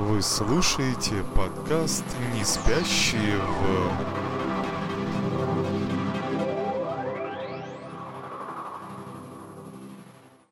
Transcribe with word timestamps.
Вы 0.00 0.22
слушаете 0.22 1.12
подкаст 1.36 2.04
«Не 2.34 2.42
спящие 2.42 3.36
в...» 3.36 3.92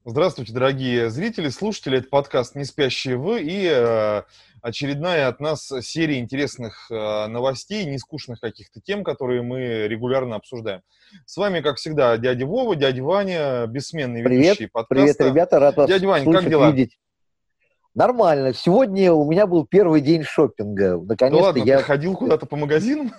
Здравствуйте, 0.04 0.52
дорогие 0.52 1.08
зрители, 1.08 1.48
слушатели. 1.48 1.96
Это 1.96 2.10
подкаст 2.10 2.56
«Не 2.56 2.64
спящие 2.64 3.16
в» 3.16 3.36
и 3.36 3.64
э, 3.72 4.22
очередная 4.60 5.28
от 5.28 5.40
нас 5.40 5.72
серия 5.80 6.18
интересных 6.18 6.90
э, 6.90 7.26
новостей, 7.28 7.86
нескучных 7.86 8.40
каких-то 8.40 8.82
тем, 8.82 9.02
которые 9.02 9.40
мы 9.40 9.88
регулярно 9.88 10.36
обсуждаем. 10.36 10.82
С 11.24 11.38
вами, 11.38 11.62
как 11.62 11.78
всегда, 11.78 12.18
дядя 12.18 12.44
Вова, 12.44 12.76
дядя 12.76 13.02
Ваня, 13.02 13.66
бессменный 13.66 14.22
Привет, 14.22 14.58
ведущий 14.58 14.66
подкаста. 14.66 14.94
привет, 14.94 15.20
ребята, 15.20 15.58
рад 15.58 15.74
вас 15.78 15.88
Дядя 15.88 16.06
Вань, 16.06 16.24
слышать, 16.24 16.42
как 16.42 16.50
дела? 16.50 16.70
видеть. 16.70 16.98
Нормально. 17.98 18.54
Сегодня 18.54 19.12
у 19.12 19.28
меня 19.28 19.48
был 19.48 19.66
первый 19.66 20.00
день 20.00 20.22
шопинга. 20.22 20.98
Да 20.98 21.04
Наконец-то 21.04 21.46
ладно, 21.46 21.62
я... 21.64 21.78
ты 21.78 21.82
ходил 21.82 22.14
куда-то 22.14 22.46
по 22.46 22.54
магазинам? 22.54 23.12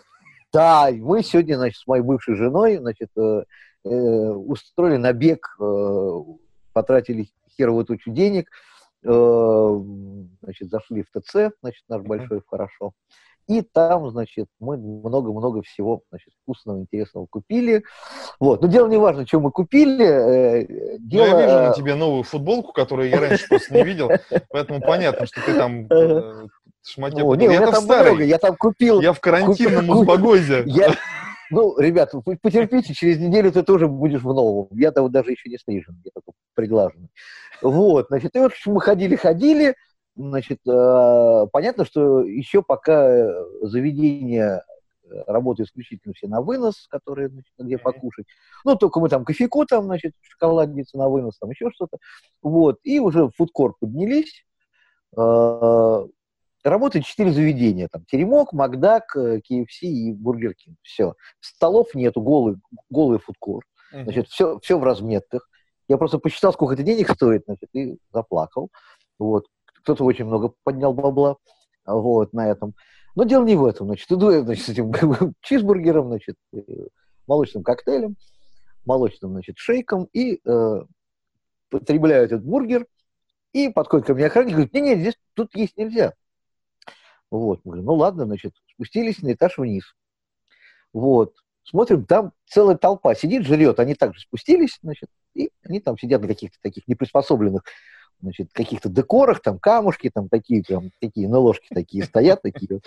Да, 0.53 0.88
мы 0.89 1.21
сегодня, 1.21 1.57
значит, 1.57 1.81
с 1.81 1.85
моей 1.85 2.02
бывшей 2.02 2.35
женой, 2.35 2.77
значит, 2.77 3.09
э, 3.17 3.43
э, 3.83 3.89
устроили 3.89 4.95
набег, 4.95 5.57
э, 5.59 6.09
потратили 6.71 7.27
херовую 7.57 7.83
тучу 7.83 8.09
денег, 8.11 8.49
э, 9.03 9.79
значит, 10.43 10.69
зашли 10.69 11.03
в 11.03 11.07
ТЦ, 11.11 11.53
значит, 11.61 11.83
наш 11.89 12.02
большой, 12.03 12.41
хорошо. 12.47 12.93
И 13.49 13.63
там, 13.63 14.08
значит, 14.12 14.45
мы 14.59 14.77
много-много 14.77 15.63
всего, 15.63 16.03
значит, 16.12 16.31
вкусного, 16.44 16.81
интересного 16.81 17.26
купили. 17.27 17.84
Вот. 18.39 18.62
Но 18.62 18.67
дело 18.67 18.88
не 18.88 18.98
важно, 18.98 19.25
что 19.25 19.39
мы 19.39 19.49
купили. 19.49 20.05
э, 20.05 20.67
Ну, 20.70 21.09
Дело, 21.09 21.25
я 21.25 21.41
вижу 21.41 21.55
э, 21.55 21.67
на 21.70 21.73
тебе 21.73 21.95
новую 21.95 22.22
футболку, 22.22 22.73
которую 22.73 23.09
я 23.09 23.20
раньше 23.20 23.48
просто 23.49 23.73
не 23.73 23.84
видел, 23.84 24.12
поэтому 24.52 24.81
понятно, 24.81 25.25
что 25.25 25.41
ты 25.44 25.55
там 25.55 25.88
э, 25.89 26.48
шматье 26.85 27.23
ну, 27.23 27.31
купил. 27.31 27.49
не, 27.49 27.58
у 27.58 27.59
Я 27.59 27.72
там 27.72 27.81
старый, 27.81 28.12
много, 28.12 28.23
я 28.23 28.38
там 28.38 28.55
купил 28.55 29.02
я 29.02 29.14
в 29.14 29.19
карантинном 29.19 29.89
Узбагозе. 29.89 30.63
Я, 30.67 30.94
ну, 31.50 31.75
ребят, 31.80 32.13
потерпите, 32.44 32.94
через 32.94 33.17
неделю 33.17 33.52
ты 33.52 33.63
тоже 33.63 33.88
будешь 33.88 34.22
в 34.22 34.31
новом. 34.31 34.67
Я 34.73 34.91
там 34.91 35.11
даже 35.11 35.31
еще 35.31 35.50
не 35.50 35.58
стрижен, 35.58 36.00
я 36.06 36.11
только 36.13 36.38
приглаженный. 36.53 37.09
Вот, 37.63 38.08
значит, 38.09 38.36
и 38.36 38.39
вот 38.39 38.52
мы 38.67 38.80
ходили-ходили, 38.80 39.73
значит, 40.28 40.59
э, 40.67 41.48
понятно, 41.52 41.86
что 41.86 42.22
еще 42.22 42.62
пока 42.62 43.09
э, 43.09 43.45
заведения 43.62 44.64
э, 45.03 45.23
работают 45.28 45.70
исключительно 45.70 46.14
все 46.14 46.28
на 46.28 46.42
вынос, 46.42 46.88
которые, 46.88 47.30
значит, 47.30 47.53
где 47.58 47.78
покушать. 47.78 48.25
Ну, 48.66 48.75
только 48.75 49.00
мы 49.00 49.09
там 49.09 49.25
кофейку, 49.25 49.66
там, 49.66 49.86
значит, 49.86 50.14
шоколадница 50.22 50.97
на 50.97 51.09
вынос, 51.09 51.38
там 51.38 51.50
еще 51.50 51.70
что-то. 51.72 51.97
Вот, 52.42 52.80
и 52.84 53.00
уже 53.00 53.25
в 53.25 53.31
фудкорт 53.31 53.75
поднялись. 53.80 54.45
Э, 55.17 56.06
Работает 56.64 57.06
четыре 57.06 57.31
заведения. 57.31 57.88
Там 57.90 58.03
Теремок, 58.06 58.52
Макдак, 58.52 59.16
э, 59.16 59.38
KFC 59.38 59.84
и 59.84 60.12
Burger 60.11 60.53
King. 60.55 60.77
Все. 60.81 61.14
Столов 61.40 61.95
нету, 61.95 62.22
голый, 62.22 62.58
голый 62.90 63.20
фудкорт. 63.20 63.66
Мгм. 63.94 64.03
Значит, 64.03 64.28
все, 64.28 64.59
все 64.59 64.78
в 64.78 64.84
разметках. 64.84 65.50
Я 65.88 65.97
просто 65.97 66.20
посчитал, 66.20 66.52
сколько 66.52 66.73
это 66.73 66.84
денег 66.84 67.09
стоит, 67.12 67.44
значит, 67.45 67.70
и 67.73 67.97
заплакал. 68.12 68.70
Вот. 69.17 69.45
Кто-то 69.89 70.03
очень 70.03 70.25
много 70.25 70.53
поднял 70.63 70.93
бабла 70.93 71.37
вот, 71.83 72.31
на 72.31 72.47
этом. 72.47 72.75
Но 73.15 73.23
дело 73.23 73.43
не 73.43 73.55
в 73.55 73.65
этом. 73.65 73.87
Значит, 73.87 74.11
иду 74.11 74.29
я, 74.29 74.41
значит, 74.41 74.63
с 74.63 74.69
этим 74.69 74.93
чизбургером, 75.41 76.09
значит, 76.09 76.35
э, 76.53 76.59
молочным 77.25 77.63
коктейлем, 77.63 78.15
молочным, 78.85 79.31
значит, 79.31 79.57
шейком 79.57 80.07
и 80.13 80.41
э, 80.45 80.81
потребляю 81.71 82.25
этот 82.25 82.43
бургер. 82.43 82.85
И 83.51 83.69
подходит 83.69 84.05
ко 84.05 84.13
мне 84.13 84.27
охранник 84.27 84.51
и 84.51 84.53
говорит, 84.53 84.73
не-не, 84.75 84.95
здесь 84.95 85.17
тут 85.33 85.55
есть 85.55 85.75
нельзя. 85.75 86.13
Вот. 87.31 87.61
Мы 87.63 87.71
говорим, 87.71 87.85
ну 87.85 87.95
ладно, 87.95 88.25
значит, 88.25 88.53
спустились 88.71 89.23
на 89.23 89.33
этаж 89.33 89.57
вниз. 89.57 89.95
Вот. 90.93 91.33
Смотрим, 91.63 92.05
там 92.05 92.33
целая 92.45 92.77
толпа 92.77 93.16
сидит, 93.16 93.44
жрет. 93.44 93.79
Они 93.79 93.95
также 93.95 94.22
спустились, 94.22 94.78
значит, 94.83 95.09
и 95.33 95.49
они 95.63 95.79
там 95.79 95.97
сидят 95.97 96.22
на 96.22 96.28
каких-то 96.28 96.59
таких 96.61 96.88
неприспособленных, 96.88 97.63
значит, 98.22 98.50
каких-то 98.53 98.90
декорах, 98.90 99.41
там 99.41 99.59
камушки, 99.59 100.12
там 100.13 100.30
такие, 100.30 100.63
там, 100.63 100.91
такие, 101.00 101.28
на 101.28 101.40
ложке 101.40 101.68
такие 101.74 102.03
стоят, 102.03 102.41
такие 102.41 102.81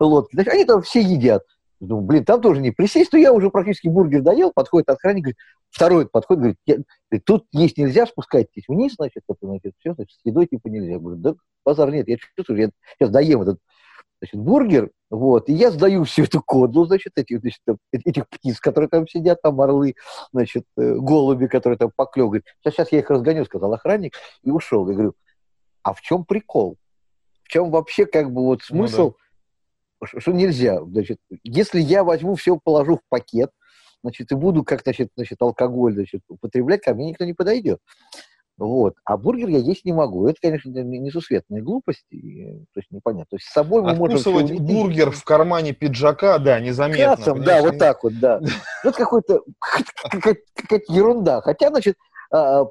лодки. 0.00 0.34
Значит, 0.34 0.52
они 0.52 0.64
там 0.64 0.82
все 0.82 1.00
едят. 1.00 1.44
Думаю, 1.80 2.06
блин, 2.06 2.24
там 2.24 2.40
тоже 2.40 2.60
не 2.60 2.72
присесть, 2.72 3.12
но 3.12 3.18
я 3.18 3.32
уже 3.32 3.50
практически 3.50 3.86
бургер 3.86 4.22
доел, 4.22 4.50
подходит 4.52 4.88
охранник, 4.88 5.24
говорит, 5.24 5.38
второй 5.70 6.08
подходит, 6.08 6.40
говорит, 6.40 6.58
«Я- 6.66 7.20
тут 7.20 7.46
есть 7.52 7.78
нельзя, 7.78 8.06
спускайтесь 8.06 8.64
вниз, 8.66 8.94
значит, 8.96 9.22
это, 9.28 9.38
значит, 9.42 9.74
все, 9.78 9.94
значит, 9.94 10.18
с 10.18 10.20
едой 10.24 10.46
типа 10.46 10.66
нельзя. 10.68 10.92
Я 10.92 10.98
говорю, 10.98 11.18
да, 11.18 11.34
базар 11.64 11.92
нет, 11.92 12.08
я 12.08 12.16
чувствую, 12.16 12.58
я 12.58 12.70
сейчас 12.98 13.10
доем 13.10 13.42
этот 13.42 13.60
значит, 14.20 14.40
бургер, 14.40 14.90
вот, 15.10 15.48
и 15.48 15.52
я 15.52 15.70
сдаю 15.70 16.04
всю 16.04 16.24
эту 16.24 16.42
кодлу, 16.42 16.86
значит, 16.86 17.12
этих, 17.16 17.40
значит, 17.40 17.60
там, 17.64 17.78
этих 17.92 18.28
птиц, 18.28 18.60
которые 18.60 18.88
там 18.88 19.06
сидят, 19.06 19.40
там 19.42 19.60
орлы, 19.60 19.94
значит, 20.32 20.64
э, 20.76 20.94
голуби, 20.94 21.46
которые 21.46 21.78
там 21.78 21.90
поклевывают. 21.94 22.44
Сейчас, 22.60 22.74
сейчас 22.74 22.92
я 22.92 22.98
их 22.98 23.10
разгоню, 23.10 23.44
сказал 23.44 23.72
охранник, 23.72 24.14
и 24.42 24.50
ушел. 24.50 24.88
Я 24.88 24.94
говорю, 24.94 25.14
а 25.82 25.94
в 25.94 26.00
чем 26.00 26.24
прикол? 26.24 26.76
В 27.44 27.48
чем 27.48 27.70
вообще 27.70 28.04
как 28.06 28.32
бы 28.32 28.42
вот 28.42 28.60
Ну 28.70 28.82
да. 28.82 28.88
смысл, 28.88 29.14
что 30.04 30.32
нельзя? 30.32 30.84
Значит, 30.84 31.18
если 31.44 31.80
я 31.80 32.04
возьму 32.04 32.34
все, 32.34 32.58
положу 32.62 32.96
в 32.96 33.00
пакет, 33.08 33.50
значит, 34.02 34.30
и 34.30 34.34
буду 34.34 34.64
как, 34.64 34.82
значит, 34.82 35.10
значит, 35.16 35.40
алкоголь, 35.40 35.94
значит, 35.94 36.22
употреблять, 36.28 36.82
ко 36.82 36.94
мне 36.94 37.10
никто 37.10 37.24
не 37.24 37.32
подойдет. 37.32 37.80
Вот. 38.58 38.96
А 39.04 39.16
бургер 39.16 39.48
я 39.48 39.58
есть 39.58 39.84
не 39.84 39.92
могу. 39.92 40.26
Это, 40.26 40.38
конечно, 40.42 40.68
не- 40.70 40.98
несусветная 40.98 41.62
глупость, 41.62 42.04
и, 42.10 42.64
то 42.74 42.80
есть 42.80 42.90
непонятно. 42.90 43.26
То 43.30 43.36
есть 43.36 43.46
с 43.46 43.52
собой 43.52 43.82
мы 43.82 43.94
можем... 43.94 44.16
Откусывать 44.16 44.50
унести. 44.50 44.74
бургер 44.74 45.10
в 45.12 45.22
кармане 45.24 45.72
пиджака, 45.72 46.38
да, 46.38 46.58
незаметно. 46.58 47.16
Кацам, 47.16 47.44
да, 47.44 47.62
вот 47.62 47.78
так 47.78 48.02
вот, 48.02 48.18
да. 48.18 48.40
Это 48.84 48.98
какой-то 48.98 49.42
какая-то 50.10 50.92
ерунда. 50.92 51.40
Хотя, 51.40 51.68
значит, 51.68 51.94
а, 52.32 52.62
а, 52.62 52.66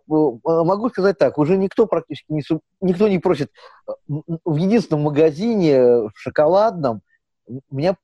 могу 0.64 0.90
сказать 0.90 1.18
так, 1.18 1.38
уже 1.38 1.58
никто 1.58 1.88
практически 1.88 2.32
не, 2.32 2.44
никто 2.82 3.08
не 3.08 3.20
просит 3.20 3.50
а, 3.88 3.94
в 4.46 4.56
единственном 4.58 5.04
магазине 5.04 5.82
в 5.82 6.12
шоколадном 6.16 7.02
м, 7.50 7.62
меня 7.72 7.96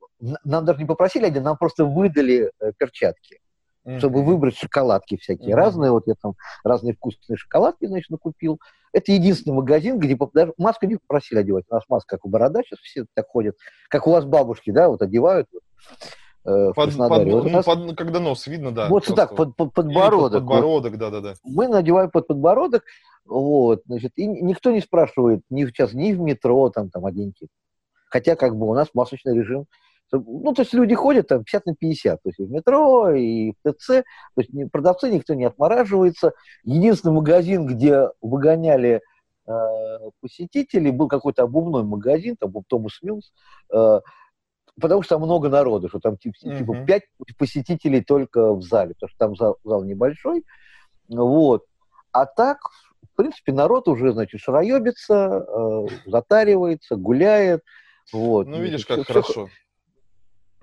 нам 0.44 0.66
даже 0.66 0.80
не 0.80 0.86
попросили 0.86 1.26
один, 1.26 1.44
нам 1.44 1.58
просто 1.58 1.84
выдали 1.86 2.52
э, 2.62 2.72
перчатки, 2.78 3.40
Мгм. 3.86 4.00
чтобы 4.00 4.24
выбрать 4.24 4.56
шоколадки 4.58 5.18
всякие 5.18 5.50
Мгм. 5.50 5.58
разные. 5.58 5.92
Вот 5.92 6.08
я 6.08 6.14
там 6.22 6.36
разные 6.64 6.94
вкусные 6.94 7.36
шоколадки, 7.38 7.86
значит, 7.86 8.10
накупил. 8.10 8.60
Это 8.94 9.12
единственный 9.12 9.54
магазин, 9.56 10.00
где 10.00 10.18
даже 10.34 10.54
маску 10.58 10.86
не 10.86 10.96
попросили 10.96 11.40
одевать. 11.40 11.66
У 11.70 11.74
нас 11.74 11.84
маска 11.90 12.16
как 12.16 12.26
у 12.26 12.30
борода 12.30 12.62
сейчас 12.64 12.80
все 12.80 13.06
так 13.14 13.28
ходят, 13.28 13.58
как 13.90 14.08
у 14.08 14.12
вас 14.12 14.24
бабушки, 14.26 14.72
да, 14.72 14.88
вот 14.88 15.02
одевают 15.02 15.48
вот, 15.52 15.62
э, 16.46 16.72
Под- 16.74 16.96
под- 16.96 17.28
Вот 17.28 17.44
ну, 17.46 17.64
под- 17.64 17.98
когда 17.98 18.20
нос 18.20 18.48
видно, 18.48 18.72
да. 18.72 18.88
вот 18.88 19.06
просто 19.06 19.16
так, 19.16 19.36
под, 19.36 19.56
под- 19.56 19.68
Или 19.68 19.74
под 19.74 19.74
подбородок. 19.74 20.44
вот. 20.44 20.50
подбородок, 20.50 20.98
да-да-да. 20.98 21.34
Мы 21.44 21.68
надеваем 21.68 22.10
под 22.10 22.28
подбородок, 22.28 22.84
вот, 23.26 23.82
значит, 23.86 24.14
и 24.16 24.28
никто 24.28 24.72
не 24.72 24.80
спрашивает 24.80 25.42
ни 25.50 25.66
сейчас 25.66 25.94
ни 25.94 26.14
в 26.14 26.20
метро, 26.22 26.70
там, 26.70 26.90
там, 26.90 27.06
оденьки. 27.06 27.48
Хотя, 28.10 28.36
как 28.36 28.56
бы, 28.56 28.70
у 28.70 28.74
нас 28.74 28.90
масочный 28.94 29.36
режим. 29.36 29.66
Ну, 30.12 30.54
то 30.54 30.62
есть 30.62 30.74
люди 30.74 30.94
ходят 30.94 31.28
там 31.28 31.44
50 31.44 31.66
на 31.66 31.76
50, 31.76 32.22
то 32.22 32.30
есть 32.30 32.40
и 32.40 32.44
в 32.44 32.52
метро, 32.52 33.12
и 33.12 33.52
в 33.52 33.72
ТЦ, 33.72 33.88
то 33.88 34.04
есть 34.38 34.52
продавцы 34.72 35.10
никто 35.10 35.34
не 35.34 35.46
отмораживается. 35.46 36.34
Единственный 36.64 37.14
магазин, 37.14 37.66
где 37.66 38.10
выгоняли 38.22 39.02
э, 39.48 39.52
посетителей, 40.22 40.92
был 40.92 41.08
какой-то 41.08 41.44
обувной 41.44 41.84
магазин, 41.84 42.36
там 42.40 42.52
был 42.52 42.64
Томас 42.68 43.00
Милс, 43.02 43.34
э, 43.74 44.02
потому 44.80 45.02
что 45.02 45.16
там 45.16 45.24
много 45.24 45.50
народу, 45.50 45.90
что 45.90 46.00
там 46.00 46.18
типа, 46.18 46.38
типа 46.38 46.74
Мгм. 46.74 46.86
5 46.86 47.04
посетителей 47.38 48.02
только 48.02 48.54
в 48.54 48.62
зале, 48.62 48.94
потому 48.94 49.10
что 49.10 49.18
там 49.18 49.36
зал, 49.36 49.58
зал 49.64 49.84
небольшой. 49.84 50.44
Вот. 51.10 51.66
А 52.12 52.26
так, 52.26 52.60
в 53.12 53.16
принципе, 53.16 53.52
народ 53.52 53.88
уже, 53.88 54.14
значит, 54.14 54.42
шароебится, 54.42 55.46
э, 55.48 55.86
затаривается, 56.06 56.96
гуляет. 56.96 57.62
Вот. 58.12 58.48
Ну, 58.48 58.62
видишь, 58.62 58.86
как 58.86 58.98
всё 58.98 59.06
хорошо. 59.06 59.50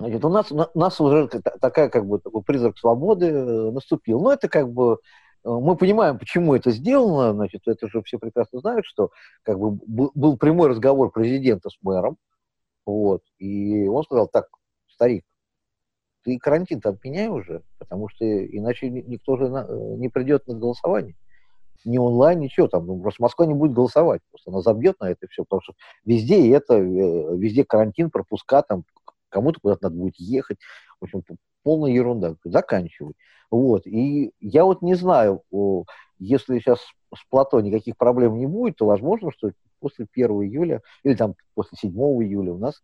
Значит, 0.00 0.24
у 0.24 0.30
нас, 0.30 0.50
на- 0.50 0.70
нас 0.74 0.98
уже 0.98 1.28
та- 1.28 1.58
такая, 1.60 1.90
как 1.90 2.06
бы, 2.06 2.18
такой 2.18 2.42
призрак 2.42 2.78
свободы 2.78 3.26
э, 3.26 3.70
наступил. 3.70 4.20
Но 4.20 4.32
это 4.32 4.48
как 4.48 4.72
бы, 4.72 4.94
э, 5.44 5.48
мы 5.50 5.76
понимаем, 5.76 6.18
почему 6.18 6.54
это 6.54 6.70
сделано, 6.70 7.34
значит, 7.34 7.60
это 7.66 7.86
же 7.86 8.02
все 8.02 8.18
прекрасно 8.18 8.60
знают, 8.60 8.86
что 8.86 9.10
как 9.42 9.58
бы 9.58 9.72
был 9.86 10.38
прямой 10.38 10.70
разговор 10.70 11.10
президента 11.12 11.68
с 11.68 11.76
мэром, 11.82 12.16
вот, 12.86 13.22
и 13.38 13.86
он 13.88 14.02
сказал, 14.04 14.26
так, 14.26 14.46
старик, 14.88 15.24
ты 16.24 16.38
карантин 16.38 16.80
там 16.80 16.94
отменяй 16.94 17.28
уже, 17.28 17.62
потому 17.78 18.08
что 18.08 18.24
иначе 18.24 18.88
ни- 18.88 19.02
никто 19.02 19.36
же 19.36 19.44
э, 19.46 19.96
не 19.98 20.08
придет 20.08 20.46
на 20.46 20.54
голосование. 20.54 21.14
Ни 21.84 21.98
онлайн, 21.98 22.40
ничего, 22.40 22.68
там, 22.68 22.86
ну, 22.86 23.00
просто 23.00 23.22
Москва 23.22 23.46
не 23.46 23.54
будет 23.54 23.72
голосовать, 23.72 24.20
просто 24.30 24.50
она 24.50 24.60
забьет 24.60 25.00
на 25.00 25.10
это 25.10 25.26
все, 25.28 25.44
потому 25.44 25.62
что 25.62 25.72
везде 26.04 26.54
это, 26.54 26.78
везде 26.78 27.64
карантин, 27.64 28.10
пропуска, 28.10 28.62
там, 28.62 28.84
кому-то 29.30 29.60
куда-то 29.60 29.84
надо 29.84 29.96
будет 29.96 30.16
ехать. 30.18 30.58
В 31.00 31.04
общем, 31.04 31.22
полная 31.62 31.92
ерунда, 31.92 32.36
заканчивай. 32.44 33.14
Вот, 33.50 33.86
и 33.86 34.32
я 34.40 34.64
вот 34.64 34.82
не 34.82 34.94
знаю, 34.94 35.42
если 36.18 36.58
сейчас 36.58 36.80
с 37.14 37.24
плато 37.28 37.60
никаких 37.60 37.96
проблем 37.96 38.38
не 38.38 38.46
будет, 38.46 38.76
то 38.76 38.86
возможно, 38.86 39.32
что 39.32 39.50
после 39.80 40.06
1 40.12 40.30
июля 40.42 40.82
или 41.02 41.14
там 41.14 41.34
после 41.54 41.76
7 41.78 41.90
июля 41.90 42.52
у 42.52 42.58
нас 42.58 42.80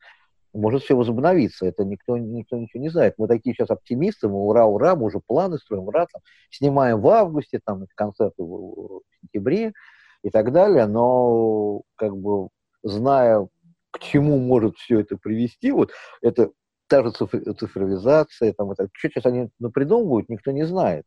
может 0.56 0.82
все 0.82 0.96
возобновиться. 0.96 1.66
Это 1.66 1.84
никто, 1.84 2.16
никто 2.16 2.56
ничего 2.56 2.82
не 2.82 2.88
знает. 2.88 3.14
Мы 3.18 3.28
такие 3.28 3.54
сейчас 3.54 3.70
оптимисты, 3.70 4.28
мы 4.28 4.38
ура, 4.38 4.66
ура, 4.66 4.96
мы 4.96 5.04
уже 5.06 5.20
планы 5.20 5.58
строим, 5.58 5.84
ура, 5.88 6.06
там, 6.10 6.22
снимаем 6.50 7.00
в 7.00 7.08
августе, 7.08 7.60
там, 7.64 7.84
концерты 7.94 8.42
в, 8.42 8.46
в 8.46 9.02
сентябре 9.20 9.72
и 10.22 10.30
так 10.30 10.52
далее, 10.52 10.86
но 10.86 11.82
как 11.94 12.16
бы 12.16 12.48
зная, 12.82 13.46
к 13.96 14.00
чему 14.00 14.38
может 14.38 14.76
все 14.76 15.00
это 15.00 15.16
привести, 15.16 15.72
вот 15.72 15.90
это 16.22 16.50
та 16.88 17.02
же 17.02 17.12
цифровизация, 17.12 18.52
там, 18.52 18.70
это, 18.70 18.88
что 18.92 19.08
сейчас 19.08 19.26
они 19.26 19.48
придумывают, 19.72 20.28
никто 20.28 20.52
не 20.52 20.64
знает. 20.64 21.04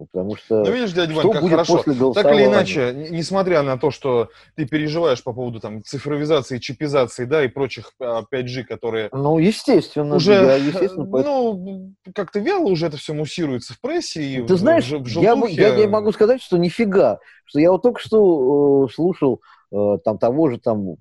Потому 0.00 0.34
что 0.34 0.64
ну, 0.64 0.72
видишь, 0.72 0.92
дядя 0.92 1.12
Вань, 1.12 1.30
как 1.30 1.46
хорошо. 1.46 1.82
Так 2.14 2.32
или 2.32 2.46
иначе, 2.46 2.94
несмотря 3.10 3.62
на 3.62 3.76
то, 3.76 3.90
что 3.90 4.30
ты 4.56 4.64
переживаешь 4.64 5.22
по 5.22 5.34
поводу 5.34 5.60
там, 5.60 5.84
цифровизации, 5.84 6.56
чипизации, 6.56 7.26
да, 7.26 7.44
и 7.44 7.48
прочих 7.48 7.92
5G, 8.00 8.60
а, 8.60 8.64
которые... 8.64 9.10
Ну, 9.12 9.38
естественно. 9.38 10.16
Уже, 10.16 10.32
я, 10.32 10.54
естественно 10.54 11.04
ну, 11.04 11.92
как-то 12.14 12.38
вяло 12.38 12.64
уже 12.64 12.86
это 12.86 12.96
все 12.96 13.12
муссируется 13.12 13.74
в 13.74 13.80
прессе 13.82 14.22
и 14.22 14.42
Ты 14.42 14.56
знаешь, 14.56 14.90
в, 14.90 15.02
в 15.02 15.20
я, 15.20 15.34
я, 15.48 15.76
я 15.76 15.88
могу 15.88 16.12
сказать, 16.12 16.40
что 16.40 16.56
нифига. 16.56 17.18
Что 17.44 17.60
я 17.60 17.70
вот 17.70 17.82
только 17.82 18.00
что 18.00 18.86
э, 18.86 18.92
слушал 18.94 19.42
э, 19.70 19.98
там 20.02 20.16
того 20.16 20.48
же 20.48 20.58
там 20.58 20.96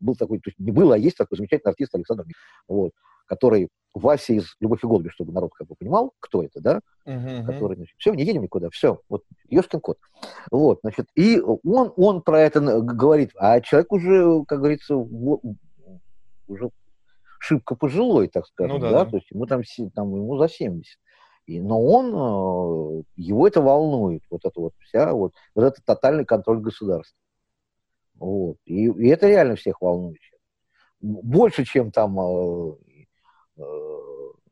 был 0.00 0.16
такой, 0.16 0.38
то 0.38 0.50
есть 0.50 0.58
не 0.58 0.72
было, 0.72 0.94
а 0.94 0.98
есть 0.98 1.16
такой 1.16 1.36
замечательный 1.36 1.70
артист 1.70 1.94
Александр 1.94 2.24
вот, 2.68 2.92
который 3.26 3.68
Вася 3.94 4.34
из 4.34 4.56
«Любовь 4.60 4.84
и 4.84 4.86
голуби», 4.86 5.08
чтобы 5.08 5.32
народ 5.32 5.52
как 5.54 5.68
бы 5.68 5.74
понимал, 5.74 6.12
кто 6.20 6.42
это, 6.42 6.60
да, 6.60 6.80
uh-huh. 7.06 7.46
который, 7.46 7.76
значит, 7.76 7.94
все, 7.98 8.12
не 8.12 8.24
едем 8.24 8.42
никуда, 8.42 8.68
все, 8.70 9.00
вот, 9.08 9.24
ешкин 9.48 9.80
кот. 9.80 9.98
Вот, 10.50 10.80
значит, 10.82 11.08
и 11.14 11.40
он, 11.40 11.92
он 11.96 12.22
про 12.22 12.40
это 12.40 12.60
говорит, 12.60 13.30
а 13.36 13.60
человек 13.60 13.92
уже, 13.92 14.44
как 14.44 14.58
говорится, 14.58 14.96
уже 14.96 16.70
шибко 17.38 17.74
пожилой, 17.74 18.28
так 18.28 18.46
скажем, 18.46 18.76
ну, 18.76 18.82
да, 18.82 18.90
да, 18.90 19.04
да, 19.04 19.10
то 19.10 19.16
есть 19.16 19.30
ему 19.30 19.46
там, 19.46 19.62
там 19.94 20.14
ему 20.14 20.36
за 20.36 20.48
70. 20.48 20.98
И, 21.46 21.60
но 21.60 21.80
он, 21.80 22.06
э, 22.08 23.02
его 23.16 23.46
это 23.46 23.60
волнует, 23.62 24.22
вот 24.30 24.44
это 24.44 24.60
вот 24.60 24.74
вся, 24.80 25.12
вот, 25.12 25.32
вот 25.54 25.64
этот 25.64 25.84
тотальный 25.84 26.24
контроль 26.24 26.58
государства. 26.58 27.16
Вот. 28.18 28.56
И, 28.64 28.86
и 28.86 29.08
это 29.08 29.28
реально 29.28 29.56
всех 29.56 29.80
волнует. 29.80 30.18
Больше, 31.00 31.64
чем 31.64 31.90
там 31.92 32.18
э, 32.18 32.74
э, 33.58 33.62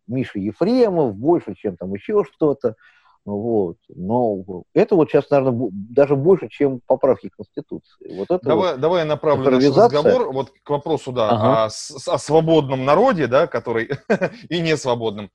Миша 0.07 0.39
Ефремов, 0.39 1.17
больше, 1.17 1.55
чем 1.55 1.77
там 1.77 1.95
еще 1.95 2.25
что-то. 2.25 2.77
Вот. 3.25 3.77
Но 3.89 4.65
это 4.75 4.97
вот 4.97 5.11
сейчас, 5.11 5.31
наверное, 5.31 5.71
даже 5.73 6.15
больше, 6.15 6.49
чем 6.49 6.81
поправки 6.87 7.31
Конституции. 7.35 8.17
Вот 8.17 8.31
это 8.31 8.47
давай, 8.47 8.73
вот 8.73 8.81
давай 8.81 9.01
я 9.01 9.07
направлю 9.07 9.51
наш 9.51 9.65
разговор 9.65 10.31
вот 10.31 10.53
к 10.63 10.69
вопросу 10.69 11.11
да, 11.11 11.31
ага. 11.31 11.65
о, 11.65 11.67
о 11.67 12.19
свободном 12.19 12.85
народе, 12.85 13.27
да, 13.27 13.47
который 13.47 13.91
и 14.51 14.61
не 14.61 14.77
свободном. 14.77 15.31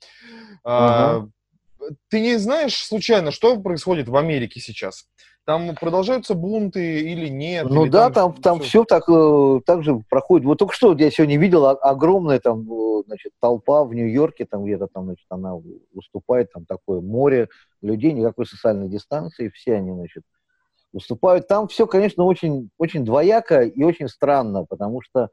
Ага. 0.63 1.27
А, 1.81 1.93
ты 2.09 2.21
не 2.21 2.37
знаешь 2.37 2.75
случайно, 2.75 3.31
что 3.31 3.59
происходит 3.59 4.07
в 4.07 4.15
Америке 4.15 4.59
сейчас? 4.59 5.07
Там 5.45 5.75
продолжаются 5.75 6.35
бунты 6.35 7.01
или 7.01 7.27
нет? 7.27 7.67
Ну 7.67 7.85
или 7.85 7.91
да, 7.91 8.09
там, 8.11 8.33
там, 8.33 8.41
там 8.41 8.59
все, 8.59 8.69
все 8.69 8.83
так, 8.83 9.09
э, 9.09 9.61
так 9.65 9.83
же 9.83 9.99
проходит. 10.09 10.45
Вот 10.45 10.59
только 10.59 10.73
что 10.73 10.95
я 10.95 11.09
сегодня 11.09 11.39
видел 11.39 11.65
огромная 11.65 12.39
там, 12.39 12.71
э, 12.71 13.03
значит, 13.07 13.31
толпа 13.39 13.83
в 13.83 13.93
Нью-Йорке, 13.93 14.45
там 14.45 14.63
где-то 14.63 14.87
там, 14.93 15.05
значит, 15.05 15.25
она 15.29 15.55
выступает, 15.93 16.51
там 16.51 16.65
такое 16.65 17.01
море 17.01 17.49
людей, 17.81 18.13
никакой 18.13 18.45
социальной 18.45 18.89
дистанции, 18.89 19.49
все 19.49 19.75
они, 19.75 19.91
значит, 19.91 20.23
выступают. 20.93 21.47
Там 21.47 21.67
все, 21.67 21.87
конечно, 21.87 22.25
очень, 22.25 22.69
очень 22.77 23.03
двояко 23.03 23.61
и 23.61 23.83
очень 23.83 24.07
странно, 24.07 24.65
потому 24.65 25.01
что 25.01 25.29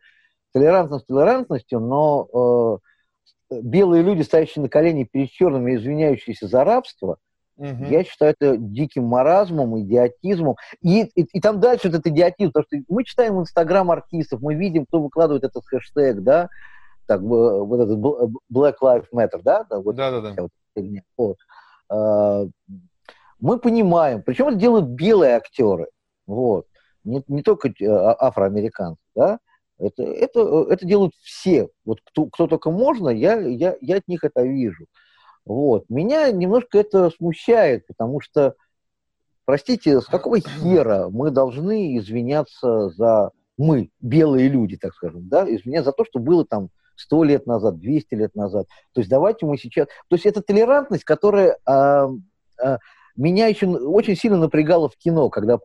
толерантность 0.53 1.07
толерантностью, 1.07 1.81
но 1.81 2.81
э, 3.51 3.61
белые 3.61 4.03
люди, 4.03 4.23
стоящие 4.23 4.63
на 4.63 4.71
колени 4.71 5.05
перед 5.05 5.31
черными, 5.31 5.77
извиняющиеся 5.77 6.47
за 6.49 6.65
рабство– 6.65 7.19
Угу. 7.57 7.85
Я 7.87 8.05
считаю 8.05 8.35
это 8.39 8.57
диким 8.57 9.05
маразмом, 9.05 9.81
идиотизмом. 9.81 10.57
И, 10.83 11.05
и, 11.05 11.23
и 11.23 11.41
там 11.41 11.59
дальше 11.61 11.89
этот 11.89 12.07
идиотизм, 12.07 12.53
потому 12.53 12.65
что 12.67 12.93
мы 12.93 13.05
читаем 13.05 13.41
инстаграм 13.41 13.91
артистов, 13.91 14.41
мы 14.43 14.55
видим, 14.55 14.85
кто 14.87 15.01
выкладывает 15.01 15.45
этот 15.45 15.65
хэштег, 15.65 16.23
да, 16.23 16.49
так, 17.07 17.21
вот 17.21 17.81
этот 17.81 17.99
Black 18.53 18.75
Lives 18.83 19.07
Matter, 19.15 19.41
да? 19.43 19.65
Вот, 19.71 19.97
да, 19.97 20.11
да, 20.11 20.21
да. 20.21 20.43
Вот, 20.43 20.51
вот. 21.17 21.37
А, 21.89 22.47
мы 23.41 23.59
понимаем, 23.59 24.23
причем 24.23 24.49
это 24.49 24.57
делают 24.57 24.87
белые 24.87 25.37
актеры, 25.37 25.89
вот, 26.27 26.67
не, 27.05 27.23
не 27.29 27.43
только 27.43 27.73
а, 27.83 28.27
афроамериканцы, 28.27 29.01
да, 29.15 29.39
это, 29.79 30.03
это, 30.03 30.67
это 30.71 30.87
делают 30.87 31.15
все, 31.21 31.69
вот 31.85 32.01
кто, 32.05 32.27
кто 32.27 32.47
только 32.47 32.71
можно, 32.71 33.09
я, 33.09 33.39
я, 33.39 33.77
я 33.81 33.97
от 33.97 34.09
них 34.09 34.25
это 34.25 34.43
вижу. 34.43 34.87
Вот. 35.47 35.85
Меня 35.89 36.31
немножко 36.33 36.79
это 36.79 37.09
смущает, 37.11 37.87
потому 37.87 38.21
что, 38.21 38.57
простите, 39.45 40.01
с 40.01 40.07
какого 40.07 40.41
хера 40.41 41.09
мы 41.09 41.31
должны 41.31 41.97
извиняться 41.97 42.91
за... 42.91 43.31
Мы, 43.57 43.89
белые 44.01 44.49
люди, 44.49 44.77
так 44.77 44.93
скажем, 44.93 45.29
да, 45.29 45.45
извиняться 45.49 45.91
за 45.91 45.93
то, 45.93 46.05
что 46.05 46.19
было 46.19 46.45
там 46.45 46.69
сто 46.97 47.25
лет 47.25 47.47
назад, 47.47 47.79
200 47.79 48.15
лет 48.15 48.35
назад. 48.35 48.67
То 48.93 49.01
есть 49.01 49.09
давайте 49.09 49.47
мы 49.47 49.57
сейчас... 49.57 49.87
То 50.09 50.17
есть 50.17 50.27
это 50.27 50.43
толерантность, 50.43 51.05
которая 51.05 51.57
а, 51.65 52.11
а, 52.61 52.79
меня 53.17 53.47
еще 53.47 53.67
очень 53.67 54.17
сильно 54.17 54.37
напрягала 54.37 54.89
в 54.89 54.97
кино, 54.97 55.31
когда 55.31 55.59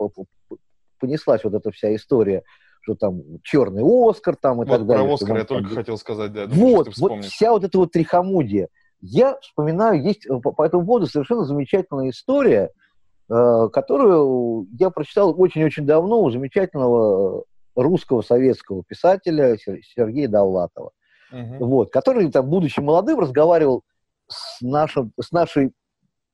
понеслась 0.99 1.43
вот 1.43 1.53
эта 1.53 1.71
вся 1.71 1.93
история, 1.95 2.43
что 2.81 2.95
там 2.95 3.21
черный 3.43 3.83
Оскар 3.83 4.35
там 4.35 4.61
и 4.61 4.65
вот 4.65 4.69
так 4.69 4.85
далее. 4.85 5.05
Про 5.05 5.13
Оскар 5.15 5.37
я 5.37 5.43
только 5.43 5.69
хотел 5.75 5.97
сказать, 5.97 6.31
да. 6.31 6.45
Думаю, 6.45 6.77
вот, 6.77 6.97
вот 6.97 7.25
вся 7.25 7.51
вот 7.51 7.63
эта 7.63 7.77
вот 7.77 7.91
трихомудия. 7.91 8.69
Я 9.01 9.37
вспоминаю, 9.41 10.01
есть 10.01 10.25
э, 10.27 10.39
по, 10.39 10.51
по 10.51 10.63
этому 10.63 10.85
поводу 10.85 11.07
совершенно 11.07 11.43
замечательная 11.43 12.11
история, 12.11 12.71
э, 13.29 13.69
которую 13.73 14.67
я 14.77 14.91
прочитал 14.91 15.33
очень-очень 15.39 15.85
давно 15.85 16.21
у 16.21 16.29
замечательного 16.29 17.43
русского 17.75 18.21
советского 18.21 18.83
писателя 18.83 19.57
Сергея 19.57 20.27
Довлатова, 20.27 20.91
угу. 21.31 21.65
вот, 21.65 21.91
который, 21.91 22.31
там, 22.31 22.47
будучи 22.47 22.79
молодым, 22.79 23.19
разговаривал 23.19 23.83
с, 24.27 24.61
нашим, 24.61 25.11
с 25.19 25.31
нашей 25.31 25.71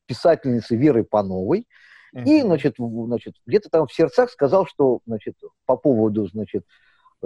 писательницей 0.05 0.77
Верой 0.77 1.05
Пановой, 1.05 1.67
и, 2.25 2.41
значит, 2.41 2.75
значит, 2.79 3.35
где-то 3.45 3.69
там 3.69 3.85
в 3.85 3.93
сердцах 3.93 4.31
сказал, 4.31 4.65
что, 4.65 5.01
значит, 5.05 5.35
по 5.65 5.77
поводу, 5.77 6.25
значит, 6.27 6.63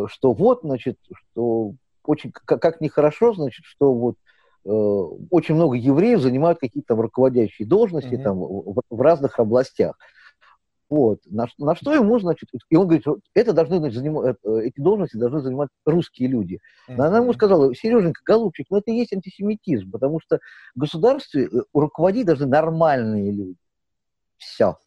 что 0.07 0.33
вот, 0.33 0.62
значит, 0.63 0.98
что 1.13 1.75
очень, 2.03 2.31
как, 2.31 2.62
как 2.62 2.81
нехорошо, 2.81 3.33
значит, 3.33 3.63
что 3.63 3.93
вот 3.93 4.15
Э, 4.20 4.20
очень 4.63 5.56
много 5.56 5.75
евреев 5.75 6.20
занимают 6.20 6.60
какие-то 6.60 6.89
там 6.89 7.01
руководящие 7.01 7.68
должности 7.68 8.13
mm-hmm. 8.13 8.24
там, 8.24 8.38
в, 8.39 8.82
в 8.89 9.01
разных 9.01 9.39
областях. 9.39 9.98
Вот. 10.91 11.20
На, 11.25 11.48
на 11.58 11.74
что 11.74 11.94
ему, 11.94 12.20
значит, 12.20 12.50
и 12.70 12.75
он 12.75 12.86
говорит, 12.86 13.06
это 13.34 13.53
должны 13.53 13.77
значит, 13.77 14.00
занимать, 14.00 14.36
э, 14.44 14.60
эти 14.65 14.82
должности 14.82 15.15
должны 15.15 15.39
занимать 15.39 15.70
русские 15.86 16.27
люди. 16.27 16.60
Mm-hmm. 16.89 17.01
Она 17.01 17.20
ему 17.20 17.32
сказала, 17.32 17.74
Сереженька, 17.74 18.22
голубчик, 18.25 18.68
ну 18.70 18.77
это 18.77 18.91
и 18.91 18.96
есть 18.96 19.13
антисемитизм, 19.13 19.89
потому 19.89 20.20
что 20.20 20.39
в 20.75 20.80
государстве 20.80 21.46
э, 21.46 21.62
руководить 21.74 22.25
должны 22.25 22.46
нормальные 22.46 23.32
люди. 23.32 23.58
Все. 24.36 24.77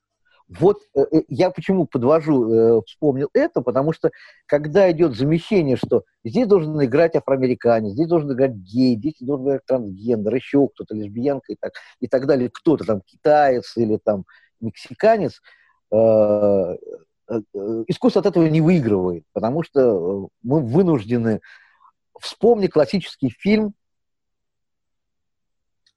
Вот 0.48 0.82
э, 0.94 1.00
э, 1.10 1.22
я 1.28 1.50
почему 1.50 1.86
подвожу, 1.86 2.52
э, 2.52 2.82
вспомнил 2.86 3.30
это, 3.32 3.62
потому 3.62 3.92
что 3.94 4.10
когда 4.46 4.90
идет 4.90 5.16
замещение, 5.16 5.76
что 5.76 6.04
здесь 6.22 6.46
должен 6.46 6.82
играть 6.84 7.16
афроамериканец, 7.16 7.92
здесь 7.92 8.08
должен 8.08 8.32
играть 8.32 8.52
гей, 8.52 8.96
здесь 8.96 9.14
должен 9.20 9.46
играть 9.46 9.64
трансгендер, 9.66 10.34
еще 10.34 10.68
кто-то, 10.68 10.94
лесбиянка 10.94 11.52
и 11.52 11.56
так, 11.58 11.72
и 12.00 12.08
так 12.08 12.26
далее, 12.26 12.50
кто-то 12.52 12.84
там 12.84 13.00
китаец 13.00 13.74
или 13.76 13.98
там 14.02 14.24
мексиканец, 14.60 15.40
искусство 17.88 18.20
от 18.20 18.26
этого 18.26 18.46
не 18.46 18.60
выигрывает, 18.60 19.24
потому 19.32 19.62
что 19.62 20.28
мы 20.42 20.60
вынуждены... 20.60 21.40
Вспомни 22.20 22.68
классический 22.68 23.28
фильм 23.28 23.74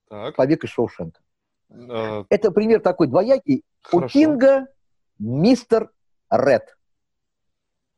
так. 0.10 0.36
«Побег 0.36 0.64
из 0.64 0.70
Шоушенка». 0.72 1.20
Э, 1.70 2.24
Это 2.30 2.52
пример 2.52 2.82
такой 2.82 3.08
двоякий. 3.08 3.64
Хорошо. 3.82 4.06
У 4.06 4.10
Кинга 4.10 4.68
мистер 5.20 5.92
Ред, 6.30 6.78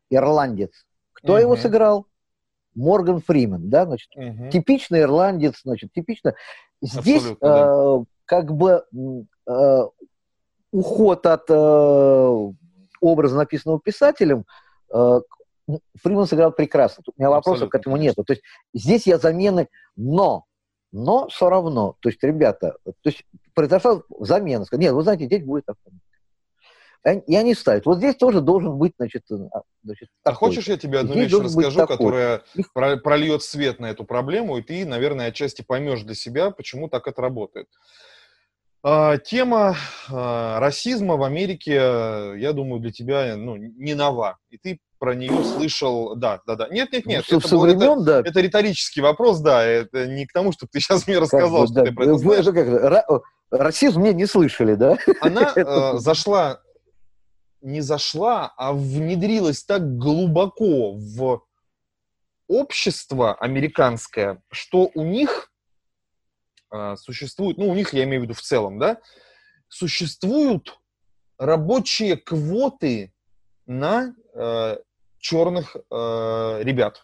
ирландец. 0.10 0.86
Кто 1.14 1.34
угу. 1.34 1.42
его 1.42 1.56
сыграл? 1.56 2.06
Морган 2.76 3.20
Фримен, 3.20 3.70
да, 3.70 3.86
значит, 3.86 4.10
угу. 4.16 4.50
типичный 4.52 5.02
ирландец, 5.02 5.62
значит, 5.64 5.92
типично. 5.92 6.36
Здесь 6.82 7.26
э, 7.26 7.36
да. 7.42 8.00
как 8.26 8.54
бы 8.54 8.86
э, 9.48 9.80
уход 10.72 11.26
от 11.26 11.50
э, 11.50 12.52
образа, 13.02 13.36
написанного 13.36 13.82
писателем, 13.82 14.46
э, 14.94 15.20
Фриман 16.02 16.26
сыграл 16.26 16.52
прекрасно. 16.52 17.04
У 17.06 17.12
меня 17.18 17.30
вопросов 17.30 17.64
Абсолютно, 17.64 17.78
к 17.78 17.82
этому 17.82 17.98
нет. 17.98 18.16
То 18.16 18.24
есть 18.30 18.44
здесь 18.74 19.06
я 19.06 19.18
замены, 19.18 19.68
но, 19.96 20.46
но 20.92 21.28
все 21.28 21.50
равно. 21.50 21.96
То 22.00 22.10
есть, 22.10 22.24
ребята, 22.24 22.76
то 22.86 22.94
есть 23.04 23.24
произошла 23.60 24.02
замена. 24.20 24.66
Нет, 24.72 24.94
вы 24.94 25.04
знаете, 25.04 25.26
здесь 25.26 25.44
будет 25.44 25.66
автомобиль. 25.68 26.02
И 27.28 27.36
они 27.36 27.54
ставят. 27.54 27.86
Вот 27.86 27.98
здесь 27.98 28.16
тоже 28.16 28.42
должен 28.42 28.78
быть, 28.78 28.94
значит, 28.98 29.24
а, 29.32 29.62
значит 29.84 30.10
а 30.24 30.34
хочешь, 30.34 30.68
я 30.68 30.78
тебе 30.78 31.00
одну 31.00 31.16
вещь 31.16 31.32
расскажу, 31.32 31.88
которая 31.88 32.44
прольет 32.74 33.42
свет 33.42 33.80
на 33.80 33.88
эту 33.88 34.04
проблему, 34.04 34.58
и 34.58 34.62
ты, 34.62 34.86
наверное, 34.86 35.28
отчасти 35.28 35.62
поймешь 35.62 36.04
для 36.04 36.16
себя, 36.16 36.52
почему 36.52 36.90
так 36.90 37.08
это 37.08 37.22
работает. 37.22 37.68
А, 38.84 39.18
тема 39.18 39.76
а, 40.10 40.60
расизма 40.60 41.16
в 41.16 41.24
Америке, 41.24 41.74
я 42.38 42.52
думаю, 42.54 42.82
для 42.82 42.92
тебя 42.92 43.36
ну, 43.38 43.56
не 43.56 43.94
нова. 43.94 44.38
И 44.50 44.58
ты 44.58 44.80
про 45.00 45.16
нее 45.16 45.44
слышал, 45.46 46.16
да, 46.16 46.42
да, 46.46 46.56
да. 46.56 46.68
Нет, 46.70 46.92
нет, 46.92 47.06
нет. 47.06 47.26
Ну, 47.32 47.38
это, 47.38 47.50
был, 47.50 47.62
времен, 47.62 48.02
это, 48.02 48.04
да. 48.04 48.30
это 48.30 48.42
риторический 48.42 49.02
вопрос, 49.02 49.40
да. 49.40 49.66
Это 49.66 50.06
не 50.06 50.26
к 50.26 50.34
тому, 50.34 50.52
чтобы 50.52 50.70
ты 50.72 50.82
сейчас 50.82 51.08
мне 51.08 51.18
рассказал, 51.18 51.62
как, 51.62 51.68
что 51.68 51.76
да. 51.76 51.86
ты 51.86 51.94
про 51.94 52.04
это 52.04 52.18
знаешь. 52.18 52.46
Вы, 52.46 52.54
как, 52.54 53.24
расизм 53.52 54.02
мне 54.02 54.14
не 54.14 54.26
слышали, 54.26 54.76
да? 54.76 54.98
Она 55.22 55.54
э, 55.56 55.98
зашла, 55.98 56.62
не 57.62 57.82
зашла, 57.82 58.54
а 58.58 58.74
внедрилась 58.74 59.64
так 59.64 59.98
глубоко 59.98 60.94
в 60.94 61.44
общество 62.48 63.36
американское, 63.36 64.42
что 64.52 64.90
у 64.94 65.04
них 65.04 65.52
э, 66.72 66.96
существует, 66.98 67.58
ну, 67.58 67.70
у 67.70 67.76
них, 67.76 67.94
я 67.94 68.04
имею 68.04 68.22
в 68.22 68.24
виду 68.26 68.34
в 68.34 68.42
целом, 68.42 68.80
да, 68.80 69.00
существуют 69.68 70.80
рабочие 71.38 72.18
квоты 72.18 73.14
на 73.66 74.16
э, 74.34 74.78
черных 75.20 75.76
э, 75.76 76.60
ребят. 76.64 77.04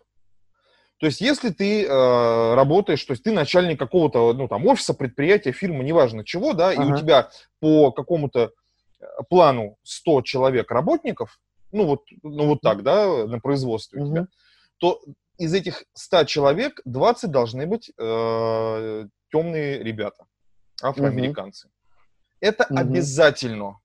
То 1.06 1.10
есть, 1.10 1.22
если 1.22 1.52
ты 1.52 1.86
э, 1.86 2.54
работаешь, 2.56 3.06
то 3.06 3.12
есть 3.12 3.22
ты 3.22 3.32
начальник 3.32 3.78
какого-то, 3.78 4.34
ну, 4.34 4.48
там, 4.48 4.66
офиса, 4.66 4.96
предприятия, 4.96 5.52
фирмы, 5.52 5.84
неважно 5.84 6.26
чего, 6.26 6.54
да, 6.54 6.70
ага. 6.70 6.82
и 6.82 6.92
у 6.92 6.98
тебя 6.98 7.30
по 7.60 7.92
какому-то 7.92 8.54
э, 9.00 9.06
плану 9.30 9.78
100 9.84 10.24
человек 10.24 10.72
работников, 10.72 11.40
ну, 11.72 11.86
вот, 11.86 12.06
ну, 12.24 12.48
вот 12.48 12.62
так, 12.62 12.82
да, 12.82 13.28
на 13.28 13.40
производстве 13.40 14.02
угу. 14.02 14.08
у 14.08 14.12
тебя, 14.12 14.28
то 14.80 15.00
из 15.38 15.54
этих 15.54 15.84
100 15.94 16.24
человек 16.24 16.82
20 16.86 17.30
должны 17.30 17.68
быть 17.68 17.92
э, 18.00 19.06
темные 19.32 19.84
ребята, 19.84 20.26
афроамериканцы. 20.82 21.68
Угу. 21.68 21.74
Это 22.40 22.66
угу. 22.68 22.80
обязательно. 22.80 23.78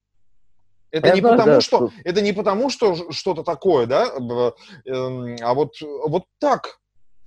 Это 0.90 1.08
Я 1.08 1.14
не 1.16 1.20
знаю, 1.20 1.36
потому, 1.36 1.54
да, 1.56 1.60
что, 1.60 1.76
что 1.76 1.92
это 2.02 2.22
не 2.22 2.32
потому, 2.32 2.70
что 2.70 3.12
что-то 3.12 3.42
такое, 3.42 3.84
да, 3.84 4.06
эм, 4.06 5.36
а 5.42 5.52
вот 5.52 5.74
вот 5.82 6.24
так, 6.38 6.79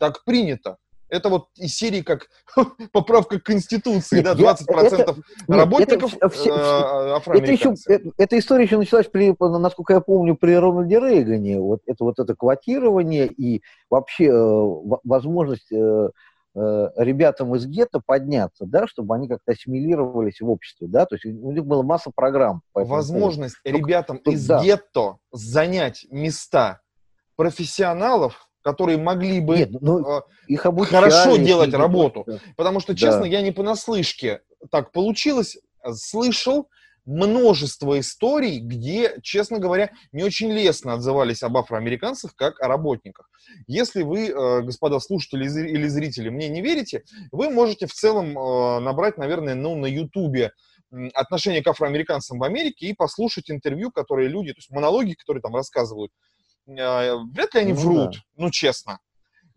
так 0.04 0.26
принято. 0.26 0.78
Это 1.08 1.30
вот 1.30 1.48
из 1.56 1.76
серии 1.76 2.02
как 2.02 2.28
поправка 2.92 3.40
к 3.40 3.44
Конституции, 3.44 4.18
Нет, 4.18 4.26
да, 4.38 4.54
20% 4.54 4.96
это, 4.98 5.16
работников 5.48 6.16
это, 6.16 6.30
все, 6.30 6.50
э, 6.50 7.38
это, 7.38 7.52
еще, 7.52 7.74
это, 7.88 8.10
эта 8.18 8.40
история 8.40 8.66
еще 8.66 8.78
началась, 8.78 9.08
при, 9.08 9.34
насколько 9.40 9.94
я 9.94 10.02
помню, 10.02 10.36
при 10.36 10.54
Рональде 10.54 11.00
Рейгане. 11.00 11.60
Вот 11.60 11.82
это 11.86 12.04
вот 12.04 12.20
это 12.20 12.36
квотирование 12.36 13.28
и 13.28 13.62
вообще 13.90 14.26
э, 14.26 14.64
возможность 15.04 15.72
э, 15.72 16.10
Э, 16.56 16.90
ребятам 16.98 17.56
из 17.56 17.66
гетто 17.66 18.00
подняться, 18.00 18.66
да, 18.68 18.86
чтобы 18.86 19.16
они 19.16 19.28
как-то 19.28 19.54
ассимилировались 19.54 20.40
в 20.40 20.48
обществе, 20.48 20.88
да, 20.88 21.08
то 21.08 21.16
есть 21.16 21.26
у 21.26 21.52
них 21.52 21.66
была 21.66 21.82
масса 21.82 22.12
программ. 22.16 22.62
Возможность 22.76 23.56
поводу. 23.64 23.84
ребятам 23.84 24.18
Только, 24.20 24.38
из 24.38 24.46
да. 24.46 24.64
гетто 24.64 25.18
занять 25.32 26.06
места 26.12 26.82
профессионалов, 27.36 28.48
которые 28.64 28.98
могли 28.98 29.40
бы 29.40 29.58
Нет, 29.58 29.70
ну, 29.82 30.20
э, 30.20 30.22
их 30.48 30.66
обучали, 30.66 30.96
хорошо 30.96 31.38
делать 31.38 31.74
работу. 31.74 32.24
Да. 32.26 32.40
Потому 32.56 32.80
что, 32.80 32.96
честно, 32.96 33.22
да. 33.22 33.28
я 33.28 33.42
не 33.42 33.52
понаслышке 33.52 34.42
так 34.72 34.92
получилось, 34.92 35.58
слышал, 35.94 36.70
множество 37.06 38.00
историй, 38.00 38.60
где, 38.60 39.18
честно 39.22 39.60
говоря, 39.60 39.92
не 40.12 40.24
очень 40.24 40.52
лестно 40.52 40.94
отзывались 40.94 41.44
об 41.44 41.58
афроамериканцах 41.58 42.36
как 42.36 42.62
о 42.62 42.68
работниках. 42.68 43.30
Если 43.68 44.04
вы, 44.04 44.30
э, 44.30 44.62
господа 44.62 45.00
слушатели 45.00 45.44
или 45.44 45.88
зрители, 45.88 46.30
мне 46.30 46.48
не 46.48 46.62
верите, 46.62 47.04
вы 47.32 47.50
можете 47.50 47.88
в 47.88 47.94
целом 47.94 48.38
э, 48.38 48.80
набрать, 48.80 49.18
наверное, 49.18 49.56
ну, 49.56 49.76
на 49.76 49.86
Ютубе 49.86 50.52
отношение 51.14 51.64
к 51.64 51.68
афроамериканцам 51.68 52.38
в 52.38 52.44
Америке 52.44 52.86
и 52.86 52.94
послушать 52.94 53.50
интервью, 53.50 53.92
которые 53.92 54.30
люди, 54.30 54.54
то 54.54 54.60
есть 54.60 54.70
монологи, 54.70 55.14
которые 55.14 55.42
там 55.42 55.56
рассказывают. 55.56 56.12
Э, 56.68 57.16
вряд 57.34 57.54
ли 57.54 57.62
они 57.62 57.74
ну, 57.74 57.80
врут, 57.80 58.14
да. 58.14 58.20
ну 58.38 58.52
честно. 58.52 59.00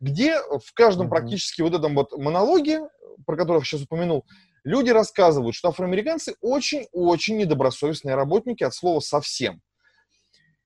Где 0.00 0.38
в 0.40 0.72
каждом 0.74 1.06
mm-hmm. 1.06 1.10
практически 1.10 1.62
вот 1.62 1.74
этом 1.74 1.94
вот 1.94 2.16
монологе, 2.18 2.82
про 3.24 3.36
которых 3.36 3.62
я 3.62 3.66
сейчас 3.66 3.82
упомянул, 3.82 4.24
Люди 4.66 4.90
рассказывают, 4.90 5.54
что 5.54 5.68
афроамериканцы 5.68 6.34
очень-очень 6.40 7.36
недобросовестные 7.36 8.16
работники 8.16 8.64
от 8.64 8.74
слова 8.74 8.98
совсем. 8.98 9.60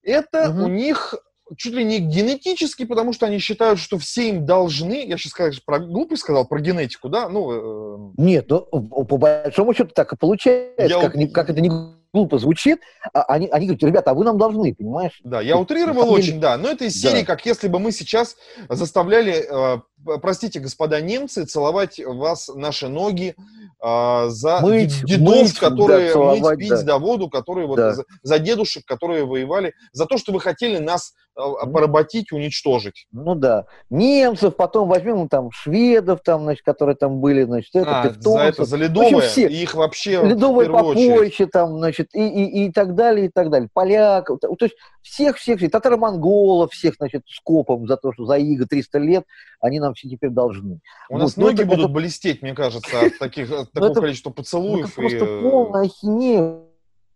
Это 0.03 0.49
угу. 0.49 0.65
у 0.65 0.69
них 0.69 1.15
чуть 1.59 1.75
ли 1.75 1.85
не 1.85 1.99
генетически, 1.99 2.87
потому 2.87 3.13
что 3.13 3.27
они 3.27 3.39
считают, 3.39 3.79
что 3.79 3.99
все 3.99 4.31
им 4.31 4.47
должны, 4.47 5.05
я 5.07 5.19
сейчас 5.19 5.35
конечно, 5.35 5.61
про 5.67 5.81
глупость 5.81 6.23
сказал, 6.23 6.47
про 6.47 6.61
генетику, 6.61 7.11
да? 7.11 7.29
Ну, 7.29 8.13
э... 8.13 8.13
Нет, 8.17 8.47
ну, 8.49 8.63
по 8.63 9.19
большому 9.19 9.75
счету 9.75 9.91
так 9.95 10.15
и 10.15 10.17
получается, 10.17 10.83
я... 10.83 11.11
как, 11.11 11.33
как 11.35 11.51
это 11.51 11.61
не 11.61 11.69
глупо 12.12 12.38
звучит, 12.38 12.81
а 13.12 13.23
они, 13.23 13.49
они 13.49 13.67
говорят, 13.67 13.83
ребята, 13.83 14.11
а 14.11 14.14
вы 14.14 14.25
нам 14.25 14.38
должны, 14.38 14.75
понимаешь? 14.75 15.21
Да, 15.25 15.40
я 15.40 15.57
утрировал 15.57 16.11
очень, 16.11 16.40
да, 16.40 16.57
но 16.57 16.71
это 16.71 16.85
из 16.85 17.00
серии, 17.00 17.21
да. 17.21 17.26
как 17.26 17.47
если 17.47 17.69
бы 17.69 17.79
мы 17.79 17.93
сейчас 17.93 18.37
заставляли, 18.69 19.47
э, 19.49 19.81
простите, 20.23 20.61
господа 20.61 21.00
немцы, 21.00 21.45
целовать 21.45 22.00
вас 22.04 22.49
наши 22.49 22.88
ноги, 22.88 23.35
а, 23.83 24.28
за 24.28 24.61
мыть, 24.61 25.04
дедов, 25.04 25.37
мыть, 25.37 25.59
которые 25.59 26.12
да, 26.12 26.19
мыть, 26.19 26.59
пить, 26.59 26.69
да. 26.69 26.83
да, 26.83 26.99
воду, 26.99 27.30
которые 27.30 27.66
вот 27.66 27.76
да. 27.76 27.95
за, 27.95 28.04
за 28.23 28.38
дедушек, 28.38 28.85
которые 28.85 29.25
воевали, 29.25 29.73
за 29.92 30.04
то, 30.04 30.19
что 30.19 30.33
вы 30.33 30.40
хотели 30.40 30.76
нас 30.76 31.14
а, 31.35 31.66
поработить, 31.66 32.30
уничтожить. 32.30 33.07
Ну 33.11 33.35
да. 33.35 33.64
Немцев, 33.88 34.54
потом 34.57 34.88
возьмем 34.88 35.28
там 35.28 35.50
шведов, 35.50 36.21
там, 36.23 36.42
значит, 36.42 36.62
которые 36.62 36.97
там 36.97 37.21
были, 37.21 37.45
значит, 37.45 37.75
это, 37.75 38.00
а, 38.00 38.09
тевтонцев. 38.09 38.33
За 38.33 38.40
это, 38.40 38.64
за 38.64 38.76
ледовое, 38.76 39.16
общем, 39.16 39.28
все. 39.28 39.49
их 39.49 39.75
вообще 39.75 40.23
Ледовое 40.23 40.69
попойще 40.69 41.47
там, 41.47 41.78
значит, 41.78 42.09
и, 42.14 42.26
и, 42.26 42.66
и 42.66 42.73
так 42.73 42.95
далее, 42.95 43.26
и 43.26 43.30
так 43.30 43.49
далее. 43.49 43.71
Поляков, 43.73 44.40
то 44.40 44.54
есть 44.61 44.76
всех, 45.00 45.38
всех, 45.38 45.59
всех 45.59 45.71
татаро-монголов, 45.71 46.71
всех, 46.73 46.97
значит, 46.97 47.23
скопом 47.26 47.87
за 47.87 47.97
то, 47.97 48.12
что 48.12 48.26
за 48.26 48.37
иго 48.37 48.66
300 48.66 48.99
лет 48.99 49.25
они 49.61 49.80
нам 49.80 49.90
все 49.95 50.09
теперь 50.09 50.31
должны. 50.31 50.81
У 51.09 51.15
вот. 51.15 51.21
нас 51.21 51.37
ноги 51.37 51.63
будут 51.63 51.87
это... 51.87 51.89
блестеть, 51.89 52.43
мне 52.43 52.55
кажется, 52.55 53.01
от 53.01 53.19
таких, 53.19 53.49
такого 53.73 53.95
количества 53.95 54.31
поцелуев. 54.31 54.87
Это 54.87 54.95
просто 54.95 55.41
полная 55.43 55.87
ахинея, 55.87 56.61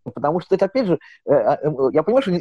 потому 0.03 0.39
что 0.39 0.55
это, 0.55 0.65
опять 0.65 0.87
же, 0.87 0.99
э, 1.25 1.33
а, 1.33 1.59
э, 1.61 1.69
я 1.93 2.03
понимаю, 2.03 2.21
что 2.21 2.31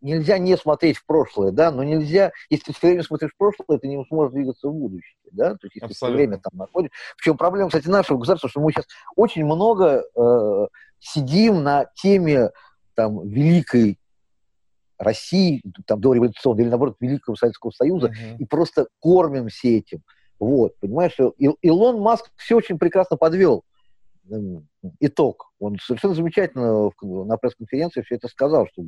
нельзя 0.00 0.38
не 0.38 0.56
смотреть 0.56 0.96
в 0.96 1.06
прошлое, 1.06 1.52
да, 1.52 1.70
но 1.70 1.84
нельзя, 1.84 2.32
если 2.48 2.66
ты 2.66 2.72
все 2.72 2.86
время 2.88 3.02
смотришь 3.02 3.32
в 3.32 3.36
прошлое, 3.36 3.78
ты 3.78 3.88
не 3.88 4.02
сможешь 4.06 4.32
двигаться 4.32 4.68
в 4.68 4.74
будущее, 4.74 5.18
да, 5.32 5.50
то 5.50 5.66
есть 5.66 5.76
если 5.76 5.86
Абсолютно. 5.86 5.94
все 5.94 6.26
время 6.26 6.40
там 6.42 6.58
находишься. 6.58 6.96
В 7.16 7.22
чем 7.22 7.36
проблема, 7.36 7.68
кстати, 7.68 7.88
нашего 7.88 8.18
государства, 8.18 8.48
что 8.48 8.60
мы 8.60 8.72
сейчас 8.72 8.86
очень 9.16 9.44
много 9.44 10.02
э, 10.16 10.66
сидим 10.98 11.62
на 11.62 11.86
теме 11.94 12.50
там 12.94 13.26
великой 13.28 13.98
России, 15.00 15.62
там, 15.86 16.00
до 16.00 16.12
революционной, 16.12 16.62
или 16.62 16.70
наоборот, 16.70 16.96
Великого 17.00 17.34
Советского 17.34 17.70
Союза, 17.70 18.08
uh-huh. 18.08 18.36
и 18.38 18.44
просто 18.44 18.86
кормимся 19.00 19.68
этим. 19.68 20.02
Вот, 20.38 20.78
понимаешь, 20.78 21.16
Илон 21.62 22.00
Маск 22.00 22.30
все 22.36 22.56
очень 22.56 22.78
прекрасно 22.78 23.16
подвел 23.16 23.64
итог. 25.00 25.52
Он 25.58 25.76
совершенно 25.82 26.14
замечательно 26.14 26.90
на 27.02 27.36
пресс-конференции 27.36 28.02
все 28.02 28.16
это 28.16 28.28
сказал, 28.28 28.66
что 28.68 28.82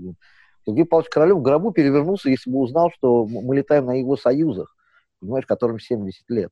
Сергей 0.64 0.85
Павлович 0.85 1.11
Королев 1.11 1.38
в 1.38 1.42
гробу 1.42 1.73
перевернулся, 1.73 2.31
если 2.31 2.50
бы 2.50 2.59
узнал, 2.59 2.90
что 2.92 3.26
мы 3.26 3.57
летаем 3.57 3.87
на 3.87 3.99
его 3.99 4.16
союзах, 4.16 4.76
понимаешь, 5.21 5.47
которым 5.47 5.78
70 5.78 6.23
лет. 6.31 6.50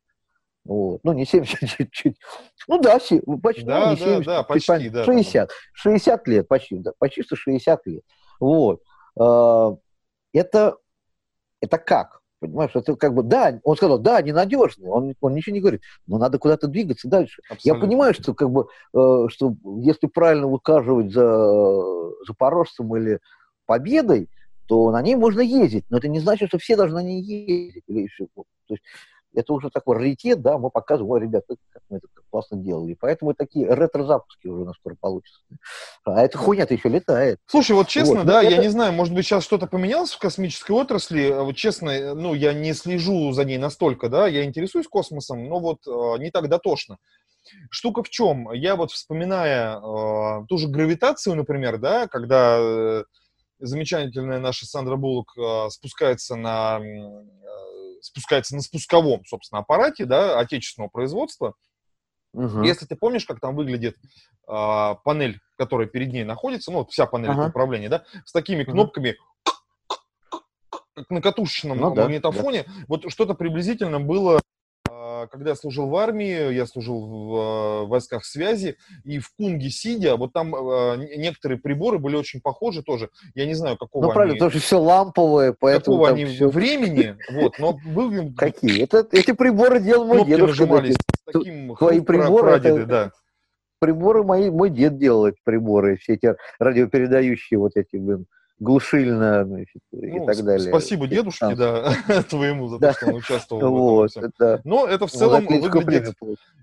Вот. 0.65 1.01
Ну, 1.05 1.13
не 1.13 1.25
70, 1.25 1.59
чуть-чуть. 1.79 2.17
Ну 2.69 2.81
да, 2.81 2.99
почти. 3.43 3.65
Да, 3.65 3.87
ну, 3.87 3.91
не 3.93 3.97
70, 3.97 4.25
да, 4.27 4.43
почти, 4.43 4.89
да. 4.89 5.05
60. 5.05 5.51
60 5.73 6.29
лет, 6.29 6.49
почти, 6.49 6.79
да, 6.79 6.93
почти 6.99 7.23
что 7.23 7.37
60 7.37 7.87
лет. 7.87 8.03
Вот. 8.41 8.83
А, 9.21 9.77
это, 10.33 10.79
это 11.61 11.79
как? 11.79 12.21
Понимаешь, 12.41 12.71
это 12.75 12.97
как 12.97 13.13
бы, 13.13 13.23
да, 13.23 13.61
он 13.65 13.77
сказал, 13.77 13.99
да, 13.99 14.23
ненадежный, 14.23 14.89
он, 14.89 15.15
он 15.21 15.35
ничего 15.35 15.53
не 15.53 15.61
говорит, 15.61 15.83
но 16.07 16.17
надо 16.17 16.39
куда-то 16.39 16.69
двигаться 16.69 17.07
дальше. 17.07 17.43
Абсолютно. 17.51 17.69
Я 17.69 17.87
понимаю, 17.87 18.15
что 18.15 18.33
как 18.33 18.51
бы, 18.51 18.67
э, 18.95 19.27
что 19.29 19.55
если 19.83 20.07
правильно 20.07 20.47
выкаживать 20.47 21.13
за 21.13 21.85
запорожцем 22.27 22.97
или 22.97 23.21
победой, 23.67 24.31
то 24.67 24.91
на 24.91 25.03
ней 25.03 25.17
можно 25.17 25.41
ездить, 25.41 25.85
но 25.91 25.99
это 25.99 26.09
не 26.09 26.21
значит, 26.21 26.49
что 26.49 26.59
все 26.59 26.77
должны 26.77 27.03
на 27.03 27.03
ней 27.03 27.21
ездить. 27.21 27.85
Или 27.89 28.03
еще, 28.05 28.27
то 28.35 28.45
есть, 28.69 28.83
это 29.35 29.53
уже 29.53 29.71
такой 29.71 29.97
раритет, 29.97 30.43
да, 30.43 30.59
мы 30.59 30.71
показываем, 30.71 31.13
ой, 31.13 31.21
ребята, 31.21 31.57
как 31.73 31.83
мы 31.89 31.99
это 31.99 32.09
классно 32.31 32.57
делали. 32.57 32.97
Поэтому 32.99 33.35
такие 33.35 33.67
ретро-запуски 33.67 34.47
уже 34.47 34.63
у 34.63 34.65
нас 34.65 34.77
скоро 34.77 34.97
получатся. 34.99 35.41
А 36.05 36.23
эта 36.23 36.39
хуйня-то 36.39 36.75
еще 36.75 36.89
летает. 36.89 37.39
Слушай, 37.47 37.73
вот 37.73 37.89
честно, 37.89 38.19
вот, 38.19 38.27
да, 38.27 38.43
это... 38.43 38.53
я 38.53 38.59
не 38.59 38.69
знаю, 38.69 38.93
может 38.93 39.15
быть, 39.15 39.27
сейчас 39.27 39.45
что-то 39.45 39.67
поменялось 39.67 40.13
в 40.13 40.19
космической 40.19 40.73
отрасли. 40.73 41.31
Вот 41.31 41.57
честно, 41.57 42.15
ну, 42.15 42.35
я 42.35 42.53
не 42.53 42.73
слежу 42.75 43.33
за 43.33 43.45
ней 43.45 43.59
настолько, 43.59 44.09
да, 44.09 44.27
я 44.27 44.45
интересуюсь 44.45 44.89
космосом, 44.89 45.49
но 45.49 45.61
вот 45.61 45.87
э, 45.87 46.19
не 46.19 46.31
так 46.31 46.49
дотошно. 46.49 46.99
Штука 47.71 48.03
в 48.03 48.11
чем? 48.11 48.53
Я 48.53 48.77
вот 48.77 48.91
вспоминая 48.91 49.79
э, 49.79 50.45
ту 50.49 50.59
же 50.59 50.69
гравитацию, 50.69 51.37
например, 51.37 51.79
да, 51.79 52.07
когда 52.07 52.59
э, 52.59 53.05
замечательная 53.59 54.39
наша 54.39 54.67
Сандра 54.67 54.97
Буллок 54.97 55.33
э, 55.37 55.71
спускается 55.71 56.37
на 56.37 56.81
э, 56.81 57.25
спускается 58.01 58.55
на 58.55 58.63
спусковом, 58.63 59.25
собственно, 59.27 59.61
аппарате, 59.61 60.05
да, 60.05 60.39
отечественного 60.39 60.91
производства. 60.91 61.55
Угу. 62.33 62.63
Если 62.63 62.87
ты 62.87 62.97
помнишь, 62.97 63.27
как 63.27 63.41
там 63.41 63.57
выглядит 63.57 63.97
э, 64.49 64.95
панель, 65.05 65.41
которая 65.59 65.89
перед 65.89 66.13
ней 66.13 66.25
находится, 66.25 66.71
ну, 66.71 66.79
вот 66.79 66.91
вся 66.91 67.07
панель 67.07 67.31
ага. 67.31 67.49
управления, 67.49 67.89
да, 67.89 68.05
с 68.25 68.33
такими 68.33 68.65
кнопками, 68.65 69.17
как 70.95 71.11
на 71.11 71.21
катушечном 71.21 71.79
ну, 71.79 71.95
магнитофоне, 71.95 72.65
да, 72.65 72.73
да. 72.73 72.85
вот 72.89 73.11
что-то 73.11 73.35
приблизительно 73.35 74.01
было 74.01 74.41
когда 75.27 75.51
я 75.51 75.57
служил 75.57 75.89
в 75.89 75.97
армии, 75.97 76.53
я 76.53 76.67
служил 76.67 77.07
в 77.07 77.35
э, 77.35 77.87
войсках 77.87 78.25
связи, 78.25 78.77
и 79.05 79.19
в 79.19 79.31
Кунге 79.37 79.71
сидя, 79.71 80.17
вот 80.17 80.33
там 80.33 80.55
э, 80.55 81.17
некоторые 81.17 81.59
приборы 81.59 81.99
были 81.99 82.17
очень 82.17 82.41
похожи 82.41 82.83
тоже. 82.83 83.11
Я 83.35 83.47
не 83.47 83.55
знаю, 83.55 83.77
какого 83.77 84.07
ну, 84.07 84.13
правильно, 84.13 84.35
потому 84.37 84.51
что 84.51 84.61
все 84.61 84.79
ламповое, 84.81 85.55
поэтому 85.59 85.99
Какого 85.99 86.09
они 86.11 86.25
все... 86.27 86.49
времени, 86.49 87.17
вот, 87.33 87.59
но 87.59 87.79
выглядят... 87.85 88.37
Какие? 88.37 88.83
Это, 88.83 89.07
эти 89.13 89.33
приборы 89.33 89.81
делал 89.81 90.07
мой 90.07 90.25
дедушка. 90.25 90.65
нажимались 90.65 90.95
с 90.95 91.33
таким 91.33 91.75
Твои 91.77 92.01
приборы, 92.01 92.51
прадеды, 92.51 92.81
это... 92.81 92.87
да 92.87 93.13
приборы 93.81 94.23
мои, 94.23 94.51
мой 94.51 94.71
дед 94.71 94.99
делал 94.99 95.27
эти 95.27 95.39
приборы, 95.43 95.97
все 95.97 96.15
эти 96.15 96.37
радиопередающие 96.59 97.59
вот 97.59 97.73
эти, 97.75 97.97
блин, 97.97 98.27
глушильно 98.61 99.45
значит, 99.45 99.83
ну, 99.91 100.23
и 100.23 100.27
так 100.27 100.45
далее. 100.45 100.69
Спасибо 100.69 101.09
дедушке, 101.09 101.57
да, 101.57 101.93
твоему 102.29 102.69
за 102.69 102.79
то, 102.79 102.93
что 102.93 103.07
он 103.07 103.15
участвовал 103.17 103.71
вот, 103.71 104.13
в 104.13 104.17
этом 104.17 104.31
это, 104.37 104.61
Но 104.65 104.87
это 104.87 105.07
в 105.07 105.11
целом 105.11 105.47
выглядит, 105.47 106.15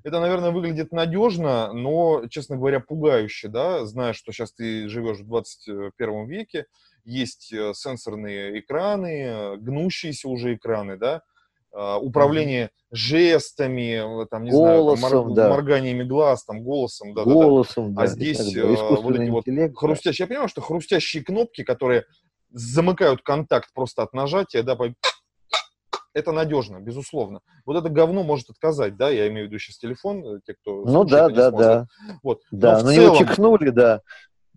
это, 0.04 0.20
наверное, 0.20 0.52
выглядит 0.52 0.92
надежно, 0.92 1.74
но, 1.74 2.24
честно 2.30 2.56
говоря, 2.56 2.80
пугающе, 2.80 3.50
да, 3.50 3.86
зная, 3.86 4.14
что 4.14 4.32
сейчас 4.32 4.54
ты 4.54 4.88
живешь 4.88 5.18
в 5.18 5.26
21 5.26 6.28
веке, 6.28 6.68
есть 7.04 7.52
э, 7.52 7.74
сенсорные 7.74 8.60
экраны, 8.60 9.58
гнущиеся 9.58 10.30
уже 10.30 10.56
экраны, 10.56 10.98
да, 10.98 11.24
управление 11.72 12.66
mm-hmm. 12.66 12.96
жестами, 12.96 14.26
там, 14.30 14.44
не 14.44 14.52
голосом, 14.52 15.10
знаю, 15.10 15.24
мор- 15.26 15.34
да. 15.34 15.50
морганиями 15.50 16.04
глаз, 16.04 16.44
там, 16.44 16.64
голосом, 16.64 17.14
да, 17.14 17.24
голосом, 17.24 17.94
да, 17.94 18.02
да. 18.02 18.04
А 18.04 18.08
здесь 18.08 18.54
да, 18.54 18.66
вот 18.66 19.16
эти 19.16 19.30
вот 19.30 19.46
хрустящие, 19.76 20.24
я 20.24 20.28
понимаю, 20.28 20.50
что 20.50 20.62
хрустящие 20.62 21.24
кнопки, 21.24 21.64
которые 21.64 22.06
замыкают 22.52 23.22
контакт 23.22 23.70
просто 23.74 24.04
от 24.04 24.14
нажатия, 24.14 24.64
да, 24.64 24.78
это 26.14 26.32
надежно, 26.32 26.80
безусловно. 26.80 27.42
Вот 27.66 27.78
это 27.78 27.90
говно 27.90 28.24
может 28.24 28.50
отказать, 28.50 28.96
да, 28.98 29.10
я 29.10 29.28
имею 29.28 29.48
в 29.48 29.50
виду 29.50 29.60
сейчас 29.60 29.78
телефон, 29.78 30.26
э, 30.26 30.40
те, 30.46 30.56
кто... 30.56 30.84
Ну 30.86 31.04
да, 31.04 31.30
да, 31.30 31.52
да. 31.52 31.86
Вот. 32.24 32.42
Да, 32.52 32.80
но, 32.80 32.86
но 32.86 32.94
целом... 32.94 33.16
него 33.16 33.26
чихнули, 33.26 33.70
да 33.70 34.02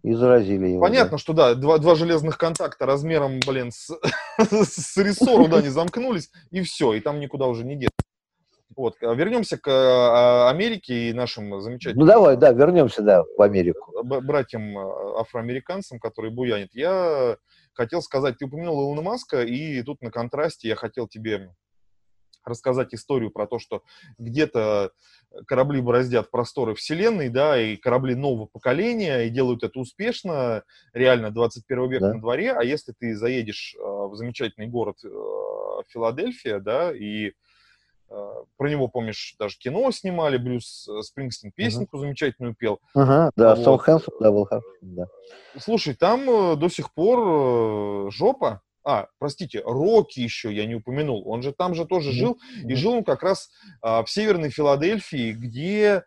и 0.02 0.12
заразили 0.14 0.68
его. 0.68 0.80
Понятно, 0.80 1.12
да. 1.12 1.18
что 1.18 1.32
да, 1.32 1.54
два, 1.54 1.78
два 1.78 1.94
железных 1.94 2.38
контакта 2.38 2.86
размером, 2.86 3.40
блин, 3.46 3.70
с, 3.70 3.90
с 4.38 4.96
рессору, 4.96 5.48
да, 5.48 5.60
не 5.60 5.68
замкнулись, 5.68 6.30
и 6.50 6.62
все, 6.62 6.94
и 6.94 7.00
там 7.00 7.20
никуда 7.20 7.46
уже 7.46 7.64
не 7.64 7.76
деться. 7.76 7.96
Вот, 8.76 8.94
а 9.02 9.12
вернемся 9.14 9.58
к 9.58 9.68
а, 9.68 10.48
Америке 10.48 11.10
и 11.10 11.12
нашим 11.12 11.60
замечательным... 11.60 12.06
Ну 12.06 12.12
давай, 12.12 12.36
да, 12.36 12.52
вернемся, 12.52 13.02
да, 13.02 13.24
в 13.36 13.42
Америку. 13.42 13.92
Братьям 14.02 14.78
а, 14.78 15.20
афроамериканцам, 15.20 15.98
которые 15.98 16.32
буянят. 16.32 16.70
Я 16.72 17.36
хотел 17.74 18.00
сказать, 18.00 18.38
ты 18.38 18.46
упомянул 18.46 18.80
Илона 18.80 19.02
Маска, 19.02 19.42
и 19.42 19.82
тут 19.82 20.00
на 20.02 20.10
контрасте 20.10 20.68
я 20.68 20.76
хотел 20.76 21.08
тебе 21.08 21.50
рассказать 22.50 22.92
историю 22.94 23.30
про 23.30 23.46
то, 23.46 23.58
что 23.58 23.82
где-то 24.18 24.92
корабли 25.46 25.80
бороздят 25.80 26.30
просторы 26.30 26.74
Вселенной, 26.74 27.28
да, 27.28 27.60
и 27.60 27.76
корабли 27.76 28.14
нового 28.14 28.46
поколения, 28.46 29.22
и 29.22 29.30
делают 29.30 29.62
это 29.62 29.78
успешно, 29.78 30.64
реально 30.92 31.30
21 31.30 31.90
век 31.90 32.00
да. 32.00 32.14
на 32.14 32.20
дворе, 32.20 32.52
а 32.52 32.62
если 32.64 32.92
ты 32.92 33.16
заедешь 33.16 33.76
э, 33.78 33.82
в 33.82 34.14
замечательный 34.16 34.66
город 34.66 34.96
э, 35.04 35.08
Филадельфия, 35.88 36.58
да, 36.58 36.92
и 36.92 37.28
э, 37.28 38.32
про 38.56 38.68
него, 38.68 38.88
помнишь, 38.88 39.36
даже 39.38 39.56
кино 39.58 39.90
снимали, 39.92 40.36
Брюс 40.36 40.88
Спрингстин 41.02 41.52
песенку 41.52 41.96
uh-huh. 41.96 42.00
замечательную 42.00 42.54
пел. 42.54 42.80
Ага, 42.94 43.30
да, 43.36 43.54
вот. 43.54 43.64
Да, 44.20 44.32
был 44.32 44.44
хороший, 44.46 44.78
да. 44.82 45.06
Слушай, 45.58 45.94
там 45.94 46.58
до 46.58 46.68
сих 46.68 46.92
пор 46.92 48.10
жопа, 48.10 48.62
а, 48.90 49.08
простите, 49.18 49.62
Рокки 49.64 50.20
еще 50.20 50.52
я 50.52 50.66
не 50.66 50.74
упомянул. 50.74 51.22
Он 51.28 51.42
же 51.42 51.52
там 51.52 51.74
же 51.74 51.84
тоже 51.84 52.12
жил. 52.12 52.38
И 52.66 52.74
жил 52.74 52.92
он 52.92 53.04
как 53.04 53.22
раз 53.22 53.50
а, 53.82 54.02
в 54.02 54.10
Северной 54.10 54.50
Филадельфии, 54.50 55.32
где 55.32 56.02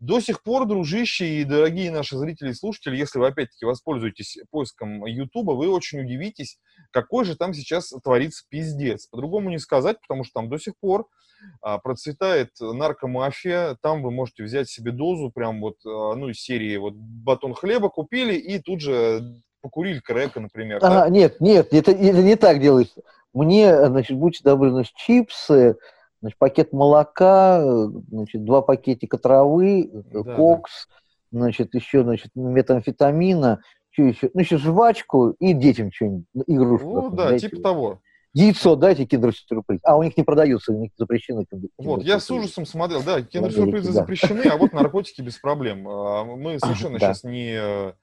до 0.00 0.20
сих 0.20 0.42
пор, 0.42 0.66
дружище 0.66 1.40
и 1.40 1.44
дорогие 1.44 1.90
наши 1.90 2.16
зрители 2.18 2.50
и 2.50 2.54
слушатели, 2.54 2.96
если 2.96 3.18
вы 3.18 3.28
опять-таки 3.28 3.64
воспользуетесь 3.64 4.38
поиском 4.50 5.06
Ютуба, 5.06 5.52
вы 5.52 5.68
очень 5.68 6.00
удивитесь, 6.00 6.58
какой 6.90 7.24
же 7.24 7.36
там 7.36 7.54
сейчас 7.54 7.90
творится 8.02 8.44
пиздец. 8.48 9.06
По-другому 9.06 9.50
не 9.50 9.58
сказать, 9.58 10.00
потому 10.00 10.24
что 10.24 10.40
там 10.40 10.50
до 10.50 10.58
сих 10.58 10.74
пор 10.78 11.06
а, 11.62 11.78
процветает 11.78 12.50
наркомафия. 12.60 13.78
Там 13.80 14.02
вы 14.02 14.10
можете 14.10 14.42
взять 14.44 14.68
себе 14.68 14.92
дозу, 14.92 15.30
прям 15.30 15.60
вот, 15.60 15.76
а, 15.86 16.14
ну, 16.14 16.28
из 16.28 16.40
серии 16.40 16.76
вот 16.76 16.94
батон 16.94 17.54
хлеба 17.54 17.88
купили 17.88 18.34
и 18.34 18.58
тут 18.58 18.80
же 18.80 19.42
покурили 19.64 19.98
крека, 19.98 20.40
например. 20.40 20.78
А, 20.82 20.88
да? 20.88 21.08
Нет, 21.08 21.40
нет, 21.40 21.72
это, 21.72 21.90
это 21.90 22.22
не 22.22 22.36
так 22.36 22.60
делается. 22.60 23.00
Мне, 23.32 23.86
значит, 23.86 24.18
будьте 24.18 24.44
добры, 24.44 24.70
значит, 24.70 24.94
чипсы, 24.94 25.76
значит, 26.20 26.38
пакет 26.38 26.74
молока, 26.74 27.88
значит, 28.10 28.44
два 28.44 28.60
пакетика 28.60 29.16
травы, 29.16 29.90
да, 29.90 30.36
кокс, 30.36 30.86
да. 31.32 31.38
значит, 31.38 31.74
еще, 31.74 32.02
значит, 32.02 32.30
метамфетамина, 32.34 33.62
что 33.90 34.02
еще, 34.02 34.30
ну, 34.34 34.40
еще 34.40 34.58
жвачку 34.58 35.30
и 35.30 35.54
детям 35.54 35.90
что-нибудь, 35.90 36.26
игрушку. 36.46 36.92
Ну, 36.92 37.10
да, 37.10 37.30
дайте. 37.30 37.48
типа 37.48 37.62
того. 37.62 38.00
Яйцо 38.34 38.76
дайте 38.76 39.06
киндер-сюрприз. 39.06 39.80
А, 39.84 39.96
у 39.96 40.02
них 40.02 40.14
не 40.18 40.24
продаются, 40.24 40.72
у 40.72 40.78
них 40.78 40.90
запрещены 40.98 41.46
киндер 41.50 41.70
Вот, 41.78 42.02
я 42.02 42.20
с 42.20 42.30
ужасом 42.30 42.66
смотрел, 42.66 43.02
да, 43.02 43.22
киндер-сюрпризы 43.22 43.92
запрещены, 43.92 44.42
а 44.42 44.58
вот 44.58 44.74
наркотики 44.74 45.22
без 45.22 45.38
проблем. 45.38 45.88
А, 45.88 46.24
мы 46.24 46.58
совершенно 46.62 46.98
сейчас 46.98 47.24
не 47.24 47.94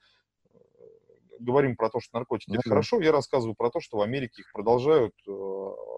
говорим 1.42 1.76
про 1.76 1.90
то, 1.90 2.00
что 2.00 2.16
наркотики 2.16 2.50
ну, 2.50 2.54
это 2.56 2.64
да. 2.64 2.70
хорошо, 2.70 3.00
я 3.00 3.12
рассказываю 3.12 3.54
про 3.54 3.70
то, 3.70 3.80
что 3.80 3.98
в 3.98 4.02
Америке 4.02 4.42
их 4.42 4.52
продолжают 4.52 5.12
э, 5.26 5.30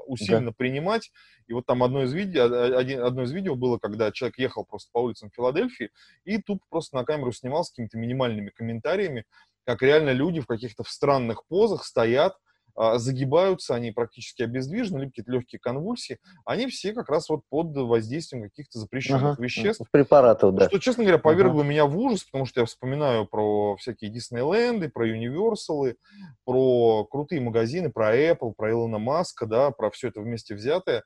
усиленно 0.06 0.50
да. 0.50 0.54
принимать. 0.56 1.10
И 1.46 1.52
вот 1.52 1.66
там 1.66 1.82
одно 1.82 2.02
из, 2.04 2.12
видео, 2.12 2.76
один, 2.76 3.02
одно 3.02 3.22
из 3.22 3.32
видео 3.32 3.54
было, 3.54 3.78
когда 3.78 4.10
человек 4.12 4.38
ехал 4.38 4.64
просто 4.64 4.90
по 4.92 4.98
улицам 4.98 5.30
Филадельфии 5.34 5.90
и 6.24 6.38
тут 6.38 6.60
просто 6.68 6.96
на 6.96 7.04
камеру 7.04 7.32
снимал 7.32 7.64
с 7.64 7.70
какими-то 7.70 7.98
минимальными 7.98 8.50
комментариями, 8.50 9.24
как 9.64 9.82
реально 9.82 10.10
люди 10.10 10.40
в 10.40 10.46
каких-то 10.46 10.84
странных 10.84 11.46
позах 11.46 11.84
стоят, 11.84 12.34
а, 12.34 12.38
загибаются, 12.76 13.74
они 13.74 13.92
практически 13.92 14.42
обездвижены, 14.42 14.98
либо 14.98 15.10
какие-то 15.10 15.32
легкие 15.32 15.60
конвульсии, 15.60 16.18
они 16.44 16.66
все 16.66 16.92
как 16.92 17.08
раз 17.08 17.28
вот 17.28 17.42
под 17.48 17.76
воздействием 17.76 18.44
каких-то 18.44 18.78
запрещенных 18.78 19.34
ага, 19.34 19.42
веществ. 19.42 19.86
Препаратов, 19.90 20.54
да. 20.54 20.68
Что, 20.68 20.78
честно 20.78 21.04
говоря, 21.04 21.18
повергло 21.18 21.60
ага. 21.60 21.68
меня 21.68 21.86
в 21.86 21.96
ужас, 21.96 22.24
потому 22.24 22.46
что 22.46 22.60
я 22.60 22.66
вспоминаю 22.66 23.26
про 23.26 23.76
всякие 23.76 24.10
Диснейленды, 24.10 24.88
про 24.88 25.06
Юниверсалы, 25.06 25.96
про 26.44 27.04
крутые 27.04 27.40
магазины, 27.40 27.90
про 27.90 28.16
Apple, 28.16 28.54
про 28.56 28.70
Илона 28.70 28.98
Маска, 28.98 29.46
да, 29.46 29.70
про 29.70 29.90
все 29.90 30.08
это 30.08 30.20
вместе 30.20 30.54
взятое, 30.54 31.04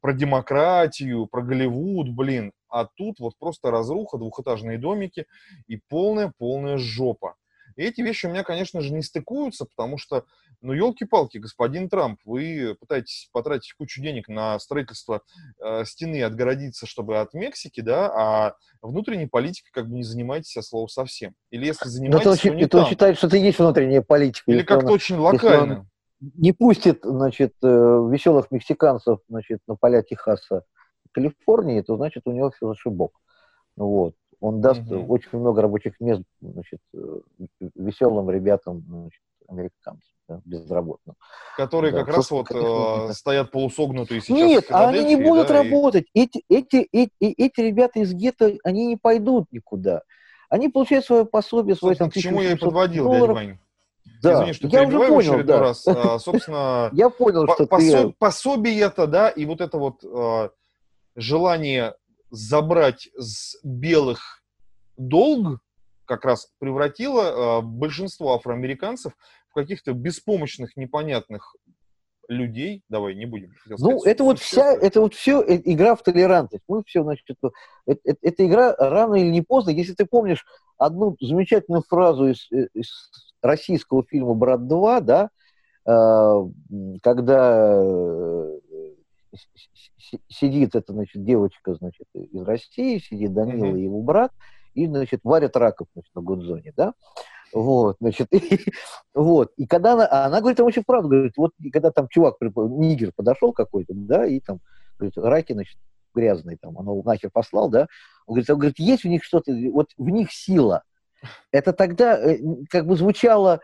про 0.00 0.12
демократию, 0.12 1.26
про 1.26 1.42
Голливуд, 1.42 2.08
блин. 2.08 2.52
А 2.68 2.86
тут 2.86 3.20
вот 3.20 3.34
просто 3.38 3.70
разруха, 3.70 4.16
двухэтажные 4.16 4.78
домики 4.78 5.26
и 5.66 5.76
полная-полная 5.88 6.78
жопа. 6.78 7.36
И 7.76 7.82
эти 7.82 8.00
вещи 8.00 8.26
у 8.26 8.30
меня, 8.30 8.42
конечно 8.42 8.80
же, 8.80 8.92
не 8.92 9.02
стыкуются, 9.02 9.64
потому 9.64 9.98
что, 9.98 10.24
ну, 10.60 10.72
елки-палки, 10.72 11.38
господин 11.38 11.88
Трамп, 11.88 12.20
вы 12.24 12.76
пытаетесь 12.80 13.28
потратить 13.32 13.72
кучу 13.74 14.00
денег 14.00 14.28
на 14.28 14.58
строительство 14.58 15.22
э, 15.60 15.84
стены, 15.84 16.22
отгородиться, 16.22 16.86
чтобы 16.86 17.18
от 17.18 17.34
Мексики, 17.34 17.80
да, 17.80 18.06
а 18.06 18.56
внутренней 18.80 19.26
политикой 19.26 19.70
как 19.72 19.88
бы 19.88 19.96
не 19.96 20.02
занимаетесь 20.02 20.56
от 20.56 20.64
слова 20.64 20.86
совсем. 20.86 21.34
Или 21.50 21.66
если 21.66 21.88
занимаетесь, 21.88 22.24
Но 22.24 22.32
это, 22.32 22.42
то 22.42 22.48
не 22.50 22.62
это 22.62 22.70
там. 22.70 22.80
он 22.80 22.86
считает, 22.88 23.16
что 23.16 23.26
это 23.26 23.36
есть 23.36 23.58
внутренняя 23.58 24.02
политика. 24.02 24.50
Или 24.50 24.62
как-то 24.62 24.92
очень 24.92 25.16
локально. 25.16 25.88
Не 26.20 26.52
пустит, 26.52 27.00
значит, 27.02 27.54
э, 27.62 27.66
веселых 27.66 28.52
мексиканцев, 28.52 29.18
значит, 29.28 29.60
на 29.66 29.74
поля 29.74 30.02
Техаса, 30.02 30.62
Калифорнии, 31.12 31.80
то 31.80 31.96
значит 31.96 32.22
у 32.26 32.32
него 32.32 32.50
все 32.50 32.68
зашибок. 32.68 33.12
Вот. 33.76 34.14
Он 34.42 34.60
даст 34.60 34.80
mm-hmm. 34.80 35.06
очень 35.06 35.38
много 35.38 35.62
рабочих 35.62 36.00
мест 36.00 36.24
значит, 36.40 36.80
э, 36.94 37.20
веселым 37.76 38.28
ребятам 38.28 38.82
значит, 38.88 39.22
американцам. 39.46 40.02
Да, 40.28 40.40
безработным. 40.44 41.16
Которые 41.56 41.92
да, 41.92 42.00
как 42.00 42.16
раз 42.16 42.30
вот 42.30 42.50
э, 42.50 43.12
стоят 43.12 43.52
полусогнутые 43.52 44.20
сейчас. 44.20 44.36
Нет, 44.36 44.64
а 44.70 44.88
они 44.88 45.04
не 45.04 45.16
будут 45.16 45.48
да, 45.48 45.62
работать. 45.62 46.06
И... 46.12 46.22
Эти, 46.22 46.44
эти, 46.48 46.88
эти, 46.92 47.12
эти 47.20 47.60
ребята 47.60 48.00
из 48.00 48.12
гетто, 48.14 48.52
они 48.64 48.86
не 48.86 48.96
пойдут 48.96 49.46
никуда. 49.52 50.02
Они 50.48 50.68
получают 50.68 51.04
свое 51.04 51.24
пособие, 51.24 51.76
свое 51.76 51.94
там, 51.96 52.10
К 52.10 52.14
чему 52.14 52.40
я 52.40 52.52
и 52.52 52.56
подводил, 52.56 53.04
долларов. 53.04 53.36
дядя 53.36 53.48
Вань. 53.48 53.58
Да, 54.22 54.34
Извини, 54.34 54.52
что 54.54 54.68
я 54.68 54.82
уже 54.88 54.98
понял, 54.98 55.44
да. 55.44 55.60
раз. 55.60 55.86
А, 55.86 56.18
собственно, 56.20 56.90
я 56.92 57.10
понял, 57.10 57.46
что 57.46 57.66
ты... 57.66 58.12
пособие-то, 58.18 59.06
да, 59.06 59.28
и 59.28 59.44
вот 59.44 59.60
это 59.60 59.78
вот 59.78 60.04
а, 60.04 60.50
желание 61.14 61.94
забрать 62.32 63.10
с 63.16 63.58
белых 63.62 64.42
долг 64.96 65.60
как 66.06 66.24
раз 66.24 66.50
превратило 66.58 67.58
а, 67.58 67.60
большинство 67.60 68.34
афроамериканцев 68.34 69.12
в 69.48 69.54
каких-то 69.54 69.92
беспомощных, 69.92 70.76
непонятных 70.76 71.54
людей, 72.28 72.82
давай 72.88 73.14
не 73.14 73.26
будем. 73.26 73.52
Сказать, 73.64 73.80
ну, 73.80 74.02
это 74.04 74.24
вот 74.24 74.38
вся, 74.38 74.72
это 74.72 75.00
вот 75.00 75.14
все 75.14 75.42
э, 75.42 75.60
игра 75.64 75.94
в 75.94 76.02
толерантность. 76.02 76.64
Мы 76.68 76.82
все, 76.84 77.02
значит, 77.02 77.24
это, 77.28 77.50
это, 77.86 78.00
э, 78.04 78.14
эта 78.22 78.46
игра 78.46 78.74
рано 78.78 79.16
или 79.16 79.28
не 79.28 79.42
поздно, 79.42 79.70
если 79.70 79.92
ты 79.92 80.06
помнишь 80.06 80.46
одну 80.78 81.16
замечательную 81.20 81.82
фразу 81.86 82.28
из, 82.28 82.50
э, 82.50 82.68
из 82.72 82.88
российского 83.42 84.04
фильма 84.04 84.34
«Брат 84.34 84.60
2», 84.60 85.00
да, 85.00 85.30
когда 87.02 87.82
сидит 90.28 90.74
эта, 90.74 90.92
значит, 90.92 91.24
девочка, 91.24 91.74
значит, 91.74 92.06
из 92.14 92.42
России, 92.42 92.98
сидит 92.98 93.32
Данила 93.32 93.66
mm-hmm. 93.66 93.78
и 93.78 93.84
его 93.84 94.02
брат, 94.02 94.32
и, 94.74 94.86
значит, 94.86 95.20
варят 95.24 95.56
раков, 95.56 95.88
значит, 95.94 96.14
на 96.14 96.22
Гудзоне, 96.22 96.72
да, 96.76 96.94
вот, 97.52 97.96
значит, 98.00 98.28
и, 98.32 98.60
вот. 99.14 99.52
И 99.56 99.66
когда 99.66 99.92
она, 99.92 100.06
а 100.06 100.26
она 100.26 100.40
говорит, 100.40 100.56
там 100.56 100.66
очень 100.66 100.84
правду, 100.84 101.08
говорит, 101.08 101.34
вот, 101.36 101.52
и 101.60 101.70
когда 101.70 101.90
там 101.90 102.08
чувак, 102.08 102.36
нигер 102.40 103.12
подошел 103.14 103.52
какой-то, 103.52 103.92
да, 103.94 104.26
и 104.26 104.40
там, 104.40 104.60
говорит, 104.98 105.16
раки, 105.18 105.52
значит, 105.52 105.76
грязные, 106.14 106.56
там, 106.60 106.78
оно 106.78 107.02
нахер 107.02 107.30
послал, 107.30 107.68
да, 107.68 107.86
он 108.26 108.34
говорит, 108.34 108.50
он 108.50 108.58
говорит, 108.58 108.78
есть 108.78 109.04
у 109.04 109.08
них 109.08 109.24
что-то, 109.24 109.52
вот 109.72 109.90
в 109.96 110.08
них 110.08 110.32
сила. 110.32 110.82
Это 111.52 111.72
тогда 111.72 112.18
э, 112.18 112.38
как 112.68 112.86
бы 112.86 112.96
звучало, 112.96 113.60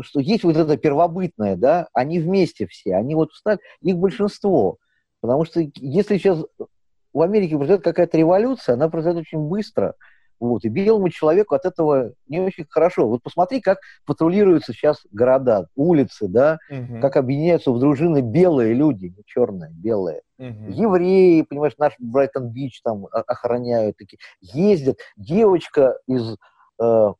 что 0.00 0.20
есть 0.20 0.44
вот 0.44 0.56
это 0.56 0.76
первобытное, 0.76 1.56
да, 1.56 1.88
они 1.92 2.18
вместе 2.18 2.66
все, 2.66 2.96
они 2.96 3.14
вот 3.14 3.32
встали, 3.32 3.58
их 3.80 3.96
большинство. 3.96 4.78
Потому 5.24 5.46
что 5.46 5.60
если 5.76 6.18
сейчас 6.18 6.44
в 7.14 7.22
Америке 7.22 7.56
произойдет 7.56 7.82
какая-то 7.82 8.18
революция, 8.18 8.74
она 8.74 8.90
произойдет 8.90 9.22
очень 9.22 9.48
быстро– 9.48 9.94
вот, 10.40 10.64
и 10.64 10.68
белому 10.68 11.08
человеку 11.08 11.54
от 11.54 11.64
этого 11.64 12.12
не 12.28 12.40
очень 12.40 12.66
хорошо. 12.68 13.08
Вот 13.08 13.22
посмотри, 13.22 13.60
как 13.60 13.78
патрулируются 14.04 14.72
сейчас 14.72 15.00
города, 15.10 15.68
улицы, 15.74 16.28
да, 16.28 16.58
угу. 16.70 17.00
как 17.00 17.16
объединяются 17.16 17.70
в 17.70 17.78
дружины 17.78 18.20
белые 18.20 18.74
люди, 18.74 19.06
не 19.06 19.22
черные, 19.24 19.70
белые. 19.72 20.22
Угу. 20.38 20.70
Евреи, 20.70 21.42
понимаешь, 21.42 21.74
наш 21.78 21.94
Брайтон-Бич 21.98 22.82
там 22.82 23.06
охраняют, 23.10 23.96
такие, 23.96 24.18
ездят. 24.40 24.98
Девочка 25.16 25.96
из, 26.06 26.36
э, 26.82 27.12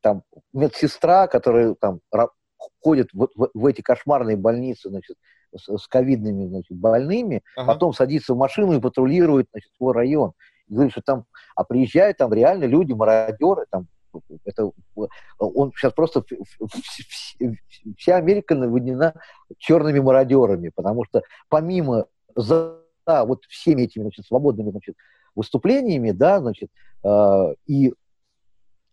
там, 0.00 0.22
медсестра, 0.52 1.26
которая 1.26 1.74
там 1.74 2.00
ходит 2.82 3.08
в, 3.12 3.28
в, 3.34 3.50
в 3.52 3.66
эти 3.66 3.82
кошмарные 3.82 4.36
больницы, 4.36 4.88
значит, 4.88 5.16
с, 5.56 5.78
с 5.78 5.86
ковидными, 5.86 6.46
значит, 6.46 6.76
больными, 6.76 7.42
ага. 7.56 7.72
потом 7.72 7.92
садится 7.92 8.34
в 8.34 8.38
машину 8.38 8.74
и 8.74 8.80
патрулирует, 8.80 9.48
значит, 9.52 9.70
свой 9.76 9.94
район 9.94 10.32
говорит, 10.70 10.92
что 10.92 11.02
там, 11.02 11.24
а 11.54 11.64
приезжают 11.64 12.16
там 12.16 12.32
реально 12.32 12.64
люди, 12.64 12.92
мародеры, 12.92 13.66
там, 13.70 13.86
это, 14.44 14.70
он 15.38 15.72
сейчас 15.72 15.92
просто, 15.92 16.24
вся 17.96 18.16
Америка 18.16 18.54
наводнена 18.54 19.14
черными 19.58 20.00
мародерами, 20.00 20.70
потому 20.74 21.04
что 21.04 21.22
помимо 21.48 22.06
за 22.34 22.78
вот 23.06 23.44
всеми 23.46 23.82
этими, 23.82 24.02
значит, 24.02 24.26
свободными, 24.26 24.70
значит, 24.70 24.96
выступлениями, 25.34 26.10
да, 26.10 26.40
значит, 26.40 26.70
э, 27.04 27.54
и 27.66 27.94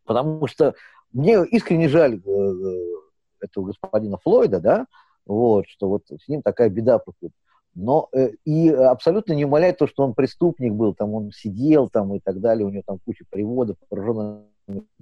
потому 0.06 0.48
что 0.48 0.76
мне 1.12 1.46
искренне 1.46 1.90
жаль 1.90 2.16
э, 2.16 2.30
э 2.30 2.94
этого 3.40 3.66
господина 3.66 4.18
Флойда, 4.18 4.60
да, 4.60 4.88
вот, 5.28 5.68
что 5.68 5.90
вот 5.90 6.04
с 6.08 6.28
ним 6.28 6.42
такая 6.42 6.70
беда 6.70 7.00
происходит 7.00 7.34
но 7.78 8.10
э, 8.12 8.32
и 8.44 8.70
абсолютно 8.70 9.34
не 9.34 9.46
умаляет 9.46 9.78
то, 9.78 9.86
что 9.86 10.04
он 10.04 10.16
преступник 10.16 10.74
был, 10.74 10.96
там 10.96 11.14
он 11.14 11.32
сидел 11.32 11.90
там 11.90 12.14
и 12.16 12.20
так 12.20 12.42
далее, 12.42 12.66
у 12.66 12.70
него 12.70 12.82
там 12.86 12.98
куча 13.06 13.24
приводов, 13.30 13.78
пораженных 13.88 14.46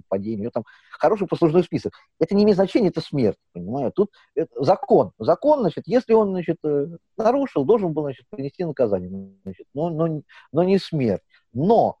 падений, 0.08 0.40
у 0.40 0.42
него 0.42 0.50
там 0.50 0.64
хороший 0.90 1.26
послужной 1.26 1.64
список. 1.64 1.94
Это 2.20 2.34
не 2.34 2.44
имеет 2.44 2.56
значения, 2.56 2.88
это 2.88 3.00
смерть, 3.00 3.38
понимаю. 3.54 3.92
Тут 3.92 4.10
это 4.34 4.62
закон. 4.62 5.12
Закон, 5.18 5.60
значит, 5.60 5.84
если 5.86 6.12
он, 6.12 6.32
значит, 6.32 6.58
э, 6.64 6.88
нарушил, 7.16 7.64
должен 7.64 7.94
был, 7.94 8.02
значит, 8.02 8.26
принести 8.28 8.62
наказание, 8.62 9.32
значит, 9.44 9.66
но, 9.72 9.88
но, 9.88 10.20
но 10.52 10.62
не 10.62 10.78
смерть. 10.78 11.22
Но 11.54 11.96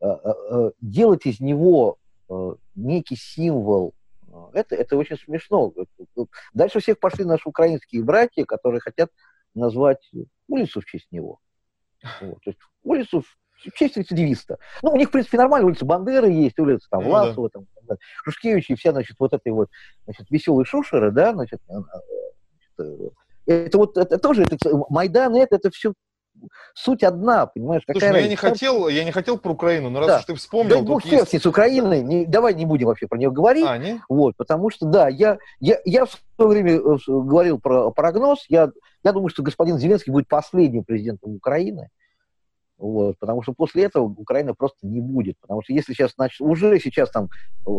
э, 0.00 0.06
э, 0.06 0.32
э 0.50 0.70
делать 0.82 1.24
из 1.24 1.40
него 1.40 1.96
э, 2.28 2.54
некий 2.74 3.16
символ 3.16 3.94
это, 4.52 4.74
это 4.74 4.96
очень 4.96 5.16
смешно. 5.16 5.72
Дальше 6.54 6.80
всех 6.80 6.98
пошли 6.98 7.24
наши 7.24 7.48
украинские 7.48 8.02
братья, 8.02 8.44
которые 8.44 8.80
хотят 8.80 9.10
назвать 9.54 10.10
улицу 10.48 10.80
в 10.80 10.84
честь 10.84 11.10
него. 11.10 11.40
Вот, 12.20 12.42
то 12.42 12.50
есть 12.50 12.58
улицу 12.82 13.22
в 13.22 13.72
честь 13.74 13.96
рецидивиста. 13.96 14.58
Ну, 14.82 14.90
у 14.90 14.96
них, 14.96 15.08
в 15.08 15.12
принципе, 15.12 15.36
нормально, 15.36 15.66
улица 15.66 15.84
Бандеры 15.84 16.30
есть, 16.30 16.58
улица 16.58 16.86
там 16.90 17.02
ну, 17.02 17.08
Власова, 17.08 17.50
да. 17.52 17.60
там, 17.86 17.98
Шушкевича 18.24 18.72
и 18.72 18.76
вся, 18.76 18.92
значит, 18.92 19.16
вот 19.18 19.32
этой 19.32 19.52
вот, 19.52 19.68
значит, 20.04 20.30
веселые 20.30 20.64
шушеры, 20.64 21.10
да, 21.10 21.32
значит, 21.32 21.60
э, 21.68 21.72
значит 22.76 23.12
э, 23.46 23.54
это 23.66 23.78
вот, 23.78 23.96
это 23.96 24.18
тоже, 24.18 24.42
это, 24.44 24.56
Майдан, 24.90 25.34
это, 25.34 25.56
это 25.56 25.70
все 25.70 25.92
суть 26.74 27.02
одна, 27.02 27.46
понимаешь? 27.46 27.82
Какая 27.86 28.00
Слушай, 28.00 28.12
ну, 28.12 28.18
я 28.18 28.28
не 28.28 28.36
хотел, 28.36 28.88
я 28.88 29.04
не 29.04 29.12
хотел 29.12 29.38
про 29.38 29.52
Украину, 29.52 29.90
но 29.90 30.00
раз 30.00 30.08
да. 30.08 30.18
уж 30.18 30.24
ты 30.24 30.34
вспомнил, 30.34 30.80
да, 30.80 30.82
бог 30.82 31.04
есть... 31.04 31.42
с 31.42 31.46
Украиной, 31.46 32.02
не, 32.02 32.26
давай 32.26 32.54
не 32.54 32.66
будем 32.66 32.86
вообще 32.86 33.06
про 33.06 33.18
нее 33.18 33.30
говорить, 33.30 33.66
а, 33.66 33.78
не? 33.78 34.00
вот, 34.08 34.36
потому 34.36 34.70
что, 34.70 34.86
да, 34.86 35.08
я, 35.08 35.38
я, 35.60 35.78
я 35.84 36.06
в 36.06 36.18
свое 36.36 36.50
время 36.50 36.72
э, 36.76 36.96
говорил 37.06 37.58
про 37.58 37.90
прогноз, 37.90 38.44
я, 38.48 38.70
я 39.04 39.12
думаю, 39.12 39.28
что 39.28 39.42
господин 39.42 39.78
Зеленский 39.78 40.12
будет 40.12 40.28
последним 40.28 40.84
президентом 40.84 41.34
Украины, 41.34 41.90
вот, 42.78 43.18
потому 43.18 43.42
что 43.42 43.52
после 43.52 43.84
этого 43.84 44.04
Украина 44.04 44.54
просто 44.54 44.86
не 44.86 45.00
будет. 45.00 45.36
Потому 45.40 45.62
что 45.62 45.72
если 45.72 45.92
сейчас, 45.92 46.12
значит, 46.14 46.40
уже 46.40 46.78
сейчас 46.78 47.10
там 47.10 47.28
э, 47.66 47.70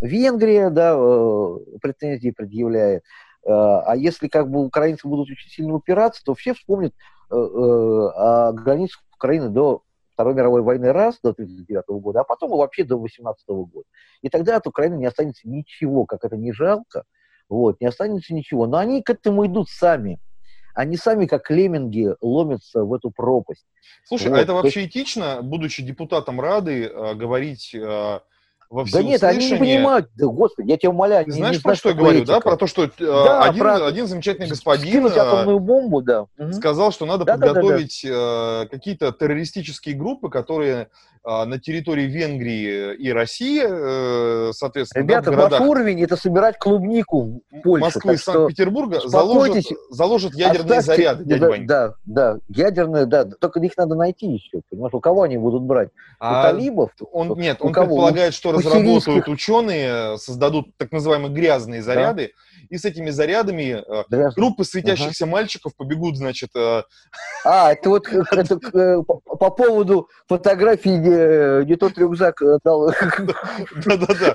Венгрия, 0.00 0.70
да, 0.70 0.94
э, 0.96 1.56
претензии 1.82 2.30
предъявляет, 2.30 3.02
э, 3.44 3.50
а 3.50 3.94
если 3.94 4.28
как 4.28 4.50
бы 4.50 4.64
украинцы 4.64 5.06
будут 5.06 5.30
очень 5.30 5.50
сильно 5.50 5.74
упираться, 5.74 6.22
то 6.24 6.34
все 6.34 6.54
вспомнят 6.54 6.94
Э, 7.32 7.34
э, 7.34 8.10
о 8.14 8.52
границах 8.52 9.02
Украины 9.14 9.48
до 9.48 9.82
Второй 10.12 10.34
мировой 10.34 10.60
войны 10.60 10.92
раз, 10.92 11.18
до 11.22 11.30
1939 11.30 12.02
года, 12.02 12.20
а 12.20 12.24
потом 12.24 12.52
и 12.52 12.56
вообще 12.58 12.84
до 12.84 12.98
18 12.98 13.48
года. 13.48 13.86
И 14.20 14.28
тогда 14.28 14.56
от 14.56 14.66
Украины 14.66 14.96
не 14.96 15.06
останется 15.06 15.48
ничего, 15.48 16.04
как 16.04 16.24
это 16.24 16.36
не 16.36 16.52
жалко, 16.52 17.04
вот, 17.48 17.80
не 17.80 17.86
останется 17.86 18.34
ничего. 18.34 18.66
Но 18.66 18.76
они 18.76 19.02
к 19.02 19.08
этому 19.08 19.46
идут 19.46 19.70
сами. 19.70 20.20
Они 20.74 20.98
сами, 20.98 21.24
как 21.24 21.50
лемминги, 21.50 22.14
ломятся 22.20 22.84
в 22.84 22.92
эту 22.92 23.10
пропасть. 23.10 23.64
Слушай, 24.04 24.26
а 24.26 24.30
вот. 24.30 24.38
а 24.38 24.42
это 24.42 24.52
вообще 24.52 24.84
этично, 24.84 25.40
будучи 25.42 25.82
депутатом 25.82 26.38
Рады, 26.38 26.84
э, 26.84 27.14
говорить 27.14 27.74
во 28.72 28.86
Да 28.90 29.02
нет, 29.02 29.22
они 29.22 29.50
не 29.50 29.58
понимают, 29.58 30.08
да, 30.16 30.26
господи, 30.26 30.70
я 30.70 30.78
тебя 30.78 30.90
умоляю. 30.90 31.26
Ты 31.26 31.32
знаешь, 31.32 31.56
не, 31.56 31.62
про 31.62 31.74
что 31.74 31.90
я 31.90 31.94
говорю, 31.94 32.24
да? 32.24 32.40
Про 32.40 32.56
то, 32.56 32.66
что 32.66 32.84
э, 32.84 32.90
да, 32.98 33.42
один, 33.42 33.60
про... 33.60 33.86
один 33.86 34.06
замечательный 34.06 34.48
господин 34.48 35.06
э, 35.06 35.10
атомную 35.10 35.60
бомбу, 35.60 36.00
да. 36.00 36.26
сказал, 36.52 36.90
что 36.90 37.04
надо 37.04 37.26
да, 37.26 37.34
подготовить 37.34 38.00
да, 38.02 38.08
да, 38.10 38.60
да. 38.62 38.68
какие-то 38.70 39.12
террористические 39.12 39.94
группы, 39.94 40.30
которые 40.30 40.88
на 41.24 41.58
территории 41.58 42.06
Венгрии 42.06 42.94
и 42.96 43.10
России, 43.12 43.62
э, 43.64 44.52
соответственно, 44.52 45.02
Ребята, 45.04 45.26
да, 45.26 45.30
в 45.30 45.36
городах... 45.36 45.60
ваш 45.60 45.68
уровень 45.68 46.02
это 46.02 46.16
собирать 46.16 46.58
клубнику 46.58 47.42
в 47.50 47.60
Польше. 47.60 47.84
Москвы 47.84 48.14
и 48.14 48.16
Санкт-Петербурга 48.16 49.00
заложат, 49.04 49.64
заложат 49.90 50.34
ядерные 50.34 50.78
оставьте, 50.80 51.02
заряды, 51.02 51.24
дядя 51.24 51.40
да, 51.40 51.48
Вань. 51.48 51.66
Да, 51.66 51.94
да, 52.04 52.38
ядерные, 52.48 53.06
да, 53.06 53.24
только 53.24 53.60
их 53.60 53.76
надо 53.76 53.94
найти 53.94 54.26
еще, 54.26 54.62
понимаешь, 54.68 54.94
у 54.94 55.00
кого 55.00 55.22
они 55.22 55.38
будут 55.38 55.62
брать? 55.62 55.90
А 56.18 56.40
у 56.40 56.42
талибов? 56.42 56.90
Он, 57.12 57.38
нет, 57.38 57.58
он 57.60 57.72
кого? 57.72 57.86
предполагает, 57.86 58.34
что 58.34 58.48
у 58.48 58.52
разработают 58.52 59.04
сирийских... 59.04 59.32
ученые, 59.32 60.18
создадут 60.18 60.76
так 60.76 60.90
называемые 60.90 61.32
грязные 61.32 61.82
заряды, 61.82 62.32
да 62.34 62.51
и 62.72 62.78
с 62.78 62.86
этими 62.86 63.10
зарядами 63.10 63.84
э, 63.86 64.30
группы 64.34 64.64
светящихся 64.64 65.24
ага. 65.24 65.32
мальчиков 65.32 65.76
побегут, 65.76 66.16
значит... 66.16 66.48
Э... 66.56 66.84
А, 67.44 67.72
это 67.72 67.90
вот 67.90 68.08
это, 68.08 68.58
э, 68.72 69.02
по, 69.02 69.20
по 69.20 69.50
поводу 69.50 70.08
фотографии 70.26 70.88
не, 70.88 71.66
не 71.66 71.76
тот 71.76 71.98
рюкзак 71.98 72.40
дал. 72.64 72.88
Да-да-да. 73.84 74.34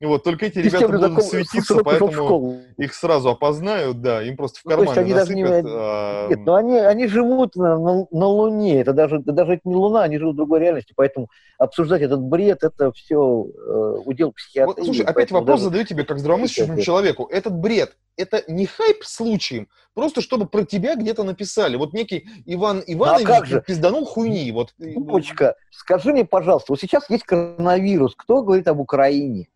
Вот, 0.00 0.24
только 0.24 0.46
эти 0.46 0.58
ребята 0.58 0.88
будут 0.88 1.24
светиться, 1.24 1.76
поэтому 1.84 2.60
их 2.76 2.92
сразу 2.92 3.28
опознают, 3.30 4.02
да, 4.02 4.20
им 4.20 4.36
просто 4.36 4.58
в 4.60 4.64
ну, 4.64 4.70
кармане 4.70 5.00
они 5.00 5.14
насыпят. 5.14 5.66
А, 5.68 6.28
Нет, 6.28 6.40
но 6.44 6.54
они, 6.56 6.78
они 6.78 7.06
живут 7.06 7.54
на, 7.54 7.78
на, 7.78 8.26
Луне, 8.26 8.80
это 8.80 8.92
даже, 8.94 9.20
даже 9.20 9.52
это 9.52 9.62
не 9.64 9.76
Луна, 9.76 10.02
они 10.02 10.18
живут 10.18 10.34
в 10.34 10.38
другой 10.38 10.58
реальности, 10.58 10.92
поэтому 10.96 11.28
обсуждать 11.56 12.02
этот 12.02 12.20
бред, 12.20 12.64
это 12.64 12.90
все 12.92 13.46
э, 13.46 13.96
удел 14.04 14.32
психиатрии. 14.32 14.84
слушай, 14.84 15.06
опять 15.06 15.30
вопрос 15.30 15.60
задаю 15.60 15.84
тебе 15.84 16.04
как 16.04 16.18
здравомыслящему 16.18 16.80
человеку. 16.80 17.28
Этот 17.30 17.54
бред 17.54 17.75
бред 17.76 17.96
это 18.18 18.42
не 18.48 18.64
хайп 18.64 19.04
случаем, 19.04 19.68
просто 19.92 20.22
чтобы 20.22 20.46
про 20.46 20.64
тебя 20.64 20.96
где-то 20.96 21.22
написали. 21.22 21.76
Вот 21.76 21.92
некий 21.92 22.26
Иван 22.46 22.82
Иванович 22.86 23.26
ну, 23.26 23.34
а 23.34 23.36
как 23.36 23.46
же? 23.46 23.60
пизданул 23.60 24.06
хуйни. 24.06 24.50
Вот. 24.52 24.74
Пупочка, 24.94 25.54
скажи 25.70 26.12
мне, 26.12 26.24
пожалуйста, 26.24 26.72
вот 26.72 26.80
сейчас 26.80 27.10
есть 27.10 27.24
коронавирус, 27.24 28.14
кто 28.16 28.42
говорит 28.42 28.68
об 28.68 28.80
Украине? 28.80 29.48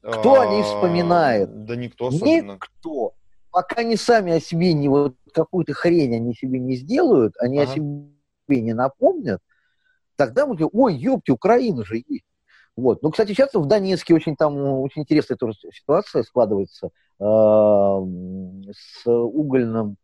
Кто 0.00 0.36
а, 0.36 0.42
о 0.44 0.46
ней 0.46 0.62
вспоминает? 0.62 1.66
Да 1.66 1.76
никто 1.76 2.06
особенно. 2.06 2.52
Никто. 2.52 3.12
Пока 3.50 3.82
они 3.82 3.96
сами 3.96 4.32
о 4.32 4.40
себе 4.40 4.72
не 4.72 4.88
вот 4.88 5.14
какую-то 5.34 5.74
хрень 5.74 6.16
они 6.16 6.34
себе 6.34 6.58
не 6.58 6.76
сделают, 6.76 7.34
они 7.38 7.58
ага. 7.58 7.70
о 7.70 7.74
себе 7.74 8.62
не 8.62 8.72
напомнят, 8.72 9.40
тогда 10.16 10.46
мы 10.46 10.54
говорим, 10.54 10.70
ой, 10.72 10.94
ёпти, 10.94 11.30
Украина 11.30 11.84
же 11.84 12.02
есть. 12.08 12.24
Вот. 12.76 13.02
Ну, 13.02 13.10
кстати, 13.10 13.32
сейчас 13.32 13.52
в 13.52 13.66
Донецке 13.66 14.14
очень 14.14 14.34
там 14.34 14.56
очень 14.56 15.02
интересная 15.02 15.36
тоже 15.36 15.54
ситуация 15.74 16.22
складывается 16.22 16.86
э, 16.86 16.90
с 17.24 19.06
угольным 19.06 19.96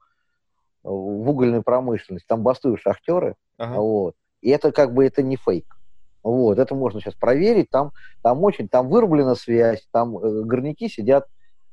в 0.83 1.28
угольной 1.28 1.62
промышленности. 1.62 2.26
Там 2.26 2.42
бастуют 2.42 2.81
шахтеры, 2.81 3.35
ага. 3.59 3.81
вот. 3.81 4.14
И 4.40 4.50
это 4.50 4.72
как 4.72 4.94
бы 4.94 5.04
это 5.04 5.22
не 5.22 5.37
фейк. 5.37 5.76
Вот, 6.22 6.59
это 6.59 6.74
можно 6.74 7.00
сейчас 7.00 7.14
проверить. 7.14 7.70
Там, 7.70 7.92
там 8.22 8.42
очень, 8.42 8.68
там 8.68 8.88
вырублена 8.88 9.35
связь, 9.35 9.87
там 9.90 10.16
э, 10.18 10.42
горняки 10.44 10.88
сидят 10.88 11.26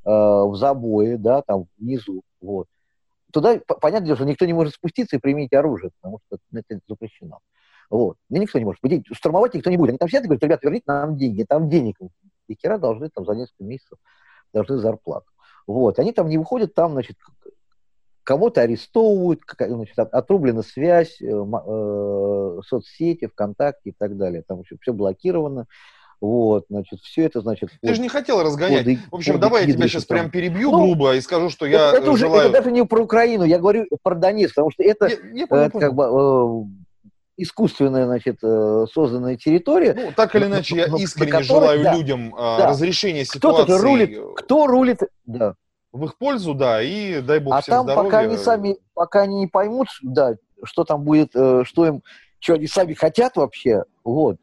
э, 0.05 0.10
в 0.10 0.55
забое, 0.55 1.17
да, 1.17 1.41
там 1.41 1.65
внизу. 1.77 2.23
Вот. 2.41 2.67
Туда, 3.31 3.60
понятно, 3.81 4.15
что 4.15 4.25
никто 4.25 4.45
не 4.45 4.53
может 4.53 4.75
спуститься 4.75 5.17
и 5.17 5.19
применить 5.19 5.53
оружие, 5.53 5.91
потому 5.99 6.19
что 6.25 6.38
это 6.53 6.79
запрещено. 6.88 7.39
Вот. 7.89 8.17
И 8.29 8.39
никто 8.39 8.58
не 8.58 8.65
может. 8.65 8.81
Штурмовать 9.12 9.53
никто 9.53 9.69
не 9.69 9.77
будет. 9.77 9.89
Они 9.89 9.97
там 9.97 10.08
сидят 10.08 10.23
и 10.23 10.27
говорят, 10.27 10.43
ребята, 10.43 10.62
верните 10.63 10.86
нам 10.88 11.17
деньги. 11.17 11.43
Там 11.43 11.69
денег. 11.69 11.97
И 12.47 12.55
хера 12.55 12.77
должны 12.77 13.10
там 13.10 13.25
за 13.25 13.34
несколько 13.34 13.63
месяцев 13.63 13.97
должны 14.53 14.77
зарплату. 14.77 15.25
Вот. 15.67 15.99
Они 15.99 16.12
там 16.12 16.28
не 16.28 16.38
выходят, 16.38 16.73
там, 16.73 16.93
значит, 16.93 17.17
кого-то 18.23 18.62
арестовывают, 18.62 19.41
значит, 19.58 19.97
отрублена 19.97 20.63
связь, 20.63 21.21
э, 21.21 21.25
э, 21.28 22.60
соцсети, 22.65 23.28
ВКонтакте 23.28 23.91
и 23.91 23.95
так 23.97 24.17
далее. 24.17 24.43
Там 24.45 24.63
все, 24.63 24.75
все 24.82 24.93
блокировано. 24.93 25.67
Вот, 26.21 26.65
значит, 26.69 27.01
все 27.01 27.25
это, 27.25 27.41
значит... 27.41 27.69
Ты 27.82 27.88
вот, 27.88 27.95
же 27.95 28.01
не 28.01 28.10
хотел 28.10 28.41
разгонять. 28.41 28.86
Коды, 28.86 28.99
в 29.12 29.15
общем, 29.15 29.39
давай 29.39 29.67
я 29.67 29.73
тебя 29.73 29.88
сейчас 29.88 30.06
там. 30.06 30.17
прям 30.17 30.32
перебью 30.32 30.71
ну, 30.71 30.78
грубо 30.78 31.15
и 31.15 31.21
скажу, 31.21 31.49
что 31.49 31.65
я 31.65 31.89
это, 31.89 31.97
это 31.97 32.12
уже, 32.12 32.25
желаю... 32.25 32.49
Это 32.49 32.60
даже 32.60 32.71
не 32.71 32.86
про 32.86 33.01
Украину, 33.01 33.43
я 33.43 33.60
говорю 33.60 33.86
про 34.01 34.15
Донецк, 34.15 34.56
потому 34.56 34.71
что 34.71 34.82
это, 34.82 35.08
я, 35.08 35.17
я 35.34 35.47
понял, 35.47 35.63
это 35.63 35.80
как 35.80 35.93
бы 35.93 36.04
э, 36.04 36.85
искусственная, 37.38 38.06
значит, 38.06 38.39
э, 38.43 38.86
созданная 38.91 39.38
территория. 39.38 39.93
Ну, 39.93 40.12
так 40.15 40.36
или 40.36 40.45
иначе, 40.45 40.76
я 40.76 40.86
искренне 40.86 41.32
которой, 41.32 41.43
желаю 41.43 41.84
да, 41.84 41.95
людям 41.95 42.34
а, 42.38 42.58
да. 42.58 42.67
разрешения 42.69 43.26
ситуации. 43.26 43.63
Кто-то 43.63 43.82
рулит, 43.82 44.19
кто 44.38 44.67
рулит, 44.67 45.00
да. 45.26 45.56
В 45.91 46.06
их 46.06 46.17
пользу, 46.17 46.54
да, 46.54 46.82
и 46.82 47.21
дай 47.21 47.39
бог 47.39 47.56
а 47.56 47.62
всем 47.62 47.76
там, 47.76 47.84
здоровья. 47.86 48.10
пока 48.10 48.19
они 48.19 48.38
сами, 48.38 48.78
пока 48.93 49.21
они 49.21 49.39
не 49.39 49.48
поймут, 49.48 49.88
да, 50.02 50.36
что 50.63 50.84
там 50.84 51.04
будет, 51.04 51.32
э, 51.36 51.63
что 51.65 51.86
им, 51.86 52.04
что 52.39 52.54
они 52.54 52.67
сами 52.67 52.93
хотят 52.93 53.36
вообще, 53.38 53.84
вот. 54.04 54.38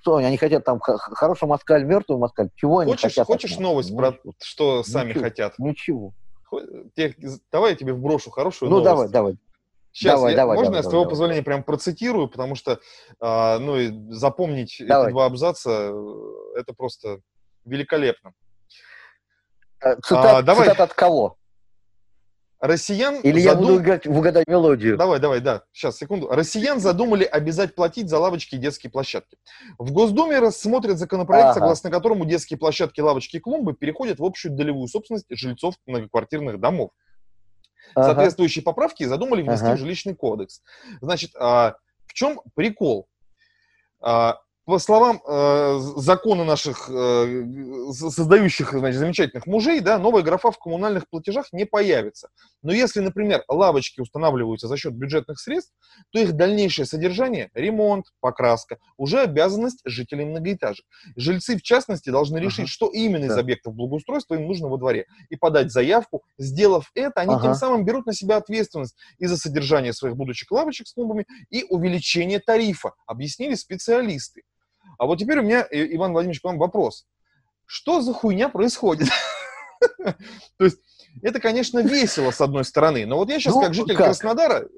Что 0.00 0.16
они, 0.16 0.36
хотят 0.36 0.64
там 0.64 0.80
хороший 0.80 1.48
москаль, 1.48 1.84
мертвый 1.84 2.18
москаль, 2.18 2.50
чего 2.56 2.76
хочешь, 2.76 2.88
они 2.88 2.96
хотят? 2.96 3.26
Хочешь 3.26 3.58
новость 3.58 3.94
про 3.94 4.16
что 4.40 4.82
сами 4.82 5.08
ничего, 5.08 5.22
хотят? 5.22 5.58
Ничего. 5.58 6.12
Давай 7.52 7.72
я 7.72 7.76
тебе 7.76 7.92
вброшу 7.92 8.30
хорошую 8.30 8.70
ну, 8.70 8.76
новость. 8.76 8.88
Ну, 8.88 8.94
давай, 8.94 9.08
давай. 9.08 9.38
Сейчас, 9.92 10.14
давай, 10.14 10.32
я, 10.32 10.36
давай, 10.36 10.56
можно 10.56 10.70
давай, 10.70 10.78
я 10.78 10.82
с 10.82 10.86
твоего 10.86 11.04
давай. 11.04 11.10
позволения 11.10 11.42
прям 11.42 11.62
процитирую, 11.64 12.28
потому 12.28 12.54
что, 12.54 12.78
а, 13.20 13.58
ну, 13.58 13.76
и 13.76 13.90
запомнить 14.10 14.76
давай. 14.80 15.06
эти 15.06 15.12
два 15.12 15.26
абзаца, 15.26 15.92
это 16.54 16.72
просто 16.76 17.20
великолепно. 17.64 18.32
Э, 19.80 19.96
цитат, 19.96 20.24
а, 20.24 20.42
давай. 20.42 20.68
цитат 20.68 20.80
от 20.80 20.94
кого? 20.94 21.38
Россиян 22.60 23.20
Или 23.20 23.40
задум... 23.40 23.62
я 23.62 23.68
буду 23.68 23.82
играть 23.82 24.06
в 24.06 24.18
угадай 24.18 24.42
мелодию. 24.48 24.96
Давай, 24.96 25.20
давай, 25.20 25.40
да. 25.40 25.62
Сейчас, 25.72 25.96
секунду. 25.96 26.28
Россиян 26.28 26.80
задумали 26.80 27.22
обязать 27.22 27.76
платить 27.76 28.08
за 28.08 28.18
лавочки 28.18 28.56
и 28.56 28.58
детские 28.58 28.90
площадки. 28.90 29.36
В 29.78 29.92
Госдуме 29.92 30.40
рассмотрят 30.40 30.98
законопроект, 30.98 31.50
ага. 31.50 31.54
согласно 31.54 31.90
которому 31.90 32.24
детские 32.24 32.58
площадки, 32.58 33.00
лавочки 33.00 33.36
и 33.36 33.40
клумбы 33.40 33.74
переходят 33.74 34.18
в 34.18 34.24
общую 34.24 34.54
долевую 34.54 34.88
собственность 34.88 35.26
жильцов 35.30 35.76
многоквартирных 35.86 36.58
домов. 36.58 36.90
Ага. 37.94 38.06
Соответствующие 38.06 38.62
поправки 38.62 39.04
задумали 39.04 39.42
внести 39.42 39.66
ага. 39.66 39.76
в 39.76 39.78
жилищный 39.78 40.14
кодекс. 40.14 40.62
Значит, 41.00 41.32
а, 41.38 41.76
в 42.06 42.14
чем 42.14 42.40
прикол? 42.54 43.08
А, 44.00 44.38
по 44.68 44.78
словам 44.78 45.22
э, 45.26 45.78
закона 45.96 46.44
наших 46.44 46.90
э, 46.90 47.44
создающих 47.90 48.72
значит, 48.72 48.98
замечательных 48.98 49.46
мужей, 49.46 49.80
да, 49.80 49.96
новая 49.98 50.22
графа 50.22 50.50
в 50.50 50.58
коммунальных 50.58 51.08
платежах 51.08 51.46
не 51.52 51.64
появится. 51.64 52.28
Но 52.62 52.72
если, 52.72 53.00
например, 53.00 53.44
лавочки 53.48 54.00
устанавливаются 54.00 54.66
за 54.66 54.76
счет 54.76 54.94
бюджетных 54.94 55.38
средств, 55.38 55.72
то 56.10 56.18
их 56.18 56.32
дальнейшее 56.32 56.86
содержание, 56.86 57.50
ремонт, 57.54 58.06
покраска, 58.20 58.78
уже 58.96 59.20
обязанность 59.20 59.80
жителей 59.84 60.24
многоэтажек. 60.24 60.84
Жильцы, 61.16 61.56
в 61.56 61.62
частности, 61.62 62.10
должны 62.10 62.38
решить, 62.38 62.64
ага. 62.64 62.68
что 62.68 62.88
именно 62.88 63.28
да. 63.28 63.34
из 63.34 63.38
объектов 63.38 63.74
благоустройства 63.74 64.34
им 64.34 64.46
нужно 64.46 64.68
во 64.68 64.76
дворе, 64.76 65.06
и 65.30 65.36
подать 65.36 65.70
заявку. 65.70 66.24
Сделав 66.36 66.90
это, 66.94 67.20
они 67.20 67.34
ага. 67.34 67.42
тем 67.42 67.54
самым 67.54 67.84
берут 67.84 68.06
на 68.06 68.12
себя 68.12 68.36
ответственность 68.36 68.96
и 69.18 69.26
за 69.26 69.36
содержание 69.36 69.92
своих 69.92 70.16
будущих 70.16 70.50
лавочек 70.50 70.88
с 70.88 70.92
клубами, 70.92 71.26
и 71.50 71.64
увеличение 71.68 72.40
тарифа, 72.40 72.92
объяснили 73.06 73.54
специалисты. 73.54 74.42
А 74.98 75.06
вот 75.06 75.18
теперь 75.18 75.38
у 75.38 75.42
меня, 75.42 75.66
Иван 75.70 76.12
Владимирович, 76.12 76.40
к 76.40 76.44
вам 76.44 76.58
вопрос. 76.58 77.06
Что 77.66 78.00
за 78.00 78.12
хуйня 78.12 78.48
происходит? 78.48 79.08
То 80.58 80.64
есть, 80.64 80.78
это, 81.22 81.40
конечно, 81.40 81.80
весело, 81.80 82.30
с 82.30 82.40
одной 82.40 82.64
стороны, 82.64 83.06
но 83.06 83.16
вот 83.16 83.30
я 83.30 83.38
сейчас, 83.38 83.54
ну, 83.54 83.62
как 83.62 83.74
житель 83.74 83.96
как? 83.96 84.06
Краснодара, 84.06 84.68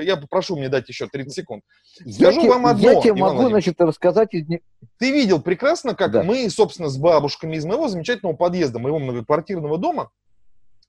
я 0.00 0.16
попрошу 0.16 0.56
мне 0.56 0.68
дать 0.68 0.88
еще 0.88 1.08
30 1.08 1.32
секунд. 1.32 1.62
Скажу 2.08 2.42
я 2.42 2.50
вам 2.50 2.66
одно, 2.66 2.92
Я 2.92 3.00
тебе 3.00 3.14
могу, 3.14 3.48
значит, 3.48 3.80
рассказать... 3.80 4.30
Ты 4.30 5.10
видел 5.12 5.40
прекрасно, 5.40 5.94
как 5.94 6.12
да. 6.12 6.22
мы, 6.22 6.48
собственно, 6.50 6.88
с 6.88 6.96
бабушками 6.96 7.56
из 7.56 7.64
моего 7.64 7.88
замечательного 7.88 8.36
подъезда, 8.36 8.78
моего 8.78 8.98
многоквартирного 8.98 9.78
дома, 9.78 10.10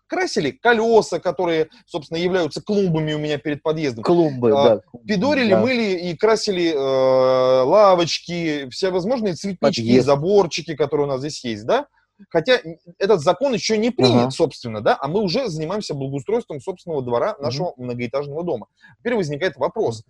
красили 0.07 0.51
колеса, 0.51 1.19
которые, 1.19 1.69
собственно, 1.87 2.17
являются 2.17 2.61
клумбами 2.61 3.13
у 3.13 3.17
меня 3.17 3.37
перед 3.37 3.63
подъездом. 3.63 4.03
Клумбы, 4.03 4.51
а, 4.51 4.75
да. 4.75 4.81
Пидорили, 5.07 5.51
да. 5.51 5.61
мыли 5.61 6.09
и 6.09 6.15
красили 6.15 6.71
э, 6.71 7.63
лавочки, 7.63 8.69
всевозможные 8.69 9.33
цветнички, 9.33 9.81
Подъезд. 9.81 10.05
заборчики, 10.05 10.75
которые 10.75 11.07
у 11.07 11.09
нас 11.09 11.19
здесь 11.19 11.43
есть, 11.43 11.65
да? 11.65 11.87
Хотя 12.29 12.61
этот 12.97 13.21
закон 13.21 13.53
еще 13.53 13.77
не 13.77 13.91
принят, 13.91 14.15
ага. 14.15 14.31
собственно, 14.31 14.81
да, 14.81 14.97
а 14.99 15.07
мы 15.07 15.21
уже 15.21 15.49
занимаемся 15.49 15.93
благоустройством 15.93 16.61
собственного 16.61 17.01
двора 17.01 17.35
нашего 17.39 17.67
угу. 17.67 17.83
многоэтажного 17.83 18.43
дома. 18.43 18.67
Теперь 18.99 19.15
возникает 19.15 19.57
вопрос. 19.57 20.03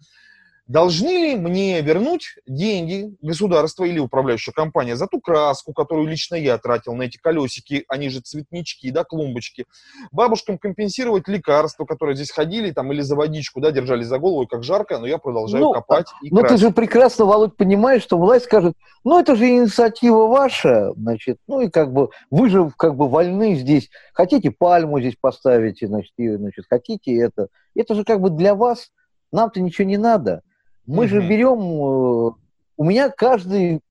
Должны 0.67 1.09
ли 1.09 1.35
мне 1.35 1.79
вернуть 1.81 2.37
деньги 2.47 3.15
государства 3.21 3.83
или 3.83 3.99
управляющая 3.99 4.51
компания 4.51 4.95
за 4.95 5.05
ту 5.05 5.21
краску, 5.21 5.73
которую 5.73 6.07
лично 6.07 6.33
я 6.33 6.57
тратил 6.57 6.95
на 6.95 7.03
эти 7.03 7.17
колесики, 7.17 7.85
они 7.87 8.09
же 8.09 8.21
цветнички, 8.21 8.89
да, 8.89 9.03
клумбочки, 9.03 9.65
бабушкам 10.11 10.57
компенсировать 10.57 11.27
лекарства, 11.27 11.85
которые 11.85 12.15
здесь 12.15 12.31
ходили, 12.31 12.71
там, 12.71 12.91
или 12.91 13.01
за 13.01 13.15
водичку, 13.15 13.61
да, 13.61 13.69
держали 13.69 14.01
за 14.01 14.17
голову, 14.17 14.47
как 14.47 14.63
жарко, 14.63 14.97
но 14.97 15.05
я 15.05 15.19
продолжаю 15.19 15.65
ну, 15.65 15.71
копать 15.73 16.07
и 16.23 16.31
Ну, 16.31 16.41
ты 16.41 16.57
же 16.57 16.71
прекрасно, 16.71 17.25
Володь, 17.25 17.55
понимаешь, 17.55 18.01
что 18.01 18.17
власть 18.17 18.45
скажет, 18.45 18.75
ну, 19.03 19.19
это 19.19 19.35
же 19.35 19.47
инициатива 19.47 20.25
ваша, 20.25 20.93
значит, 20.97 21.37
ну, 21.47 21.61
и 21.61 21.69
как 21.69 21.93
бы 21.93 22.09
вы 22.31 22.49
же 22.49 22.71
как 22.75 22.95
бы 22.95 23.07
вольны 23.07 23.53
здесь, 23.53 23.91
хотите 24.13 24.49
пальму 24.49 24.99
здесь 24.99 25.15
поставить, 25.19 25.87
значит, 25.87 26.13
и, 26.17 26.35
значит, 26.35 26.65
хотите 26.67 27.15
это, 27.19 27.49
это 27.75 27.93
же 27.93 28.03
как 28.03 28.19
бы 28.19 28.31
для 28.31 28.55
вас, 28.55 28.89
нам-то 29.31 29.61
ничего 29.61 29.87
не 29.87 29.97
надо. 29.97 30.41
Мы 30.87 31.05
mm 31.05 31.07
же 31.07 31.27
берем, 31.27 31.59
э, 31.59 32.31
у 32.77 32.83
меня 32.83 33.09
каждый, 33.09 33.81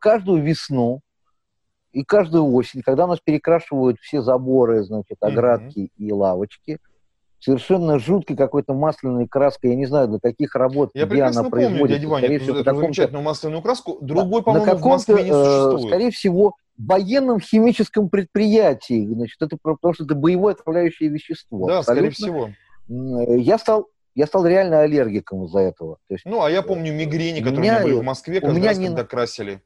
каждую 0.00 0.42
весну 0.42 1.00
и 1.92 2.04
каждую 2.04 2.52
осень, 2.52 2.82
когда 2.82 3.04
у 3.04 3.08
нас 3.08 3.20
перекрашивают 3.24 3.98
все 4.00 4.20
заборы, 4.20 4.82
значит, 4.82 5.16
оградки 5.20 5.84
mm 5.84 5.90
и 5.96 6.12
лавочки, 6.12 6.78
совершенно 7.44 7.98
жуткой 7.98 8.36
какой-то 8.36 8.74
масляной 8.74 9.28
краской, 9.28 9.70
я 9.70 9.76
не 9.76 9.86
знаю, 9.86 10.08
для 10.08 10.18
каких 10.18 10.54
работ, 10.54 10.90
я 10.94 11.06
где 11.06 11.22
она 11.22 11.42
помню, 11.42 11.50
производится. 11.50 11.98
Дядя 11.98 12.08
Ваня, 12.08 12.28
эту, 12.28 12.54
эту 12.54 12.76
замечательную 12.76 13.22
масляную 13.22 13.62
краску, 13.62 13.98
другой, 14.00 14.40
да, 14.40 14.44
по-моему, 14.44 14.76
в 14.76 14.84
Москве 14.84 15.22
не 15.22 15.30
э, 15.30 15.32
существует. 15.32 15.86
Скорее 15.88 16.10
всего, 16.10 16.54
военном 16.78 17.40
химическом 17.40 18.08
предприятии, 18.08 19.06
значит, 19.06 19.40
это 19.40 19.56
потому 19.62 19.94
что 19.94 20.04
это 20.04 20.14
боевое 20.14 20.54
отравляющее 20.54 21.08
вещество. 21.10 21.66
Да, 21.68 21.78
Абсолютно. 21.78 22.10
скорее 22.10 22.10
всего. 22.10 22.50
Я 22.88 23.58
стал 23.58 23.88
я 24.14 24.26
стал 24.26 24.46
реально 24.46 24.80
аллергиком 24.80 25.44
из-за 25.44 25.60
этого. 25.60 25.98
То 26.08 26.14
есть, 26.14 26.24
ну, 26.24 26.42
а 26.42 26.50
я 26.50 26.62
помню 26.62 26.92
мигрени, 26.92 27.40
которые 27.40 27.58
у 27.58 27.62
меня, 27.62 27.82
были 27.82 27.94
в 27.94 28.02
Москве, 28.02 28.40
как 28.40 28.50
у 28.50 28.52
меня 28.52 28.68
раз, 28.68 28.78
не... 28.78 28.86
когда 28.86 29.04
красили. 29.04 29.62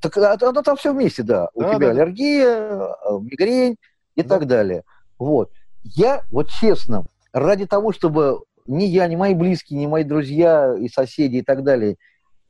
Так 0.00 0.16
оно 0.16 0.62
там 0.62 0.76
все 0.76 0.92
вместе, 0.92 1.22
да. 1.22 1.48
да 1.54 1.70
у 1.70 1.74
тебя 1.74 1.86
да. 1.86 1.90
аллергия, 1.90 2.94
а, 2.94 3.18
мигрень 3.20 3.76
и 4.16 4.22
да. 4.22 4.28
так 4.28 4.46
далее. 4.46 4.84
Вот. 5.18 5.52
Я, 5.84 6.22
вот 6.30 6.48
честно, 6.48 7.06
ради 7.32 7.66
того, 7.66 7.92
чтобы 7.92 8.42
ни 8.66 8.84
я, 8.84 9.06
ни 9.06 9.16
мои 9.16 9.34
близкие, 9.34 9.78
ни 9.80 9.86
мои 9.86 10.04
друзья 10.04 10.74
и 10.78 10.88
соседи 10.88 11.36
и 11.36 11.42
так 11.42 11.62
далее 11.62 11.92
э, 11.92 11.96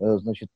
значит, 0.03 0.49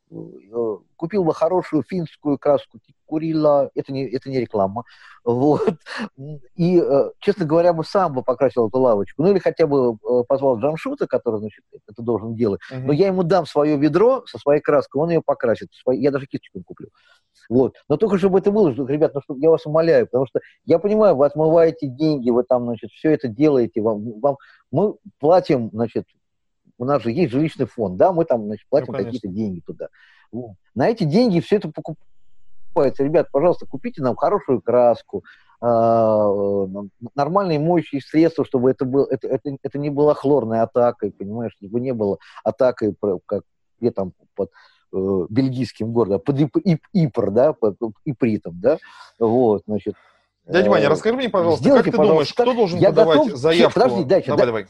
купил 0.97 1.25
бы 1.25 1.35
хорошую 1.35 1.83
финскую 1.83 2.39
краску 2.39 2.79
Курила, 3.07 3.71
это 3.77 3.93
не, 3.93 4.05
это 4.09 4.29
не 4.29 4.41
реклама, 4.41 4.83
вот, 5.25 5.77
и, 6.57 6.83
честно 7.21 7.45
говоря, 7.45 7.73
бы 7.73 7.85
сам 7.85 8.15
бы 8.15 8.23
покрасил 8.25 8.69
эту 8.69 8.81
лавочку, 8.81 9.23
ну 9.23 9.31
или 9.31 9.39
хотя 9.39 9.69
бы 9.69 9.97
позвал 10.25 10.59
Джамшута, 10.59 11.07
который, 11.07 11.39
значит, 11.39 11.65
это 11.73 12.03
должен 12.03 12.35
делать, 12.35 12.61
uh-huh. 12.73 12.81
но 12.81 12.93
я 12.93 13.07
ему 13.07 13.23
дам 13.23 13.47
свое 13.47 13.77
ведро 13.77 14.25
со 14.27 14.39
своей 14.39 14.61
краской, 14.61 15.01
он 15.01 15.11
ее 15.11 15.23
покрасит, 15.25 15.69
я 15.93 16.11
даже 16.11 16.27
кисточку 16.27 16.63
куплю. 16.65 16.89
Вот. 17.49 17.77
Но 17.89 17.97
только 17.97 18.19
чтобы 18.19 18.39
это 18.39 18.51
было, 18.51 18.71
ребят, 18.71 19.15
ну, 19.15 19.21
что, 19.23 19.37
я 19.37 19.51
вас 19.51 19.67
умоляю, 19.67 20.07
потому 20.07 20.27
что 20.27 20.41
я 20.65 20.79
понимаю, 20.79 21.17
вы 21.17 21.27
отмываете 21.27 21.87
деньги, 21.87 22.31
вы 22.31 22.43
там, 22.43 22.65
значит, 22.65 22.91
все 22.91 23.13
это 23.13 23.29
делаете, 23.29 23.81
вам, 23.81 24.19
вам, 24.21 24.37
мы 24.71 24.95
платим, 25.21 25.71
значит, 25.73 26.07
у 26.79 26.85
нас 26.85 27.03
же 27.03 27.11
есть 27.11 27.33
жилищный 27.33 27.67
фонд, 27.67 27.97
да, 27.97 28.13
мы 28.13 28.25
там, 28.25 28.47
значит, 28.47 28.67
платим 28.69 28.93
ну, 28.93 28.99
какие-то 28.99 29.29
деньги 29.29 29.61
туда. 29.61 29.89
Вот. 30.33 30.53
На 30.75 30.89
эти 30.89 31.05
деньги 31.05 31.41
все 31.41 31.57
это 31.57 31.71
покупается. 31.71 33.03
Ребят, 33.03 33.29
пожалуйста, 33.33 33.67
купите 33.67 34.03
нам 34.03 34.17
хорошую 34.17 34.61
краску, 34.61 35.25
а, 35.61 36.29
нормальные 37.15 37.59
моющие 37.59 38.01
средства, 38.03 38.45
чтобы 38.45 38.71
это, 38.71 38.85
был, 38.85 39.05
это, 39.05 39.27
это, 39.27 39.57
это 39.63 39.79
не 39.79 39.89
была 39.89 40.15
хлорной 40.15 40.61
атакой, 40.61 41.11
понимаешь, 41.11 41.53
чтобы 41.57 41.81
не 41.81 41.95
было 41.95 42.19
атакой, 42.45 42.95
как 43.25 43.43
где 43.81 43.91
там 43.91 44.13
под 44.35 44.51
э, 44.95 45.27
бельгийским 45.29 45.93
городом, 45.93 46.21
под 46.21 46.41
Ип, 46.41 46.57
Ип, 46.65 46.81
Ипр, 46.93 47.31
да, 47.31 47.53
под 47.53 47.77
Ипритом, 48.05 48.59
да, 48.61 48.79
вот, 49.19 49.63
значит. 49.67 49.95
Дядя 50.47 50.71
Ваня, 50.71 50.87
э, 50.87 50.89
расскажи 50.89 51.17
мне, 51.17 51.29
пожалуйста, 51.29 51.63
Сделайте, 51.63 51.91
как 51.91 52.01
ты 52.01 52.07
думаешь, 52.07 52.33
кто 52.33 52.55
должен 52.55 52.79
я 52.79 52.91
подавать 52.91 53.19
готов... 53.19 53.39
заявку? 53.39 53.81
Подожди, 53.81 54.05
дальше, 54.05 54.27
давай, 54.29 54.41
да... 54.41 54.47
давай. 54.47 54.67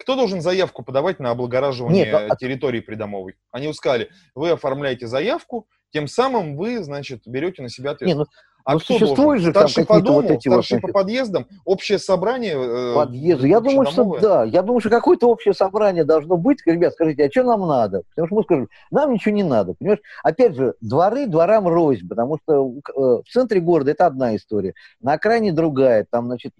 Кто 0.00 0.16
должен 0.16 0.40
заявку 0.40 0.82
подавать 0.82 1.20
на 1.20 1.30
облагораживание 1.30 2.06
Нет, 2.06 2.14
а... 2.30 2.36
территории 2.36 2.80
придомовой? 2.80 3.36
Они 3.52 3.72
сказали, 3.74 4.08
вы 4.34 4.50
оформляете 4.50 5.06
заявку, 5.06 5.66
тем 5.92 6.08
самым 6.08 6.56
вы, 6.56 6.82
значит, 6.82 7.22
берете 7.26 7.62
на 7.62 7.68
себя 7.68 7.90
ответственность. 7.90 8.30
Нет, 8.30 8.36
ну, 8.36 8.50
а 8.64 8.74
ну, 8.74 8.78
кто 8.78 8.94
существует 8.94 9.42
же 9.42 9.50
старший 9.50 9.84
по 9.86 10.00
дому, 10.00 10.22
вот 10.22 10.30
эти 10.30 10.48
старший 10.48 10.78
вот, 10.80 10.82
по 10.82 11.00
подъездам, 11.00 11.46
общее 11.64 11.98
собрание? 11.98 12.54
Э, 12.56 12.94
Подъезды. 12.94 13.48
Я 13.48 13.60
думаю, 13.60 13.86
что 13.86 14.18
да. 14.20 14.44
Я 14.44 14.62
думаю, 14.62 14.80
что 14.80 14.90
какое-то 14.90 15.28
общее 15.28 15.54
собрание 15.54 16.04
должно 16.04 16.36
быть. 16.36 16.58
Ребят, 16.66 16.92
скажите, 16.92 17.24
а 17.24 17.30
что 17.30 17.42
нам 17.44 17.66
надо? 17.66 18.02
Потому 18.10 18.26
что 18.26 18.34
мы 18.36 18.42
скажем, 18.42 18.68
нам 18.90 19.12
ничего 19.12 19.34
не 19.34 19.42
надо. 19.42 19.74
Понимаешь? 19.74 20.00
Опять 20.22 20.56
же, 20.56 20.74
дворы 20.80 21.26
дворам 21.26 21.68
рознь, 21.68 22.06
потому 22.08 22.38
что 22.42 22.70
э, 22.70 22.92
в 22.96 23.30
центре 23.30 23.60
города 23.60 23.90
это 23.90 24.06
одна 24.06 24.36
история, 24.36 24.74
на 25.00 25.14
окраине 25.14 25.52
другая. 25.52 26.06
Там, 26.08 26.26
значит, 26.26 26.52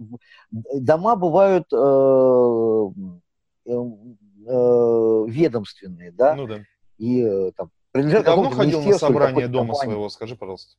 дома 0.50 1.16
бывают 1.16 1.66
э, 1.72 2.88
э, 3.70 4.46
э, 4.46 5.24
ведомственные, 5.28 6.12
да? 6.12 6.34
Ну 6.34 6.46
да. 6.46 6.60
И 6.98 7.22
э, 7.22 7.52
там 7.56 7.70
принадлежат 7.92 8.24
Ты 8.24 8.30
давно 8.30 8.50
ходил 8.50 8.82
на 8.82 8.98
собрание 8.98 9.48
дома 9.48 9.68
компании. 9.68 9.92
своего, 9.92 10.08
скажи, 10.08 10.36
пожалуйста. 10.36 10.76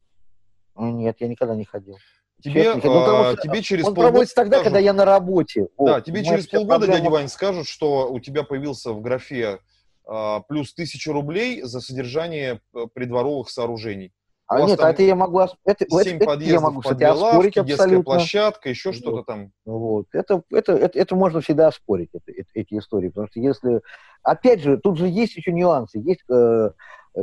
Нет, 0.77 1.17
я 1.19 1.27
никогда 1.27 1.55
не 1.55 1.65
ходил. 1.65 1.97
Тебе, 2.43 2.73
ну, 2.73 2.81
а, 2.83 3.35
тебе 3.35 3.61
через 3.61 3.85
он 3.85 3.93
полгода 3.93 4.09
проводится 4.09 4.35
тогда, 4.35 4.57
скажут, 4.57 4.63
когда 4.63 4.79
я 4.79 4.93
на 4.93 5.05
работе. 5.05 5.67
Да, 5.77 5.95
вот, 5.95 6.05
тебе 6.05 6.23
через 6.23 6.47
полгода, 6.47 6.79
проблема... 6.79 6.97
дядя 6.97 7.09
Вань, 7.11 7.27
скажут, 7.27 7.67
что 7.67 8.11
у 8.11 8.19
тебя 8.19 8.43
появился 8.43 8.93
в 8.93 9.01
графе 9.01 9.59
а, 10.05 10.39
плюс 10.41 10.73
тысяча 10.73 11.13
рублей 11.13 11.61
за 11.61 11.81
содержание 11.81 12.61
э, 12.73 12.87
придворовых 12.93 13.49
сооружений. 13.49 14.11
А 14.51 14.61
нет, 14.65 14.79
а 14.81 14.89
это 14.89 15.01
я 15.03 15.15
могу... 15.15 15.39
Это, 15.39 15.85
7 15.89 16.17
это, 16.17 16.33
я 16.43 16.59
могу, 16.59 16.81
кстати, 16.81 17.03
оспорить 17.03 17.53
детская 17.53 17.73
абсолютно. 17.73 18.03
площадка, 18.03 18.69
еще 18.69 18.89
вот. 18.89 18.95
что-то 18.95 19.23
там. 19.23 19.51
Вот. 19.65 20.07
Это, 20.11 20.43
это, 20.51 20.73
это, 20.73 20.99
это 20.99 21.15
можно 21.15 21.39
всегда 21.39 21.69
оспорить, 21.69 22.09
это, 22.13 22.31
это, 22.31 22.49
эти 22.53 22.77
истории. 22.77 23.07
Потому 23.07 23.27
что 23.27 23.39
если... 23.39 23.81
Опять 24.23 24.61
же, 24.61 24.77
тут 24.77 24.97
же 24.97 25.07
есть 25.07 25.35
еще 25.37 25.53
нюансы. 25.53 25.99
Есть... 25.99 26.21
Э, 26.29 26.71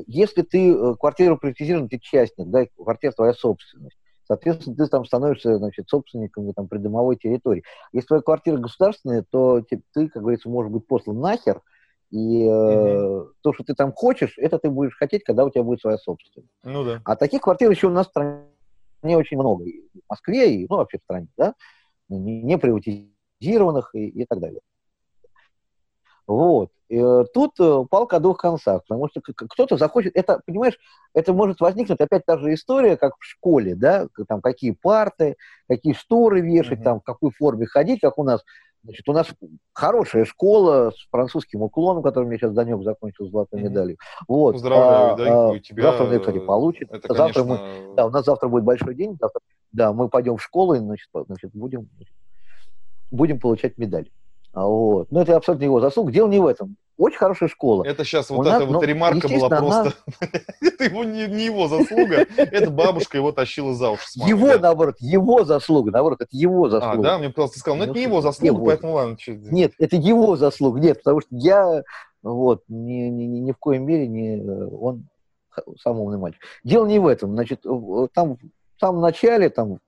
если 0.06 0.42
ты 0.42 0.72
э, 0.72 0.94
квартиру 0.98 1.36
приватизирован, 1.36 1.88
ты 1.88 1.98
частник, 1.98 2.48
да, 2.48 2.66
квартира 2.76 3.12
твоя 3.12 3.34
собственность. 3.34 3.98
Соответственно, 4.26 4.76
ты 4.76 4.86
там 4.86 5.04
становишься, 5.04 5.56
значит, 5.58 5.88
собственником 5.88 6.52
там, 6.54 6.68
придомовой 6.68 7.16
территории. 7.16 7.64
Если 7.92 8.06
твоя 8.06 8.22
квартира 8.22 8.56
государственная, 8.56 9.24
то 9.28 9.62
ты, 9.62 9.82
ты 9.94 10.08
как 10.08 10.22
говорится, 10.22 10.48
можешь 10.48 10.72
быть 10.72 10.86
послан 10.86 11.20
нахер, 11.20 11.62
и 12.10 12.44
э, 12.44 12.48
угу. 12.48 13.32
то, 13.42 13.52
что 13.52 13.64
ты 13.64 13.74
там 13.74 13.92
хочешь, 13.92 14.34
это 14.38 14.58
ты 14.58 14.70
будешь 14.70 14.96
хотеть, 14.96 15.24
когда 15.24 15.44
у 15.44 15.50
тебя 15.50 15.62
будет 15.62 15.80
своя 15.80 15.98
собственность. 15.98 16.50
Ну 16.62 16.84
да. 16.84 17.02
А 17.04 17.16
таких 17.16 17.42
квартир 17.42 17.70
еще 17.70 17.88
у 17.88 17.90
нас 17.90 18.06
в 18.06 18.10
стране 18.10 18.46
очень 19.02 19.38
много. 19.38 19.64
И 19.64 19.82
в 19.82 20.08
Москве, 20.08 20.54
и 20.54 20.66
ну, 20.68 20.76
вообще 20.76 20.98
в 20.98 21.02
стране, 21.02 21.28
да, 21.36 21.54
не, 22.08 22.42
не 22.42 22.56
приватизированных 22.56 23.94
и, 23.94 24.08
и 24.08 24.24
так 24.24 24.40
далее. 24.40 24.60
Вот. 26.26 26.70
И, 26.88 26.96
э, 26.96 27.24
тут 27.34 27.60
э, 27.60 27.84
палка 27.90 28.16
о 28.16 28.20
двух 28.20 28.38
концах, 28.38 28.82
потому 28.86 29.08
что 29.08 29.20
кто-то 29.20 29.76
захочет, 29.76 30.14
это, 30.14 30.40
понимаешь, 30.46 30.78
это 31.12 31.32
может 31.32 31.60
возникнуть 31.60 32.00
опять 32.00 32.24
та 32.24 32.38
же 32.38 32.54
история, 32.54 32.96
как 32.96 33.14
в 33.18 33.24
школе, 33.24 33.74
да, 33.74 34.08
там 34.26 34.40
какие 34.40 34.70
парты, 34.70 35.36
какие 35.68 35.92
шторы 35.92 36.40
вешать, 36.40 36.80
mm-hmm. 36.80 36.84
там 36.84 37.00
в 37.00 37.04
какой 37.04 37.30
форме 37.32 37.66
ходить, 37.66 38.00
как 38.00 38.18
у 38.18 38.24
нас. 38.24 38.44
Значит, 38.84 39.08
у 39.08 39.12
нас 39.12 39.26
хорошая 39.72 40.24
школа 40.24 40.90
с 40.90 41.08
французским 41.10 41.62
уклоном, 41.62 42.02
которым 42.02 42.30
я 42.30 42.38
сейчас 42.38 42.52
Данек 42.52 42.82
закончил 42.82 43.26
с 43.26 43.30
золотой 43.30 43.60
mm-hmm. 43.60 43.64
медалью. 43.64 43.96
Вот. 44.26 44.52
Поздравляю, 44.52 45.12
а, 45.12 45.16
да, 45.16 45.50
а, 45.50 45.58
тебя... 45.58 45.82
Завтра 45.82 46.04
он, 46.04 46.20
кстати, 46.20 46.38
получит. 46.38 46.90
Это, 46.92 47.14
завтра 47.14 47.42
конечно... 47.42 47.66
мы, 47.66 47.94
да, 47.96 48.06
у 48.06 48.10
нас 48.10 48.24
завтра 48.24 48.48
будет 48.48 48.64
большой 48.64 48.94
день, 48.94 49.16
завтра, 49.20 49.40
да, 49.72 49.92
мы 49.92 50.08
пойдем 50.08 50.36
в 50.36 50.42
школу 50.42 50.74
и, 50.74 50.78
значит, 50.78 51.08
значит 51.12 51.50
будем, 51.52 51.88
будем 53.10 53.40
получать 53.40 53.78
медаль. 53.78 54.10
А 54.52 54.66
вот. 54.66 55.10
Но 55.10 55.22
это 55.22 55.36
абсолютно 55.36 55.64
его 55.64 55.80
заслуга. 55.80 56.12
Дело 56.12 56.28
не 56.28 56.40
в 56.40 56.46
этом. 56.46 56.76
Очень 56.98 57.18
хорошая 57.18 57.48
школа. 57.48 57.84
Это 57.84 58.04
сейчас 58.04 58.28
вот 58.28 58.44
эта 58.44 58.64
вот 58.64 58.72
ну, 58.72 58.82
ремарка 58.82 59.28
была 59.28 59.48
просто... 59.48 59.92
это 60.60 60.84
его, 60.84 61.04
не, 61.04 61.28
не 61.28 61.44
его 61.44 61.68
заслуга, 61.68 62.26
это 62.36 62.70
бабушка 62.72 63.16
его 63.16 63.30
тащила 63.30 63.72
за 63.72 63.90
уши. 63.90 64.02
Его, 64.14 64.58
наоборот, 64.58 64.96
его 64.98 65.44
заслуга, 65.44 65.92
наоборот, 65.92 66.20
это 66.22 66.30
его 66.32 66.64
а, 66.64 66.70
заслуга. 66.70 66.98
А, 66.98 67.12
да? 67.12 67.18
Мне 67.18 67.30
просто 67.30 67.60
сказал, 67.60 67.78
ну 67.78 67.84
это 67.84 67.92
не 67.92 68.02
его 68.02 68.20
заслуга, 68.20 68.64
поэтому 68.64 68.94
ладно. 68.94 69.16
Нет, 69.28 69.74
это 69.78 69.94
его 69.94 70.36
заслуга, 70.36 70.80
нет, 70.80 70.98
потому 70.98 71.20
что 71.20 71.28
я, 71.30 71.84
вот, 72.24 72.64
ни, 72.66 73.08
ни, 73.08 73.26
ни 73.26 73.52
в 73.52 73.58
коем 73.58 73.86
мере 73.86 74.08
не... 74.08 74.42
Он 74.42 75.06
самый 75.80 76.02
умный 76.02 76.18
мальчик. 76.18 76.42
Дело 76.64 76.86
не 76.86 76.98
в 76.98 77.06
этом. 77.06 77.34
Значит, 77.34 77.62
там 77.62 78.38
в 78.76 78.80
самом 78.80 79.00
начале, 79.00 79.50
там, 79.50 79.78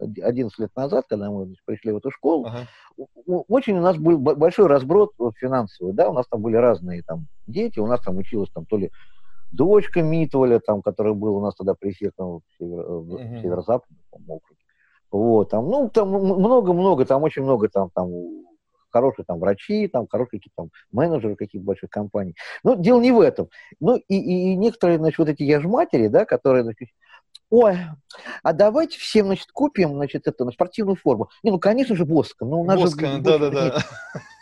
11 0.00 0.58
лет 0.58 0.70
назад, 0.76 1.06
когда 1.08 1.30
мы 1.30 1.54
пришли 1.64 1.92
в 1.92 1.98
эту 1.98 2.10
школу, 2.10 2.46
ага. 2.46 2.66
очень 3.48 3.78
у 3.78 3.82
нас 3.82 3.96
был 3.96 4.18
большой 4.18 4.66
разброд 4.66 5.12
финансовый, 5.36 5.92
да, 5.92 6.08
у 6.08 6.12
нас 6.12 6.26
там 6.28 6.40
были 6.42 6.56
разные 6.56 7.02
там 7.02 7.26
дети, 7.46 7.78
у 7.78 7.86
нас 7.86 8.00
там 8.00 8.16
училась 8.16 8.50
там 8.50 8.66
то 8.66 8.76
ли 8.76 8.90
дочка 9.52 10.02
Митволя, 10.02 10.60
там, 10.60 10.82
которая 10.82 11.14
был 11.14 11.36
у 11.36 11.42
нас 11.42 11.54
тогда 11.54 11.74
префектом 11.74 12.38
в, 12.38 12.42
север, 12.58 12.82
в 12.82 13.14
uh 13.14 13.42
северо-западном 13.42 14.00
округе. 14.28 14.60
Вот, 15.10 15.50
там, 15.50 15.68
ну, 15.68 15.88
там 15.88 16.08
много-много, 16.08 17.04
там 17.04 17.22
очень 17.24 17.42
много 17.42 17.68
там, 17.68 17.90
там 17.90 18.10
хорошие 18.90 19.24
там 19.24 19.38
врачи, 19.38 19.88
там 19.88 20.06
хорошие 20.08 20.40
какие-то 20.40 20.62
там 20.62 20.70
менеджеры 20.92 21.36
каких-то 21.36 21.64
больших 21.64 21.90
компаний. 21.90 22.34
Но 22.62 22.74
дело 22.74 23.00
не 23.00 23.12
в 23.12 23.20
этом. 23.20 23.48
Ну, 23.80 23.96
и, 23.96 24.14
и, 24.14 24.52
и 24.52 24.56
некоторые, 24.56 24.98
значит, 24.98 25.18
вот 25.18 25.28
эти 25.28 25.42
яжматери, 25.42 26.08
да, 26.08 26.24
которые, 26.24 26.64
значит, 26.64 26.88
ой, 27.50 27.78
а 28.42 28.52
давайте 28.52 28.98
всем, 28.98 29.26
значит, 29.26 29.48
купим, 29.52 29.94
значит, 29.94 30.26
это, 30.26 30.44
на 30.44 30.52
спортивную 30.52 30.96
форму. 30.96 31.28
Не, 31.42 31.50
ну, 31.50 31.58
конечно 31.58 31.94
же, 31.96 32.04
Боска. 32.04 32.44
Ну, 32.44 32.60
у 32.60 32.64
нас 32.64 32.80
Боска, 32.80 33.18
да-да-да. 33.18 33.78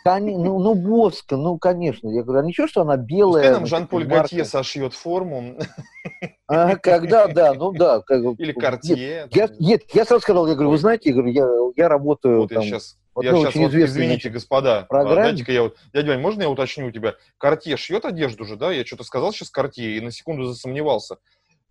Ну, 0.05 0.59
ну, 0.59 0.75
Боска, 0.75 1.35
ну, 1.35 1.57
конечно. 1.57 2.07
Я 2.09 2.23
говорю, 2.23 2.39
а 2.39 2.47
ничего, 2.47 2.67
что 2.67 2.81
она 2.81 2.97
белая. 2.97 3.43
Пускай 3.43 3.51
нам 3.51 3.65
Жан-Поль 3.65 4.05
Готье 4.05 4.45
сошьет 4.45 4.93
форму. 4.93 5.57
А, 6.47 6.77
когда, 6.77 7.27
да, 7.27 7.53
ну 7.53 7.71
да. 7.71 8.01
Как, 8.01 8.23
Или 8.39 8.53
Картье. 8.53 9.27
Нет, 9.31 9.35
я, 9.35 9.49
нет, 9.59 9.81
я 9.93 10.05
сразу 10.05 10.21
сказал, 10.21 10.47
я 10.47 10.55
говорю, 10.55 10.71
вы 10.71 10.77
знаете, 10.77 11.09
я, 11.09 11.15
говорю, 11.15 11.31
я, 11.31 11.47
я 11.75 11.89
работаю 11.89 12.41
вот 12.41 12.49
там, 12.49 12.63
я 12.63 12.69
сейчас, 12.69 12.97
я 13.21 13.35
сейчас 13.35 13.55
вот, 13.55 13.73
извините, 13.73 14.29
господа, 14.29 14.87
программе. 14.89 15.23
дайте-ка 15.23 15.51
я 15.51 15.63
вот, 15.63 15.77
дядя 15.93 16.09
Вань, 16.09 16.21
можно 16.21 16.41
я 16.41 16.49
уточню 16.49 16.87
у 16.87 16.91
тебя? 16.91 17.15
Картье 17.37 17.77
шьет 17.77 18.05
одежду 18.05 18.45
же, 18.45 18.55
да? 18.55 18.71
Я 18.71 18.83
что-то 18.83 19.03
сказал 19.03 19.31
сейчас 19.31 19.51
Картье 19.51 19.97
и 19.97 20.01
на 20.01 20.11
секунду 20.11 20.45
засомневался 20.45 21.17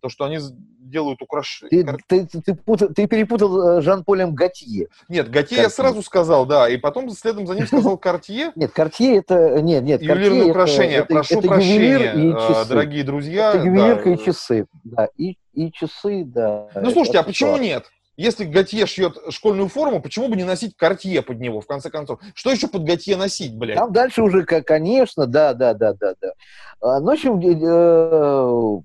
то, 0.01 0.09
что 0.09 0.25
они 0.25 0.39
делают 0.81 1.23
украшения. 1.23 1.99
Ты, 2.07 2.27
ты, 2.27 2.41
ты, 2.41 2.55
путал, 2.55 2.89
ты 2.89 3.07
перепутал 3.07 3.79
э, 3.79 3.83
Жан-Полем 3.83 4.35
Готье. 4.35 4.89
Нет, 5.09 5.31
Готье 5.31 5.59
я 5.59 5.71
сразу 5.71 6.03
сказал, 6.03 6.47
да, 6.47 6.69
и 6.69 6.77
потом 6.77 7.11
следом 7.11 7.47
за 7.47 7.55
ним 7.55 7.67
сказал 7.69 7.99
Картье. 7.99 8.53
Нет, 8.57 8.73
Картье 8.73 9.19
это... 9.19 9.61
Нет, 9.61 9.83
нет, 9.83 10.03
Ювелирные 10.03 10.51
украшения, 10.51 10.99
это, 10.99 11.15
прошу 11.15 11.39
это 11.39 11.49
прощения, 11.49 12.13
и 12.15 12.31
э, 12.31 12.49
часы. 12.49 12.69
дорогие 12.69 13.05
друзья. 13.05 13.53
Это 13.55 13.67
ювелирка 13.67 14.05
да. 14.05 14.11
и 14.11 14.25
часы, 14.25 14.67
да, 14.85 15.09
и, 15.17 15.37
и 15.53 15.73
часы, 15.73 16.25
да. 16.25 16.69
Ну, 16.75 16.91
слушайте, 16.91 17.19
а 17.19 17.23
почему 17.23 17.57
нет? 17.57 17.85
Если 18.19 18.45
Готье 18.45 18.85
шьет 18.87 19.17
школьную 19.31 19.69
форму, 19.69 20.03
почему 20.03 20.27
бы 20.27 20.35
не 20.35 20.43
носить 20.43 20.77
Картье 20.77 21.23
под 21.23 21.39
него, 21.39 21.61
в 21.61 21.69
конце 21.69 21.89
концов? 21.89 22.19
Что 22.35 22.51
еще 22.51 22.67
под 22.67 22.83
Готье 22.83 23.17
носить, 23.17 23.55
блядь? 23.57 23.77
Там 23.77 23.93
дальше 23.93 24.23
уже, 24.23 24.45
конечно, 24.45 25.27
да, 25.27 25.55
да, 25.55 25.73
да, 25.73 25.93
да, 25.93 26.15
да. 26.21 26.33
А, 26.81 26.99
ну, 26.99 27.07
в 27.07 27.11
общем, 27.11 27.39
э, 27.39 28.83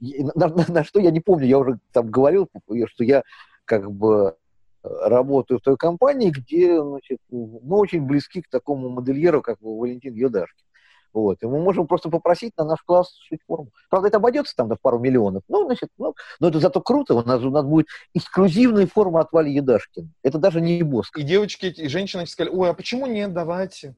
на, 0.00 0.48
на, 0.48 0.64
на 0.68 0.84
что 0.84 1.00
я 1.00 1.10
не 1.10 1.20
помню, 1.20 1.46
я 1.46 1.58
уже 1.58 1.78
там 1.92 2.10
говорил, 2.10 2.48
что 2.86 3.04
я 3.04 3.22
как 3.64 3.90
бы 3.90 4.36
э, 4.82 4.88
работаю 5.08 5.58
в 5.58 5.62
той 5.62 5.76
компании, 5.76 6.30
где 6.30 6.80
значит, 6.80 7.18
мы 7.30 7.76
очень 7.76 8.02
близки 8.02 8.42
к 8.42 8.48
такому 8.48 8.88
модельеру, 8.88 9.42
как 9.42 9.58
Валентин 9.60 10.14
Юдашкин. 10.14 10.64
Вот. 11.12 11.42
И 11.42 11.46
мы 11.46 11.58
можем 11.58 11.86
просто 11.86 12.10
попросить 12.10 12.52
на 12.56 12.64
наш 12.64 12.82
класс 12.82 13.14
шить 13.28 13.40
форму. 13.46 13.70
Правда, 13.90 14.08
это 14.08 14.18
обойдется 14.18 14.54
там 14.54 14.68
до 14.68 14.76
пару 14.76 14.98
миллионов. 14.98 15.42
Ну, 15.48 15.64
значит, 15.64 15.88
ну, 15.98 16.14
но 16.38 16.48
это 16.48 16.60
зато 16.60 16.80
круто. 16.80 17.14
У 17.14 17.22
нас, 17.22 17.42
у 17.42 17.50
нас 17.50 17.64
будет 17.64 17.86
эксклюзивная 18.14 18.86
форма 18.86 19.20
от 19.20 19.32
Вали 19.32 19.52
Едашкина. 19.52 20.08
Это 20.22 20.38
даже 20.38 20.60
не 20.60 20.82
боск. 20.82 21.18
И 21.18 21.22
девочки, 21.22 21.66
и 21.66 21.88
женщины 21.88 22.26
сказали, 22.26 22.54
ой, 22.54 22.70
а 22.70 22.74
почему 22.74 23.06
нет, 23.06 23.32
давайте. 23.32 23.96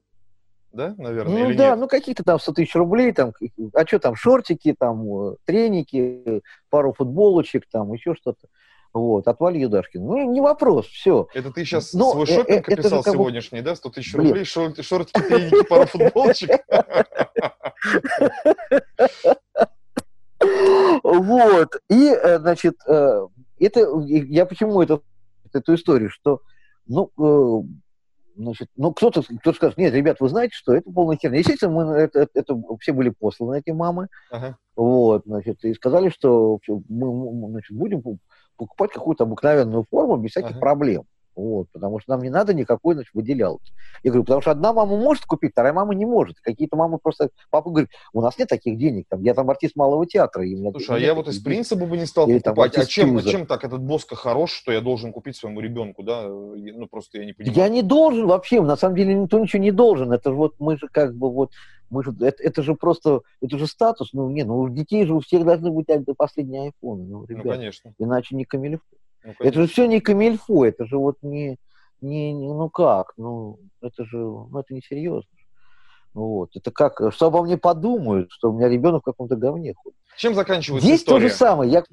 Да, 0.73 0.95
наверное, 0.97 1.33
Ну 1.43 1.49
или 1.49 1.57
да, 1.57 1.69
нет? 1.71 1.79
ну 1.79 1.87
какие-то 1.87 2.23
там 2.23 2.39
100 2.39 2.53
тысяч 2.53 2.75
рублей, 2.75 3.11
там, 3.11 3.33
а 3.73 3.85
что 3.85 3.99
там, 3.99 4.15
шортики, 4.15 4.73
там, 4.77 5.31
э, 5.31 5.35
треники, 5.45 6.41
пару 6.69 6.93
футболочек, 6.93 7.65
там, 7.69 7.91
еще 7.93 8.15
что-то. 8.15 8.47
Вот, 8.93 9.27
от 9.27 9.39
Вали 9.39 9.59
Юдашкина. 9.61 10.03
Ну, 10.03 10.31
не 10.31 10.41
вопрос, 10.41 10.85
все. 10.87 11.27
Это 11.33 11.51
ты 11.51 11.63
сейчас 11.63 11.93
Но, 11.93 12.11
свой 12.11 12.23
э, 12.23 12.27
шопинг 12.27 12.67
э, 12.67 12.71
же 12.75 12.79
описал 12.81 13.03
как 13.03 13.13
сегодняшний, 13.13 13.61
да? 13.61 13.75
100 13.75 13.89
тысяч 13.89 14.13
Блин. 14.13 14.27
рублей, 14.27 14.43
шорт- 14.43 14.81
шортики, 14.81 15.21
треники, 15.21 15.67
пару 15.67 15.85
футболочек. 15.87 16.49
Вот. 21.03 21.69
И, 21.89 22.09
э, 22.09 22.39
значит, 22.39 22.75
э, 22.87 23.27
это, 23.59 23.79
я 24.07 24.45
почему 24.45 24.81
это, 24.81 25.01
эту 25.53 25.75
историю, 25.75 26.09
что, 26.09 26.41
ну, 26.87 27.11
э, 27.17 27.67
значит, 28.43 28.69
ну, 28.75 28.93
кто-то 28.93 29.21
кто 29.39 29.53
скажет, 29.53 29.77
нет, 29.77 29.93
ребят, 29.93 30.17
вы 30.19 30.29
знаете, 30.29 30.53
что 30.55 30.73
это 30.73 30.91
полная 30.91 31.17
херня. 31.17 31.39
Естественно, 31.39 31.73
мы, 31.73 31.83
это, 31.93 32.27
это- 32.33 32.61
все 32.79 32.93
были 32.93 33.09
посланы, 33.09 33.59
эти 33.59 33.71
мамы, 33.71 34.07
Ага. 34.31 34.57
вот, 34.75 35.23
значит, 35.25 35.63
и 35.63 35.73
сказали, 35.73 36.09
что 36.09 36.59
мы, 36.89 37.49
значит, 37.49 37.75
будем 37.77 38.01
покупать 38.57 38.91
какую-то 38.91 39.23
обыкновенную 39.23 39.85
форму 39.89 40.17
без 40.17 40.31
всяких 40.31 40.51
Ага. 40.51 40.59
проблем. 40.59 41.03
Вот, 41.41 41.67
потому 41.71 41.99
что 41.99 42.11
нам 42.11 42.21
не 42.21 42.29
надо 42.29 42.53
никакой, 42.53 42.93
значит, 42.93 43.13
выделялки. 43.13 43.73
Я 44.03 44.11
говорю, 44.11 44.23
потому 44.23 44.41
что 44.41 44.51
одна 44.51 44.73
мама 44.73 44.95
может 44.95 45.25
купить, 45.25 45.51
вторая 45.51 45.73
мама 45.73 45.95
не 45.95 46.05
может. 46.05 46.39
Какие-то 46.39 46.75
мамы 46.77 46.99
просто... 46.99 47.29
Папа 47.49 47.69
говорит, 47.71 47.89
у 48.13 48.21
нас 48.21 48.37
нет 48.37 48.47
таких 48.47 48.77
денег. 48.77 49.05
Там, 49.09 49.23
я 49.23 49.33
там 49.33 49.49
артист 49.49 49.75
малого 49.75 50.05
театра. 50.05 50.45
И 50.45 50.53
меня 50.53 50.71
Слушай, 50.71 50.97
а 50.97 50.99
я 50.99 51.15
вот 51.15 51.27
из 51.27 51.35
денег». 51.35 51.45
принципа 51.45 51.85
бы 51.85 51.97
не 51.97 52.05
стал 52.05 52.29
Или 52.29 52.39
там 52.39 52.53
покупать. 52.53 52.77
А 52.77 52.81
артист 52.81 52.91
чем, 52.91 53.17
а 53.17 53.23
чем 53.23 53.45
так 53.47 53.63
этот 53.63 53.81
Боско 53.81 54.15
хорош, 54.15 54.51
что 54.51 54.71
я 54.71 54.81
должен 54.81 55.11
купить 55.11 55.35
своему 55.35 55.61
ребенку, 55.61 56.03
да? 56.03 56.27
Ну, 56.27 56.87
просто 56.87 57.17
я 57.17 57.25
не 57.25 57.33
понимаю. 57.33 57.57
Я 57.57 57.69
не 57.69 57.81
должен 57.81 58.27
вообще, 58.27 58.61
на 58.61 58.75
самом 58.75 58.95
деле 58.95 59.15
никто 59.15 59.39
ничего 59.39 59.61
не 59.61 59.71
должен. 59.71 60.11
Это 60.11 60.29
же 60.29 60.35
вот 60.35 60.55
мы 60.59 60.77
же 60.77 60.87
как 60.91 61.15
бы 61.15 61.31
вот, 61.31 61.51
мы 61.89 62.03
же, 62.03 62.13
это, 62.21 62.41
это 62.43 62.61
же 62.61 62.75
просто, 62.75 63.21
это 63.41 63.57
же 63.57 63.67
статус. 63.67 64.13
Ну, 64.13 64.29
не, 64.29 64.43
ну 64.43 64.59
у 64.59 64.69
детей 64.69 65.05
же 65.05 65.15
у 65.15 65.19
всех 65.19 65.43
должны 65.43 65.71
быть 65.71 65.89
а- 65.89 66.03
последние 66.15 66.65
айфоны. 66.65 67.03
Ну, 67.03 67.19
Ну, 67.21 67.25
ребят, 67.27 67.55
конечно. 67.55 67.93
иначе 67.97 68.35
не 68.35 68.45
камильфо. 68.45 68.83
Ну, 69.23 69.33
Это 69.39 69.61
же 69.61 69.67
все 69.67 69.85
не 69.85 69.99
камильфо, 70.01 70.65
это 70.65 70.85
же 70.85 70.97
вот 70.97 71.17
не, 71.21 71.57
не, 72.01 72.33
не- 72.33 72.53
ну 72.53 72.69
как, 72.69 73.13
ну 73.17 73.59
это 73.81 74.03
же, 74.05 74.17
ну 74.17 74.57
это 74.59 74.73
не 74.73 74.81
серьезно. 74.81 75.29
Вот, 76.13 76.49
это 76.55 76.71
как, 76.71 76.99
что 77.13 77.27
обо 77.27 77.41
мне 77.43 77.57
подумают, 77.57 78.31
что 78.31 78.51
у 78.51 78.53
меня 78.57 78.67
ребенок 78.67 79.01
в 79.01 79.05
каком-то 79.05 79.35
говне 79.35 79.73
ходит. 79.73 79.97
Чем 80.17 80.35
заканчивается 80.35 80.85
Здесь 80.85 81.03
то 81.03 81.11
история? 81.13 81.29
же 81.29 81.33
самое. 81.35 81.71
Я... 81.71 81.83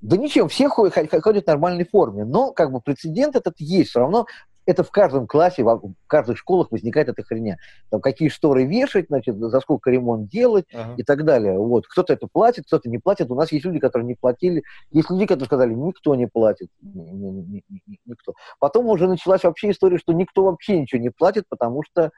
Да 0.00 0.16
ничем, 0.16 0.48
все 0.48 0.68
ходят, 0.68 0.94
ходят 1.22 1.44
в 1.44 1.48
нормальной 1.48 1.84
форме, 1.84 2.24
но 2.24 2.52
как 2.52 2.72
бы 2.72 2.80
прецедент 2.80 3.36
этот 3.36 3.54
есть. 3.58 3.90
Все 3.90 4.00
равно 4.00 4.26
это 4.66 4.82
в 4.84 4.90
каждом 4.90 5.26
классе, 5.26 5.62
в 5.62 5.92
каждых 6.06 6.38
школах 6.38 6.70
возникает 6.70 7.08
эта 7.08 7.22
херня. 7.22 7.56
Там 7.90 8.00
какие 8.00 8.28
шторы 8.28 8.64
вешать, 8.64 9.06
значит, 9.08 9.36
за 9.36 9.60
сколько 9.60 9.90
ремонт 9.90 10.28
делать 10.28 10.66
Ага. 10.72 10.94
и 10.96 11.02
так 11.02 11.24
далее. 11.24 11.58
Вот. 11.58 11.86
Кто-то 11.86 12.12
это 12.12 12.26
платит, 12.30 12.64
кто-то 12.66 12.88
не 12.88 12.98
платит. 12.98 13.30
У 13.30 13.34
нас 13.34 13.52
есть 13.52 13.64
люди, 13.64 13.78
которые 13.78 14.06
не 14.06 14.14
платили. 14.14 14.62
Есть 14.90 15.10
люди, 15.10 15.26
которые 15.26 15.46
сказали, 15.46 15.74
никто 15.74 16.14
не 16.14 16.26
платит. 16.26 16.68
Ни- 16.82 17.02
ни- 17.10 17.64
ни- 17.68 17.82
ни- 17.86 17.98
Никто. 18.06 18.34
Потом 18.58 18.86
уже 18.86 19.08
началась 19.08 19.42
вообще 19.44 19.70
история, 19.70 19.98
что 19.98 20.12
никто 20.12 20.44
вообще 20.44 20.80
ничего 20.80 21.00
не 21.00 21.10
платит, 21.10 21.44
потому 21.48 21.82
что 21.82 22.10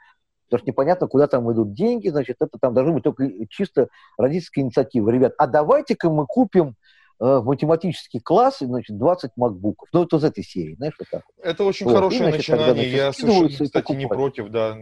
Потому 0.48 0.60
что 0.60 0.70
непонятно, 0.70 1.08
куда 1.08 1.26
там 1.26 1.50
идут 1.52 1.72
деньги, 1.72 2.08
значит, 2.08 2.36
это 2.38 2.56
там 2.60 2.72
должны 2.72 2.92
быть 2.92 3.02
только 3.02 3.28
чисто 3.48 3.88
родительская 4.16 4.62
инициатива. 4.62 5.10
Ребят, 5.10 5.34
а 5.38 5.48
давайте-ка 5.48 6.08
мы 6.08 6.24
купим 6.24 6.76
в 7.18 7.42
математический 7.44 8.20
класс, 8.20 8.58
значит, 8.60 8.98
20 8.98 9.30
макбуков. 9.36 9.88
Ну, 9.92 10.02
это 10.04 10.16
из 10.18 10.24
этой 10.24 10.44
серии, 10.44 10.74
знаешь, 10.74 10.94
вот 10.98 11.08
так. 11.10 11.22
Это 11.42 11.64
очень 11.64 11.86
Вот, 11.86 11.92
и, 11.92 11.94
хорошее 11.96 12.30
значит, 12.30 12.46
тогда, 12.46 12.66
начинание. 12.66 12.90
значит, 12.90 12.96
Я 12.96 13.12
совершенно, 13.12 13.46
и 13.46 13.66
кстати, 13.66 13.92
не 13.92 14.06
покупают. 14.06 14.10
против, 14.34 14.50
да. 14.52 14.76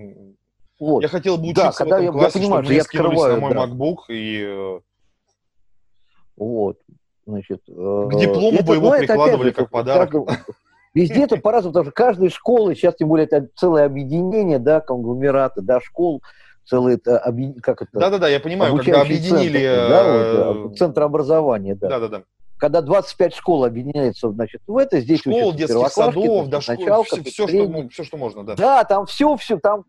Вот. 0.80 1.02
Я 1.02 1.08
хотел 1.08 1.36
бы 1.38 1.52
Да, 1.54 1.68
учиться 1.68 1.78
когда 1.84 1.98
в 1.98 2.00
я- 2.00 2.04
этом 2.08 2.16
я 2.16 2.20
классе, 2.22 2.38
понимаю, 2.40 2.64
чтобы 2.64 2.64
что 2.64 2.70
мне 2.70 2.76
я 2.78 2.84
скинулись 2.84 3.18
на 3.20 3.34
открываю, 3.34 3.40
мой 3.40 3.54
да. 3.54 3.66
MacBook 3.66 3.98
и 4.08 4.42
э, 4.44 4.80
Вот, 6.36 6.78
значит. 7.26 7.60
э, 7.68 7.72
К 7.72 8.18
диплому 8.18 8.52
это- 8.56 8.64
бы 8.64 8.74
его 8.74 8.86
ну, 8.88 8.92
опять 8.92 9.06
прикладывали 9.08 9.48
же, 9.48 9.54
как 9.54 9.70
подарок. 9.70 10.10
каждом- 10.10 10.26
Везде 10.94 11.24
это 11.24 11.36
по-разному, 11.38 11.72
потому 11.72 11.84
что 11.86 11.92
каждая 11.92 12.28
школа, 12.30 12.74
сейчас 12.74 12.94
тем 12.96 13.08
более 13.08 13.26
это 13.26 13.48
целое 13.56 13.84
объединение, 13.86 14.58
да, 14.60 14.80
конгломераты, 14.80 15.60
да, 15.60 15.80
школ, 15.80 16.22
целые 16.64 16.96
это, 16.96 17.22
как 17.62 17.82
это, 17.82 17.90
Да-да-да, 17.92 18.28
я 18.28 18.40
понимаю, 18.40 18.76
когда 18.76 19.02
объединили... 19.02 19.58
центр, 19.58 19.88
да, 19.88 20.04
э, 20.04 20.52
вот, 20.52 20.72
э, 20.72 20.76
центр 20.76 21.02
образования, 21.02 21.74
да. 21.74 21.88
Да-да-да. 21.88 22.22
Когда 22.56 22.80
25 22.80 23.34
школ 23.34 23.64
объединяются, 23.64 24.30
значит, 24.30 24.62
в 24.66 24.76
это, 24.76 25.00
здесь 25.00 25.20
Школ, 25.20 25.52
детских 25.52 25.88
садов, 25.88 26.48
да, 26.48 26.60
школ, 26.60 27.02
все, 27.04 27.22
все, 27.22 27.48
что, 27.48 27.88
все, 27.88 28.04
что 28.04 28.16
можно, 28.16 28.44
да. 28.44 28.54
Да, 28.54 28.84
там 28.84 29.06
все, 29.06 29.36
все, 29.36 29.58
там 29.58 29.84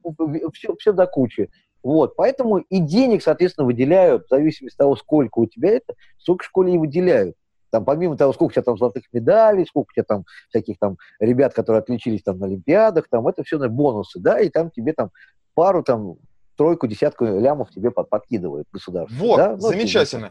все, 0.53 0.75
все 0.75 0.91
до 0.91 1.05
кучи. 1.05 1.49
Вот, 1.83 2.15
поэтому 2.15 2.57
и 2.57 2.79
денег, 2.79 3.21
соответственно, 3.21 3.67
выделяют 3.67 4.25
в 4.25 4.29
зависимости 4.29 4.75
от 4.75 4.79
того, 4.79 4.95
сколько 4.95 5.37
у 5.37 5.45
тебя 5.45 5.69
это, 5.69 5.93
столько 6.17 6.43
школе 6.43 6.73
и 6.73 6.77
выделяют. 6.79 7.35
Там, 7.69 7.85
помимо 7.85 8.17
того, 8.17 8.33
сколько 8.33 8.51
у 8.51 8.53
тебя 8.53 8.63
там 8.63 8.77
золотых 8.77 9.03
медалей, 9.13 9.65
сколько 9.67 9.91
у 9.91 9.93
тебя 9.93 10.03
там 10.03 10.25
всяких 10.49 10.79
там 10.79 10.97
ребят, 11.19 11.53
которые 11.53 11.81
отличились 11.81 12.23
там 12.23 12.39
на 12.39 12.47
Олимпиадах, 12.47 13.07
там 13.09 13.27
это 13.27 13.43
все 13.43 13.59
на 13.59 13.69
бонусы, 13.69 14.19
да, 14.19 14.39
и 14.39 14.49
там 14.49 14.71
тебе 14.71 14.93
там 14.93 15.11
пару 15.53 15.83
там 15.83 16.15
тройку, 16.55 16.87
десятку 16.87 17.25
лямов 17.25 17.69
тебе 17.71 17.91
под- 17.91 18.09
подкидывает 18.09 18.67
государство. 18.71 19.15
Вот, 19.15 19.37
да? 19.37 19.51
Ну, 19.51 19.59
замечательно. 19.59 20.29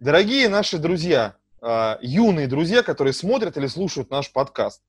Дорогие 0.00 0.48
наши 0.48 0.78
друзья, 0.78 1.36
а, 1.60 1.98
юные 2.02 2.46
друзья, 2.46 2.82
которые 2.82 3.12
смотрят 3.12 3.56
или 3.56 3.66
слушают 3.66 4.10
наш 4.10 4.32
подкаст, 4.32 4.82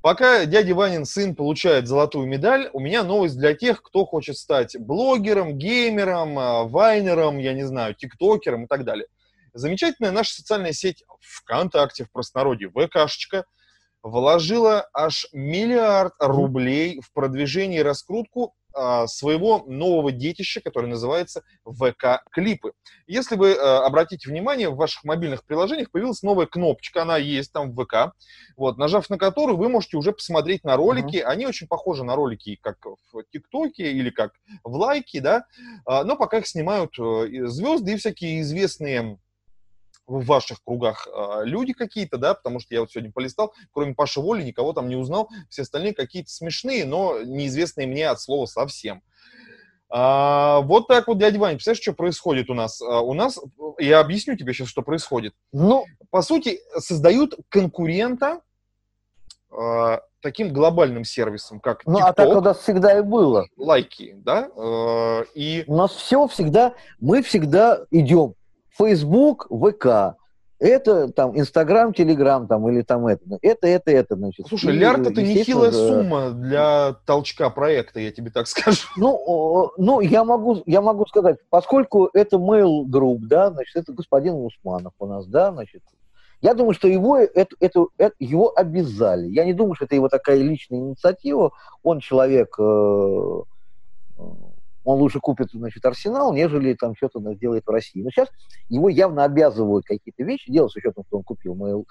пока 0.00 0.44
дядя 0.44 0.74
Ванин 0.74 1.04
сын 1.04 1.34
получает 1.34 1.86
золотую 1.86 2.26
медаль, 2.26 2.68
у 2.72 2.80
меня 2.80 3.04
новость 3.04 3.38
для 3.38 3.54
тех, 3.54 3.82
кто 3.82 4.04
хочет 4.04 4.36
стать 4.36 4.76
блогером, 4.78 5.56
геймером, 5.56 6.38
а, 6.38 6.64
вайнером, 6.64 7.38
я 7.38 7.52
не 7.52 7.64
знаю, 7.64 7.94
тиктокером 7.94 8.64
и 8.64 8.66
так 8.66 8.84
далее. 8.84 9.06
Замечательная 9.52 10.10
наша 10.10 10.34
социальная 10.34 10.72
сеть 10.72 11.04
ВКонтакте, 11.20 12.04
в 12.04 12.10
простонародье 12.10 12.68
ВКшечка, 12.70 13.44
вложила 14.02 14.88
аж 14.92 15.26
миллиард 15.32 16.14
рублей 16.18 17.00
в 17.00 17.12
продвижение 17.12 17.80
и 17.80 17.84
раскрутку 17.84 18.54
своего 19.06 19.64
нового 19.66 20.12
детища, 20.12 20.60
которое 20.60 20.88
называется 20.88 21.42
ВК-клипы. 21.64 22.72
Если 23.06 23.36
вы 23.36 23.50
э, 23.50 23.58
обратите 23.58 24.28
внимание, 24.28 24.68
в 24.68 24.76
ваших 24.76 25.04
мобильных 25.04 25.44
приложениях 25.44 25.90
появилась 25.90 26.22
новая 26.22 26.46
кнопочка, 26.46 27.02
она 27.02 27.16
есть 27.16 27.52
там 27.52 27.72
в 27.72 27.84
ВК, 27.84 28.14
вот, 28.56 28.78
нажав 28.78 29.08
на 29.10 29.18
которую 29.18 29.56
вы 29.56 29.68
можете 29.68 29.96
уже 29.96 30.12
посмотреть 30.12 30.64
на 30.64 30.76
ролики, 30.76 31.18
они 31.18 31.46
очень 31.46 31.66
похожи 31.66 32.04
на 32.04 32.16
ролики, 32.16 32.58
как 32.60 32.78
в 32.84 33.22
ТикТоке 33.32 33.92
или 33.92 34.10
как 34.10 34.32
в 34.62 34.74
Лайке, 34.74 35.20
да, 35.20 35.44
А, 35.86 36.04
но 36.04 36.16
пока 36.16 36.38
их 36.38 36.46
снимают 36.46 36.98
э, 36.98 37.46
звезды 37.46 37.92
и 37.92 37.96
всякие 37.96 38.40
известные 38.40 39.18
в 40.06 40.24
ваших 40.24 40.62
кругах 40.62 41.06
э, 41.06 41.44
люди 41.44 41.72
какие-то, 41.72 42.18
да, 42.18 42.34
потому 42.34 42.60
что 42.60 42.74
я 42.74 42.80
вот 42.80 42.90
сегодня 42.90 43.12
полистал, 43.12 43.54
кроме 43.72 43.94
Паши 43.94 44.20
Воли, 44.20 44.42
никого 44.42 44.72
там 44.72 44.88
не 44.88 44.96
узнал, 44.96 45.30
все 45.48 45.62
остальные 45.62 45.94
какие-то 45.94 46.30
смешные, 46.30 46.84
но 46.84 47.20
неизвестные 47.22 47.86
мне 47.86 48.08
от 48.08 48.20
слова 48.20 48.46
совсем. 48.46 49.02
А, 49.88 50.60
вот 50.62 50.88
так 50.88 51.06
вот, 51.06 51.18
дядя 51.18 51.38
Ваня, 51.38 51.54
представляешь, 51.54 51.82
что 51.82 51.92
происходит 51.92 52.50
у 52.50 52.54
нас? 52.54 52.82
А, 52.82 53.00
у 53.00 53.14
нас, 53.14 53.38
я 53.78 54.00
объясню 54.00 54.36
тебе 54.36 54.52
сейчас, 54.52 54.68
что 54.68 54.82
происходит. 54.82 55.34
Ну, 55.52 55.84
По 56.10 56.20
сути, 56.22 56.60
создают 56.78 57.36
конкурента 57.48 58.40
а, 59.50 60.00
таким 60.20 60.52
глобальным 60.52 61.04
сервисом, 61.04 61.60
как 61.60 61.86
ну 61.86 61.98
а 61.98 62.12
так 62.12 62.28
у 62.28 62.32
TikTok, 62.32 62.40
нас 62.40 62.58
всегда 62.58 62.98
и 62.98 63.02
было. 63.02 63.46
лайки, 63.56 64.14
да, 64.16 64.48
э, 64.56 65.24
и 65.34 65.64
У 65.66 65.76
нас 65.76 65.92
все 65.92 66.26
всегда, 66.26 66.74
мы 66.98 67.22
всегда 67.22 67.84
идем. 67.90 68.34
Facebook, 68.78 69.46
ВК. 69.48 70.16
Это 70.60 71.08
там 71.08 71.38
Инстаграм, 71.38 71.92
Телеграм 71.92 72.46
там 72.46 72.68
или 72.68 72.82
там 72.82 73.06
это. 73.06 73.38
Это, 73.42 73.66
это, 73.66 73.90
это, 73.90 74.14
значит. 74.16 74.46
Слушай, 74.46 74.74
И, 74.74 74.78
лярд 74.78 75.06
это 75.06 75.20
нехилая 75.20 75.70
э, 75.70 75.72
сумма 75.72 76.30
для 76.30 76.94
толчка 77.04 77.50
проекта, 77.50 78.00
я 78.00 78.12
тебе 78.12 78.30
так 78.30 78.46
скажу. 78.48 78.86
Ну, 78.96 79.72
ну 79.76 80.00
я 80.00 80.24
могу, 80.24 80.62
я 80.66 80.80
могу 80.80 81.06
сказать, 81.06 81.38
поскольку 81.50 82.08
это 82.14 82.36
Mail 82.36 82.84
Group, 82.84 83.20
да, 83.22 83.50
значит, 83.50 83.76
это 83.76 83.92
господин 83.92 84.34
Усманов 84.34 84.92
у 84.98 85.06
нас, 85.06 85.26
да, 85.26 85.52
значит, 85.52 85.82
я 86.40 86.52
думаю, 86.52 86.74
что 86.74 86.88
его, 86.88 87.16
это, 87.16 87.56
это, 87.58 87.86
это- 87.96 88.16
его 88.18 88.52
обязали. 88.54 89.28
Я 89.28 89.46
не 89.46 89.54
думаю, 89.54 89.74
что 89.74 89.86
это 89.86 89.94
его 89.94 90.10
такая 90.10 90.36
личная 90.36 90.78
инициатива. 90.78 91.52
Он 91.82 92.00
человек, 92.00 92.54
э, 92.58 93.42
э, 94.18 94.22
он 94.84 94.98
лучше 94.98 95.20
купит, 95.20 95.50
значит, 95.52 95.84
Арсенал, 95.84 96.32
нежели 96.34 96.74
там 96.74 96.94
что-то 96.96 97.20
сделает 97.34 97.66
в 97.66 97.70
России. 97.70 98.02
Но 98.02 98.10
сейчас 98.10 98.28
его 98.68 98.88
явно 98.88 99.24
обязывают 99.24 99.84
какие-то 99.86 100.22
вещи 100.22 100.52
делать, 100.52 100.72
с 100.72 100.76
учетом, 100.76 101.04
что 101.06 101.18
он 101.18 101.24
купил 101.24 101.54
Mail 101.54 101.84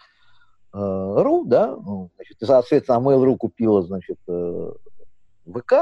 э, 0.74 1.44
да, 1.46 1.76
ну, 1.76 2.10
значит, 2.16 2.42
и, 2.42 2.46
соответственно, 2.46 2.98
Mail.ru 2.98 3.36
купила, 3.38 3.82
значит, 3.82 4.18
э, 4.28 4.72
ВК, 5.46 5.74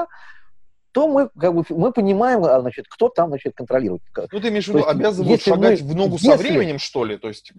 то 0.92 1.08
мы, 1.08 1.30
как 1.40 1.54
бы, 1.54 1.64
мы 1.70 1.94
понимаем, 1.94 2.44
а, 2.44 2.60
значит, 2.62 2.86
кто 2.90 3.10
там 3.10 3.30
значит, 3.30 3.56
контролирует. 3.56 4.02
Ну, 4.32 4.40
ты 4.40 4.50
имеешь 4.50 4.66
в 4.66 4.70
виду, 4.70 4.86
обязывают 4.86 5.42
шагать 5.42 5.82
мы, 5.82 5.88
в 5.88 5.96
ногу 5.96 6.14
если, 6.16 6.28
со 6.28 6.38
временем, 6.38 6.80
что 6.80 7.06
ли? 7.06 7.18
То 7.18 7.30
есть... 7.30 7.54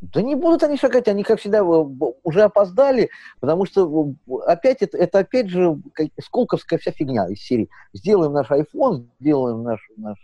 Э, 0.00 0.06
да 0.12 0.22
не 0.22 0.34
будут 0.34 0.62
они 0.62 0.76
шагать, 0.76 1.08
они, 1.08 1.22
как 1.22 1.40
всегда, 1.40 1.62
уже 1.64 2.42
опоздали, 2.42 3.10
потому 3.40 3.66
что 3.66 4.14
опять 4.46 4.82
это, 4.82 4.96
это 4.96 5.20
опять 5.20 5.48
же 5.48 5.78
сколковская 6.22 6.78
вся 6.78 6.92
фигня 6.92 7.28
из 7.28 7.40
серии. 7.40 7.68
Сделаем 7.92 8.32
наш 8.32 8.50
iPhone, 8.50 9.06
сделаем 9.20 9.62
наш, 9.62 9.80
наш 9.96 10.18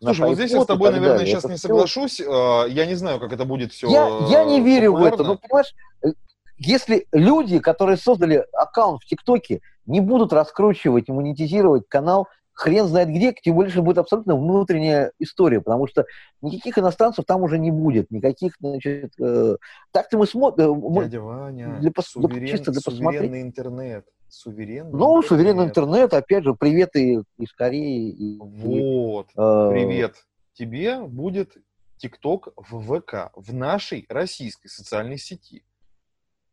Слушай, 0.00 0.28
вот 0.28 0.34
здесь 0.36 0.52
я 0.52 0.62
с 0.62 0.66
тобой, 0.66 0.90
наверное, 0.90 1.18
далее. 1.18 1.26
сейчас 1.26 1.44
это 1.44 1.52
не 1.52 1.58
все... 1.58 1.68
соглашусь. 1.68 2.20
А, 2.20 2.66
я 2.66 2.86
не 2.86 2.94
знаю, 2.94 3.18
как 3.18 3.32
это 3.32 3.44
будет 3.44 3.72
все. 3.72 3.90
Я, 3.90 4.26
я 4.28 4.44
не 4.44 4.60
верю 4.60 4.92
популярно. 4.92 5.16
в 5.16 5.20
это. 5.20 5.28
Ну, 5.28 5.38
понимаешь, 5.38 5.74
э, 6.04 6.08
если 6.56 7.06
люди, 7.12 7.58
которые 7.58 7.96
создали 7.96 8.44
аккаунт 8.52 9.02
в 9.02 9.06
ТикТоке, 9.06 9.60
не 9.86 10.00
будут 10.00 10.32
раскручивать 10.32 11.08
и 11.08 11.12
монетизировать 11.12 11.88
канал 11.88 12.28
хрен 12.54 12.86
знает 12.86 13.08
где, 13.08 13.32
тем 13.32 13.54
более, 13.54 13.70
что 13.70 13.82
будет 13.82 13.98
абсолютно 13.98 14.36
внутренняя 14.36 15.12
история, 15.18 15.60
потому 15.60 15.86
что 15.86 16.04
никаких 16.40 16.78
иностранцев 16.78 17.24
там 17.24 17.42
уже 17.42 17.58
не 17.58 17.70
будет, 17.70 18.10
никаких, 18.10 18.54
значит, 18.60 19.12
э, 19.20 19.56
так-то 19.90 20.18
мы 20.18 20.26
смотрим... 20.26 20.98
Э, 20.98 21.02
Дядя 21.04 21.20
Ваня, 21.20 21.78
для, 21.80 21.92
суверен, 22.00 22.46
чисто 22.46 22.72
для 22.72 22.80
суверенный 22.80 23.42
интернет. 23.42 24.06
Суверенный 24.28 24.90
ну, 24.92 25.18
интернет. 25.18 25.26
суверенный 25.26 25.64
интернет, 25.64 26.14
опять 26.14 26.44
же, 26.44 26.54
привет 26.54 26.96
и 26.96 27.20
из 27.38 27.52
Кореи. 27.52 28.10
И, 28.10 28.38
вот, 28.38 29.28
и, 29.28 29.32
э, 29.36 29.70
привет. 29.70 30.16
Тебе 30.54 31.00
будет 31.00 31.56
ТикТок 31.96 32.48
в 32.56 33.00
ВК, 33.00 33.30
в 33.34 33.54
нашей 33.54 34.06
российской 34.08 34.68
социальной 34.68 35.18
сети. 35.18 35.64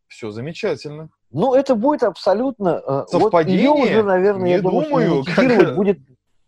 Все 0.08 0.32
замечательно. 0.32 1.10
Ну, 1.32 1.54
это 1.54 1.76
будет 1.76 2.04
абсолютно... 2.04 3.06
Совпадение? 3.08 3.70
Вот 3.70 3.78
ее 3.78 3.92
уже, 3.92 4.04
наверное, 4.04 4.46
не 4.46 4.52
я 4.52 4.62
думаю, 4.62 5.24
как... 5.24 5.76
будет... 5.76 6.00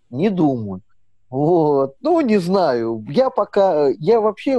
Не 0.10 0.30
думаю. 0.30 0.82
Вот. 1.30 1.96
Ну, 2.02 2.20
не 2.22 2.38
знаю. 2.38 3.06
Я 3.10 3.30
пока... 3.30 3.90
Я 4.00 4.20
вообще 4.20 4.58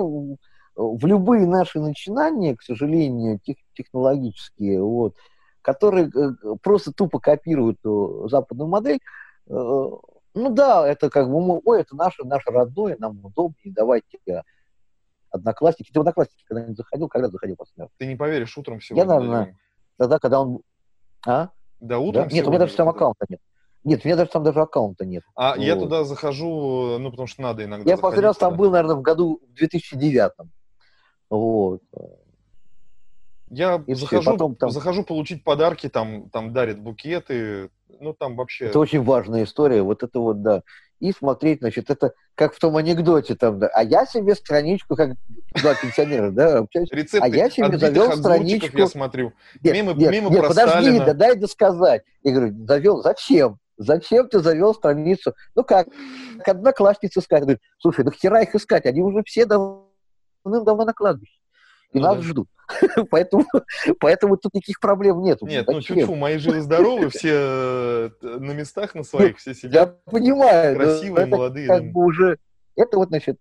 в 0.74 1.06
любые 1.06 1.46
наши 1.46 1.80
начинания, 1.80 2.56
к 2.56 2.62
сожалению, 2.62 3.38
тех, 3.40 3.56
технологические, 3.74 4.82
вот, 4.82 5.14
которые 5.60 6.08
э, 6.08 6.56
просто 6.62 6.92
тупо 6.92 7.18
копируют 7.18 7.78
э, 7.84 8.28
западную 8.28 8.68
модель, 8.68 8.98
э, 9.48 9.52
ну 10.34 10.48
да, 10.50 10.88
это 10.88 11.10
как 11.10 11.30
бы, 11.30 11.60
ой, 11.64 11.80
это 11.80 11.94
наше, 11.94 12.24
наше 12.24 12.50
родное, 12.50 12.96
нам 12.98 13.22
удобнее, 13.22 13.74
давайте 13.74 14.18
одноклассники. 15.30 15.90
Ты 15.92 15.98
в 15.98 16.02
одноклассники 16.02 16.44
когда-нибудь 16.46 16.76
заходил? 16.76 17.08
Когда 17.08 17.28
заходил 17.28 17.56
последний 17.56 17.88
Ты 17.98 18.06
не 18.06 18.16
поверишь, 18.16 18.56
утром 18.56 18.80
сегодня. 18.80 19.04
Я, 19.04 19.08
наверное, 19.08 19.56
тогда, 20.02 20.18
когда 20.18 20.40
он... 20.40 20.60
А? 21.26 21.50
Да, 21.80 21.98
утром 21.98 22.28
да? 22.28 22.34
Нет, 22.34 22.46
у 22.46 22.50
меня 22.50 22.58
даже 22.60 22.74
там 22.74 22.88
аккаунта 22.88 23.26
нет. 23.28 23.40
Нет, 23.84 24.00
у 24.04 24.08
меня 24.08 24.16
даже 24.16 24.30
там 24.30 24.42
даже 24.44 24.60
аккаунта 24.60 25.04
нет. 25.04 25.24
А 25.34 25.50
вот. 25.50 25.58
я 25.58 25.76
туда 25.76 26.04
захожу, 26.04 26.98
ну, 26.98 27.10
потому 27.10 27.26
что 27.26 27.42
надо 27.42 27.64
иногда 27.64 27.90
Я 27.90 27.96
последний 27.96 28.26
раз 28.26 28.36
там 28.36 28.56
был, 28.56 28.70
наверное, 28.70 28.96
в 28.96 29.02
году 29.02 29.40
в 29.48 29.54
2009. 29.54 30.32
Вот. 31.30 31.82
Я 33.48 33.82
и 33.86 33.94
захожу, 33.94 34.32
потом 34.32 34.54
там... 34.54 34.70
захожу 34.70 35.04
получить 35.04 35.44
подарки, 35.44 35.88
там, 35.88 36.30
там 36.30 36.52
дарят 36.52 36.80
букеты, 36.80 37.70
ну 38.00 38.14
там 38.14 38.36
вообще... 38.36 38.66
Это 38.66 38.78
очень 38.78 39.02
важная 39.02 39.44
история, 39.44 39.82
вот 39.82 40.02
это 40.02 40.18
вот, 40.20 40.42
да. 40.42 40.62
И 41.02 41.10
смотреть, 41.10 41.58
значит, 41.58 41.90
это 41.90 42.12
как 42.36 42.54
в 42.54 42.60
том 42.60 42.76
анекдоте 42.76 43.34
там, 43.34 43.58
да. 43.58 43.66
А 43.74 43.82
я 43.82 44.06
себе 44.06 44.36
страничку, 44.36 44.94
как 44.94 45.16
два 45.60 45.74
пенсионера, 45.74 46.30
да, 46.30 46.58
общаюсь. 46.58 46.92
Рецепты 46.92 47.18
а 47.26 47.28
я 47.28 47.50
себе 47.50 47.76
завел 47.76 48.12
страничку... 48.12 48.78
я 48.78 48.86
смотрю. 48.86 49.32
Нет, 49.64 49.74
мимо, 49.74 49.94
нет, 49.94 50.12
мимо 50.12 50.30
нет 50.30 50.46
подожди, 50.46 51.00
да 51.00 51.12
дай 51.12 51.34
досказать. 51.34 52.04
Я 52.22 52.32
говорю, 52.32 52.54
завел, 52.66 53.02
зачем? 53.02 53.58
Зачем 53.78 54.28
ты 54.28 54.38
завел 54.38 54.74
страницу? 54.74 55.34
Ну 55.56 55.64
как, 55.64 55.88
к 56.44 56.48
однокласснице 56.48 57.20
сказать. 57.20 57.42
Говорит, 57.42 57.62
слушай, 57.80 58.04
ну 58.04 58.12
хера 58.12 58.42
их 58.42 58.54
искать, 58.54 58.86
они 58.86 59.02
уже 59.02 59.24
все 59.24 59.44
давным-давно 59.44 60.84
на 60.84 60.92
кладбище 60.92 61.41
и 61.92 61.98
ну, 61.98 62.06
нас 62.06 62.16
да. 62.16 62.22
ждут. 62.22 62.48
поэтому, 63.10 63.44
поэтому 64.00 64.36
тут 64.36 64.54
никаких 64.54 64.80
проблем 64.80 65.22
нет. 65.22 65.42
Нет, 65.42 65.66
ну 65.66 65.80
чуть-чуть, 65.80 66.08
мои 66.08 66.38
живы-здоровы, 66.38 67.10
все 67.10 67.32
э, 67.32 68.10
на 68.22 68.52
местах 68.52 68.94
на 68.94 69.02
своих, 69.02 69.38
все 69.38 69.54
сидят. 69.54 69.72
Я 69.74 70.10
понимаю. 70.10 70.76
Красивые, 70.76 71.26
молодые. 71.26 71.66
Как 71.66 71.84
бы 71.92 72.04
уже, 72.04 72.38
это 72.76 72.96
вот, 72.96 73.08
значит, 73.08 73.38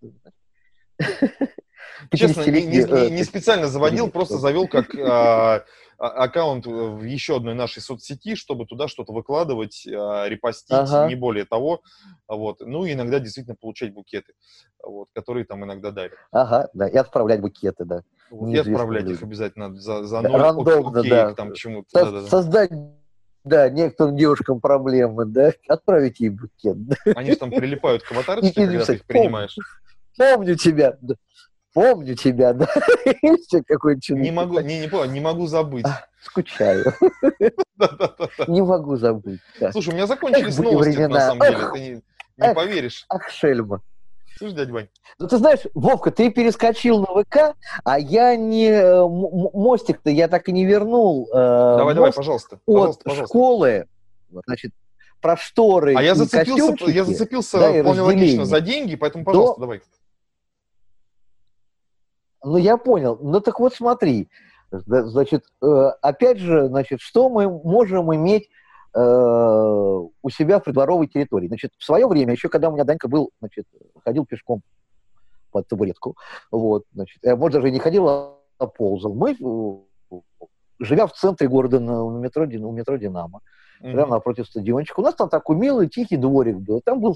Честно, 2.13 2.49
не, 2.49 2.65
не, 2.65 2.79
э, 2.79 3.09
не 3.09 3.23
специально 3.23 3.67
заводил, 3.67 4.09
просто 4.09 4.37
завел 4.37 4.67
как 4.67 4.93
а, 4.95 5.63
а, 5.97 6.07
аккаунт 6.07 6.65
в 6.65 7.03
еще 7.03 7.37
одной 7.37 7.53
нашей 7.53 7.81
соцсети, 7.81 8.35
чтобы 8.35 8.65
туда 8.65 8.87
что-то 8.87 9.13
выкладывать, 9.13 9.87
а, 9.87 10.27
репостить, 10.27 10.71
ага. 10.71 11.07
не 11.07 11.15
более 11.15 11.45
того. 11.45 11.81
Вот. 12.27 12.57
Ну 12.61 12.85
и 12.85 12.93
иногда 12.93 13.19
действительно 13.19 13.55
получать 13.55 13.93
букеты, 13.93 14.33
вот, 14.83 15.09
которые 15.13 15.45
там 15.45 15.63
иногда 15.63 15.91
дарят. 15.91 16.13
Ага, 16.31 16.69
да, 16.73 16.87
и 16.87 16.97
отправлять 16.97 17.41
букеты, 17.41 17.85
да. 17.85 18.01
Вот, 18.31 18.49
и 18.49 18.57
отправлять 18.57 19.03
люди. 19.03 19.13
их 19.13 19.23
обязательно 19.23 19.75
за, 19.75 20.03
за 20.03 20.21
ноль, 20.21 20.39
Рандомно, 20.39 21.01
окей, 21.01 21.11
да. 21.11 21.33
там 21.33 21.53
чему-то. 21.53 21.89
Со- 21.91 22.05
да, 22.05 22.11
да, 22.11 22.21
да. 22.21 22.27
Создать 22.27 22.71
да, 23.43 23.69
некоторым 23.69 24.15
девушкам 24.15 24.61
проблемы, 24.61 25.25
да, 25.25 25.51
отправить 25.67 26.19
ей 26.21 26.29
букет. 26.29 26.77
Они 27.15 27.31
же 27.31 27.37
там 27.37 27.49
прилипают 27.49 28.03
к 28.03 28.11
аватарочке, 28.11 28.53
когда 28.53 28.85
ты 28.85 28.93
их 28.93 29.05
принимаешь. 29.05 29.57
Помню 30.17 30.55
тебя, 30.55 30.97
помню 31.73 32.15
тебя, 32.15 32.53
да. 32.53 32.67
какой 33.67 33.99
Не 34.09 34.31
могу, 34.31 34.59
не, 34.59 34.79
не, 34.79 34.87
помню, 34.87 35.11
не 35.11 35.19
могу 35.19 35.47
забыть. 35.47 35.85
А, 35.85 36.05
скучаю. 36.21 36.93
Не 38.47 38.61
могу 38.61 38.95
забыть. 38.95 39.39
Слушай, 39.71 39.89
у 39.89 39.93
меня 39.93 40.05
закончились 40.07 40.57
новости, 40.57 40.99
на 40.99 41.19
самом 41.19 41.41
деле, 41.41 41.71
ты 41.73 42.03
не 42.37 42.53
поверишь. 42.53 43.05
Ах, 43.09 43.29
шельма. 43.29 43.81
Слушай, 44.41 44.55
дядя 44.55 44.73
Вань. 44.73 44.87
Ну, 45.19 45.27
ты 45.27 45.37
знаешь, 45.37 45.59
Вовка, 45.75 46.09
ты 46.09 46.31
перескочил 46.31 46.99
на 47.01 47.23
ВК, 47.23 47.55
а 47.83 47.99
я 47.99 48.35
не... 48.35 48.69
Э, 48.69 49.07
мостик-то 49.07 50.09
я 50.09 50.27
так 50.27 50.49
и 50.49 50.51
не 50.51 50.65
вернул. 50.65 51.29
Э, 51.31 51.77
давай, 51.77 51.93
давай, 51.93 52.11
пожалуйста. 52.11 52.55
От 52.65 53.03
пожалуйста. 53.03 53.27
школы, 53.27 53.87
значит, 54.31 54.71
про 55.21 55.37
шторы 55.37 55.93
А 55.95 56.01
я 56.01 56.15
зацепился, 56.15 56.89
я 56.89 57.03
зацепился 57.03 57.59
да, 57.59 57.81
вполне 57.81 58.01
логично 58.01 58.45
за 58.45 58.61
деньги, 58.61 58.95
поэтому, 58.95 59.25
пожалуйста, 59.25 59.55
То... 59.57 59.61
давай. 59.61 59.81
Ну, 62.43 62.57
я 62.57 62.77
понял. 62.77 63.19
Ну, 63.21 63.41
так 63.41 63.59
вот 63.59 63.75
смотри. 63.75 64.27
Значит, 64.71 65.43
э, 65.61 65.65
опять 66.01 66.39
же, 66.39 66.65
значит, 66.65 66.99
что 66.99 67.29
мы 67.29 67.47
можем 67.47 68.15
иметь 68.15 68.49
у 68.93 70.29
себя 70.29 70.59
в 70.59 70.63
придворовой 70.63 71.07
территории? 71.07 71.47
Значит, 71.47 71.71
в 71.77 71.83
свое 71.83 72.07
время, 72.07 72.33
еще 72.33 72.49
когда 72.49 72.69
у 72.69 72.73
меня 72.73 72.83
Данька 72.83 73.07
был, 73.07 73.31
значит, 73.39 73.65
ходил 74.03 74.25
пешком 74.25 74.61
под 75.51 75.67
табуретку, 75.67 76.17
вот, 76.51 76.83
значит, 76.93 77.19
я, 77.23 77.35
может, 77.35 77.55
даже 77.55 77.71
не 77.71 77.79
ходил, 77.79 78.07
а 78.07 78.67
ползал. 78.67 79.13
Мы, 79.13 79.31
э, 79.31 80.15
живя 80.79 81.07
в 81.07 81.13
центре 81.13 81.47
города 81.47 81.79
на, 81.79 82.09
на 82.09 82.17
метро, 82.17 82.45
у 82.45 82.71
метро 82.71 82.97
«Динамо», 82.97 83.41
mm-hmm. 83.81 83.91
прямо 83.93 84.11
напротив 84.11 84.47
стадиончика, 84.47 84.99
у 84.99 85.03
нас 85.03 85.15
там 85.15 85.29
такой 85.29 85.55
милый, 85.55 85.87
тихий 85.89 86.17
дворик 86.17 86.57
был. 86.57 86.81
Там 86.83 86.99
был, 86.99 87.15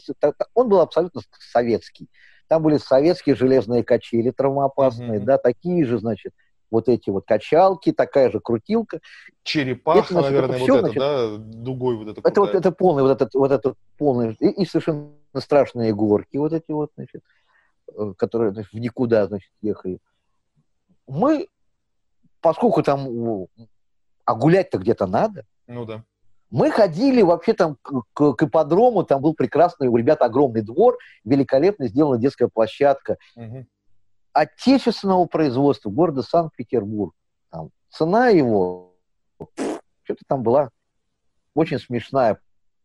он 0.53 0.69
был 0.69 0.82
абсолютно 0.82 1.21
советский. 1.51 2.09
Там 2.47 2.61
были 2.61 2.78
советские 2.78 3.36
железные 3.36 3.84
качели 3.84 4.32
травмоопасные, 4.32 5.19
mm-hmm. 5.19 5.26
да, 5.26 5.38
такие 5.38 5.86
же, 5.86 5.97
значит, 5.99 6.34
вот 6.72 6.89
эти 6.89 7.09
вот 7.09 7.26
качалки, 7.26 7.91
такая 7.91 8.32
же 8.32 8.39
крутилка. 8.39 8.99
Черепаха, 9.43 9.99
это, 9.99 10.13
значит, 10.13 10.32
наверное, 10.32 10.57
все, 10.57 10.72
вот 10.74 10.80
значит, 10.82 10.97
это, 10.97 11.38
да, 11.38 11.38
дугой 11.38 11.95
вот 11.97 12.07
это. 12.07 12.22
Это 12.28 12.41
вот 12.41 12.55
это 12.55 12.72
полный, 12.72 13.03
вот 13.03 13.11
этот, 13.11 13.34
вот 13.34 13.51
этот 13.51 13.78
полный, 13.97 14.36
и, 14.39 14.63
и 14.63 14.66
совершенно 14.66 15.11
страшные 15.38 15.93
горки 15.93 16.38
вот 16.38 16.53
эти 16.53 16.72
вот, 16.72 16.91
значит, 16.95 17.24
э, 17.93 18.13
которые 18.18 18.53
значит, 18.53 18.72
в 18.72 18.78
никуда, 18.78 19.28
значит, 19.28 19.51
ехали. 19.61 19.99
Мы, 21.07 21.47
поскольку 22.41 22.82
там, 22.84 23.47
а 24.26 24.36
гулять-то 24.36 24.78
где-то 24.80 25.05
надо. 25.05 25.45
Ну 25.68 25.86
да. 25.86 26.03
Мы 26.51 26.72
ходили 26.72 27.22
вообще 27.22 27.53
там 27.53 27.78
к, 27.82 28.34
к 28.34 28.43
ипподрому, 28.43 29.03
там 29.03 29.22
был 29.22 29.34
прекрасный, 29.34 29.88
у 29.88 29.97
ребят 29.97 30.22
огромный 30.22 30.61
двор, 30.61 30.97
великолепно 31.24 31.88
сделана 31.88 32.18
детская 32.18 32.47
площадка. 32.47 33.18
Угу. 33.36 33.66
Отечественного 34.36 35.25
производства 35.27 35.89
города 35.89 36.21
Санкт-Петербург. 36.21 37.13
Там, 37.49 37.69
цена 37.89 38.27
его 38.27 38.93
что-то 40.03 40.21
там 40.27 40.43
была 40.43 40.69
очень 41.53 41.79
смешная 41.79 42.39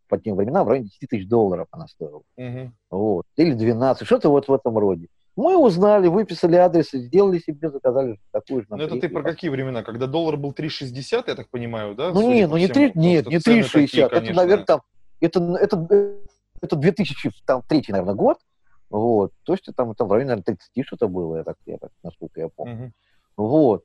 по 0.09 0.19
тем 0.19 0.37
временам, 0.37 0.65
в 0.65 0.69
районе 0.69 0.89
10 0.89 1.09
тысяч 1.09 1.29
долларов 1.29 1.67
она 1.73 1.87
стоила. 1.89 2.23
Угу. 2.37 2.73
Вот. 2.91 3.27
Или 3.37 3.53
12, 3.53 4.07
что-то 4.07 4.31
вот 4.31 4.49
в 4.49 4.53
этом 4.53 4.79
роде. 4.79 5.09
Мы 5.37 5.57
узнали, 5.57 6.09
выписали 6.09 6.57
адрес, 6.57 6.91
сделали 6.91 7.39
себе, 7.39 7.71
заказали 7.71 8.19
такую 8.31 8.63
же. 8.63 8.67
Ну, 8.71 8.79
это 8.79 9.01
ты 9.01 9.09
про 9.09 9.23
какие 9.23 9.51
времена? 9.51 9.83
Когда 9.83 10.07
доллар 10.07 10.37
был 10.37 10.53
3,60, 10.53 11.25
я 11.27 11.35
так 11.35 11.49
понимаю, 11.49 11.95
да? 11.95 12.13
Ну, 12.13 12.33
не, 12.33 12.47
ну 12.47 12.57
не 12.57 12.69
3, 12.69 12.93
нет, 12.95 13.27
не 13.27 13.37
3,60. 13.37 14.07
Это, 14.07 14.35
наверное, 14.35 14.67
там, 14.67 14.83
это, 15.21 15.57
это, 15.57 16.17
это 16.61 16.77
2003, 16.77 17.85
наверное, 17.89 18.15
год. 18.15 18.39
Вот. 18.91 19.33
То 19.45 19.53
есть 19.53 19.65
там, 19.77 19.95
там 19.95 20.09
в 20.09 20.13
районе, 20.13 20.31
наверное, 20.31 20.57
30 20.57 20.87
что-то 20.87 21.09
было, 21.09 21.39
я 21.39 21.45
так, 21.45 21.57
я 21.67 21.79
так, 21.79 21.91
насколько 22.03 22.41
я 22.41 22.49
помню. 22.49 22.93
Угу. 23.37 23.47
Вот. 23.47 23.85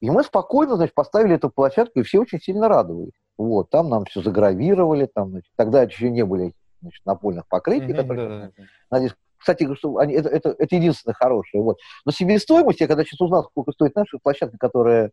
И 0.00 0.10
мы 0.10 0.24
спокойно, 0.24 0.76
значит, 0.76 0.94
поставили 0.94 1.36
эту 1.36 1.50
площадку, 1.50 2.00
и 2.00 2.02
все 2.02 2.20
очень 2.20 2.40
сильно 2.40 2.68
радовались. 2.68 3.12
Вот, 3.36 3.70
там 3.70 3.88
нам 3.88 4.04
все 4.06 4.22
загравировали, 4.22 5.06
там, 5.06 5.30
значит, 5.30 5.50
тогда 5.56 5.82
еще 5.82 6.10
не 6.10 6.24
были 6.24 6.52
значит, 6.80 7.04
напольных 7.04 7.46
покрытий, 7.48 7.92
которые, 7.92 8.28
да, 8.28 8.38
да, 8.38 8.52
да. 8.56 8.64
Надеюсь, 8.90 9.14
кстати, 9.36 9.74
что 9.74 9.96
они, 9.98 10.14
это, 10.14 10.28
это, 10.28 10.50
это 10.58 10.76
единственное 10.76 11.14
хорошее. 11.14 11.62
Вот. 11.62 11.78
Но 12.04 12.12
себестоимость, 12.12 12.80
я 12.80 12.86
когда 12.86 13.04
сейчас 13.04 13.20
узнал, 13.20 13.44
сколько 13.44 13.72
стоит 13.72 13.94
наша 13.94 14.18
площадка, 14.18 14.58
которая... 14.58 15.12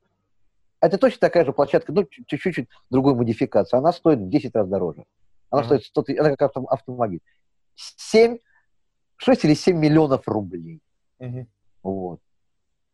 Это 0.80 0.98
точно 0.98 1.20
такая 1.22 1.44
же 1.44 1.54
площадка, 1.54 1.92
но 1.92 2.04
чуть-чуть 2.04 2.68
другой 2.90 3.16
модификации. 3.16 3.78
Она 3.78 3.92
стоит 3.92 4.20
в 4.20 4.30
10 4.30 4.54
раз 4.56 4.68
дороже. 4.68 5.06
Она 5.50 5.62
uh-huh. 5.62 5.66
стоит 5.66 5.84
100 5.86 6.02
тысяч, 6.04 6.20
она 6.20 6.36
как 6.36 6.52
автомобиль. 6.56 7.22
7, 7.76 8.38
6 9.18 9.46
или 9.46 9.54
7 9.54 9.78
миллионов 9.78 10.28
рублей. 10.28 10.82
Uh-huh. 11.20 11.46
Вот. 11.84 12.20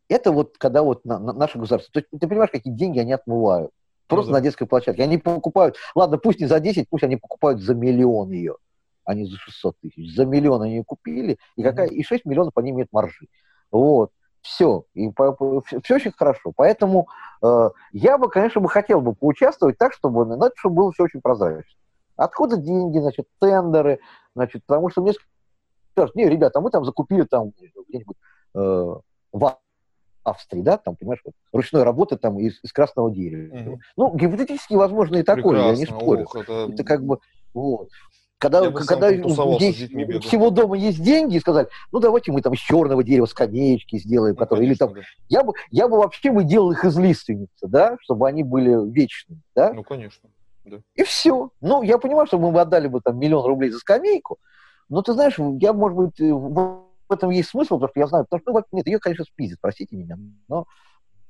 Это 0.09 0.31
вот 0.31 0.57
когда 0.57 0.83
вот 0.83 1.05
на, 1.05 1.19
на, 1.19 1.33
наше 1.33 1.57
государство. 1.57 1.91
То 1.93 1.99
есть 1.99 2.09
ты 2.11 2.27
понимаешь, 2.27 2.51
какие 2.51 2.73
деньги 2.73 2.99
они 2.99 3.13
отмывают. 3.13 3.71
Просто 4.07 4.29
ну, 4.29 4.33
да. 4.33 4.39
на 4.39 4.43
детской 4.43 4.67
площадке. 4.67 5.03
Они 5.03 5.17
покупают, 5.17 5.77
ладно, 5.95 6.17
пусть 6.17 6.39
не 6.39 6.45
за 6.45 6.59
10, 6.59 6.89
пусть 6.89 7.03
они 7.03 7.15
покупают 7.15 7.61
за 7.61 7.73
миллион 7.73 8.31
ее, 8.31 8.57
а 9.05 9.13
не 9.13 9.25
за 9.25 9.37
600 9.37 9.77
тысяч. 9.79 10.15
За 10.15 10.25
миллион 10.25 10.61
они 10.61 10.75
ее 10.75 10.83
купили, 10.83 11.37
и, 11.55 11.63
какая, 11.63 11.87
и 11.87 12.03
6 12.03 12.25
миллионов 12.25 12.53
они 12.55 12.71
имеют 12.71 12.91
маржи. 12.91 13.27
Вот. 13.71 14.11
Все. 14.41 14.83
И 14.93 15.09
по, 15.09 15.31
по, 15.31 15.61
все 15.61 15.95
очень 15.95 16.11
хорошо. 16.11 16.51
Поэтому 16.55 17.07
э, 17.41 17.69
я 17.93 18.17
бы, 18.17 18.29
конечно, 18.29 18.59
бы 18.59 18.69
хотел 18.69 18.99
бы 18.99 19.15
поучаствовать 19.15 19.77
так, 19.77 19.93
чтобы, 19.93 20.25
ну, 20.25 20.49
чтобы 20.55 20.75
было 20.75 20.91
все 20.91 21.03
очень 21.03 21.21
прозрачно. 21.21 21.79
Откуда 22.17 22.57
деньги, 22.57 22.99
значит, 22.99 23.25
тендеры, 23.39 23.99
значит, 24.35 24.63
потому 24.65 24.89
что 24.89 25.01
мне 25.01 25.13
скажут, 25.93 26.15
не, 26.15 26.27
ребята, 26.27 26.59
мы 26.61 26.69
там 26.69 26.85
закупили 26.85 27.23
там 27.23 27.51
где-нибудь 27.87 28.17
э, 28.55 28.95
в 29.31 29.57
Австрии, 30.23 30.61
да, 30.61 30.77
там, 30.77 30.95
понимаешь, 30.95 31.21
вот, 31.25 31.33
ручной 31.51 31.83
работы 31.83 32.17
там 32.17 32.39
из, 32.39 32.59
из 32.63 32.71
красного 32.71 33.11
дерева. 33.11 33.55
Mm-hmm. 33.55 33.77
Ну, 33.97 34.15
гипотетически 34.15 34.73
возможно 34.73 35.17
и 35.17 35.23
такое, 35.23 35.55
Прекрасно. 35.55 35.71
я 35.71 35.77
не 35.77 35.85
спорю. 35.85 36.23
Ох, 36.23 36.35
это... 36.35 36.69
это 36.71 36.83
как 36.83 37.03
бы, 37.03 37.19
вот. 37.53 37.89
Когда, 38.37 38.69
когда 38.71 39.09
здесь 39.13 39.25
у 39.25 39.29
всего 40.19 40.49
дома 40.49 40.75
есть 40.75 41.01
деньги, 41.01 41.37
и 41.37 41.39
сказать, 41.39 41.69
ну 41.93 41.99
давайте 41.99 42.33
мы 42.33 42.41
там 42.41 42.53
из 42.53 42.59
черного 42.59 43.01
дерева 43.01 43.25
скамеечки 43.25 43.97
сделаем, 43.97 44.35
ну, 44.35 44.39
которые, 44.39 44.65
конечно, 44.67 44.83
или 44.83 44.89
там, 44.89 44.95
да. 44.95 45.07
я 45.29 45.43
бы, 45.43 45.53
я 45.71 45.87
бы 45.87 45.97
вообще 45.97 46.29
бы 46.29 46.43
делал 46.43 46.71
их 46.71 46.83
из 46.83 46.97
лиственницы, 46.97 47.67
да, 47.67 47.95
чтобы 48.01 48.27
они 48.27 48.43
были 48.43 48.91
вечными, 48.91 49.39
да. 49.55 49.71
Ну, 49.71 49.83
конечно. 49.83 50.29
Да. 50.65 50.77
И 50.95 51.03
все. 51.03 51.51
Ну, 51.61 51.83
я 51.83 51.97
понимаю, 51.97 52.27
что 52.27 52.37
мы 52.37 52.51
бы 52.51 52.59
отдали 52.59 52.87
бы 52.87 52.99
там 52.99 53.17
миллион 53.17 53.45
рублей 53.45 53.69
за 53.69 53.79
скамейку, 53.79 54.39
но 54.89 55.01
ты 55.01 55.13
знаешь, 55.13 55.35
я, 55.59 55.73
может 55.73 55.97
быть, 55.97 56.19
в 56.19 56.83
этом 57.09 57.29
есть 57.29 57.49
смысл, 57.49 57.75
потому 57.75 57.89
что 57.89 57.99
я 57.99 58.07
знаю, 58.07 58.25
потому 58.29 58.41
что, 58.41 58.67
ну, 58.71 58.77
нет, 58.77 58.87
ее, 58.87 58.99
конечно, 58.99 59.25
спиздит, 59.25 59.59
простите 59.61 59.95
меня, 59.95 60.17
но 60.47 60.65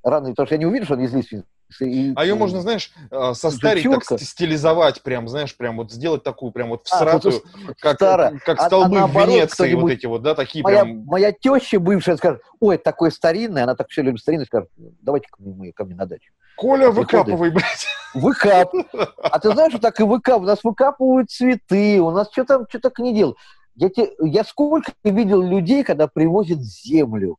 рано, 0.03 0.29
потому 0.29 0.45
что 0.45 0.55
я 0.55 0.59
не 0.59 0.65
уверен, 0.65 0.85
что 0.85 0.95
он 0.95 1.01
из 1.01 1.13
лиственницы. 1.13 1.47
И, 1.79 2.13
а 2.15 2.23
ее 2.23 2.35
можно, 2.35 2.61
знаешь, 2.61 2.91
э, 3.09 3.33
состарить, 3.33 3.83
так 3.83 4.19
стилизовать, 4.19 5.01
прям, 5.01 5.27
знаешь, 5.27 5.55
прям 5.57 5.77
вот 5.77 5.91
сделать 5.91 6.23
такую, 6.23 6.51
прям 6.51 6.69
вот 6.69 6.85
всратую, 6.85 7.41
а, 7.67 7.73
как, 7.79 7.95
старо. 7.95 8.39
как 8.45 8.59
а, 8.59 8.65
столбы 8.67 8.99
а, 8.99 9.03
а 9.05 9.07
в 9.07 9.13
Венеции, 9.15 9.73
вот 9.73 9.89
эти 9.89 10.05
вот, 10.05 10.21
да, 10.21 10.35
такие 10.35 10.63
моя, 10.63 10.83
прям... 10.83 11.03
Моя 11.05 11.31
теща 11.31 11.79
бывшая 11.79 12.17
скажет, 12.17 12.41
ой, 12.59 12.75
это 12.75 12.83
такое 12.83 13.09
старинное, 13.09 13.63
она 13.63 13.75
так 13.75 13.89
все 13.89 14.03
любит 14.03 14.21
старинное, 14.21 14.45
скажет, 14.45 14.69
давайте 15.01 15.27
ко 15.29 15.41
мне, 15.41 15.73
ко 15.73 15.85
мне 15.85 15.95
на 15.95 16.05
дачу. 16.05 16.31
Коля, 16.57 16.91
выкапывай, 16.91 17.51
блядь. 17.51 17.87
Выкап. 18.13 18.73
А 19.17 19.39
ты 19.39 19.51
знаешь, 19.51 19.71
что 19.71 19.81
так 19.81 19.99
и 19.99 20.03
выкап, 20.03 20.41
у 20.41 20.45
нас 20.45 20.63
выкапывают 20.63 21.31
цветы, 21.31 21.99
у 21.99 22.11
нас 22.11 22.29
что 22.31 22.45
там, 22.45 22.65
что 22.69 22.79
так 22.79 22.99
не 22.99 23.13
делают. 23.13 23.37
Я, 23.75 23.89
те, 23.89 24.11
я 24.21 24.43
сколько 24.43 24.91
видел 25.03 25.41
людей, 25.41 25.83
когда 25.83 26.07
привозят 26.07 26.59
землю, 26.59 27.37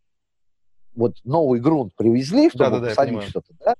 вот 0.97 1.15
новый 1.25 1.61
грунт 1.61 1.95
привезли, 1.97 2.49
чтобы 2.49 2.71
да, 2.71 2.79
да, 2.81 2.89
посадить 2.89 3.23
что-то, 3.23 3.53
да? 3.65 3.75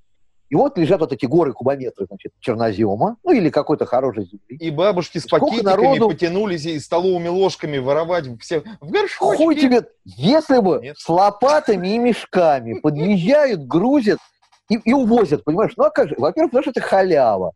И 0.51 0.57
вот 0.57 0.79
лежат 0.79 1.01
вот 1.01 1.13
эти 1.13 1.27
горы 1.27 1.53
кубометры, 1.53 2.07
значит, 2.07 2.33
чернозема, 2.39 3.17
ну 3.25 3.33
или 3.33 3.51
какой-то 3.51 3.87
хорошей 3.87 4.25
земли. 4.27 4.57
И 4.61 4.71
бабушки 4.71 5.19
с 5.19 5.25
Сколько 5.25 5.47
пакетиками 5.47 5.71
народу... 5.71 6.09
потянулись 6.11 6.67
и 6.67 6.79
столовыми 6.79 7.29
ложками 7.29 7.79
воровать 7.79 8.27
все 8.41 8.63
в 8.81 8.91
горшочки. 8.91 9.43
Хуй 9.43 9.57
тебе, 9.57 9.89
если 10.05 10.61
бы 10.61 10.81
Нет. 10.83 10.99
с 10.99 11.09
лопатами 11.09 11.95
и 11.95 11.99
мешками 11.99 12.79
подъезжают, 12.79 13.67
грузят 13.67 14.19
и, 14.69 14.77
и 14.77 14.93
увозят, 14.93 15.45
понимаешь? 15.45 15.73
Ну 15.77 15.85
а 15.85 15.91
как 15.91 16.09
же? 16.09 16.15
Во-первых, 16.19 16.53
потому 16.53 16.63
что 16.63 16.71
это 16.71 16.81
халява. 16.81 17.53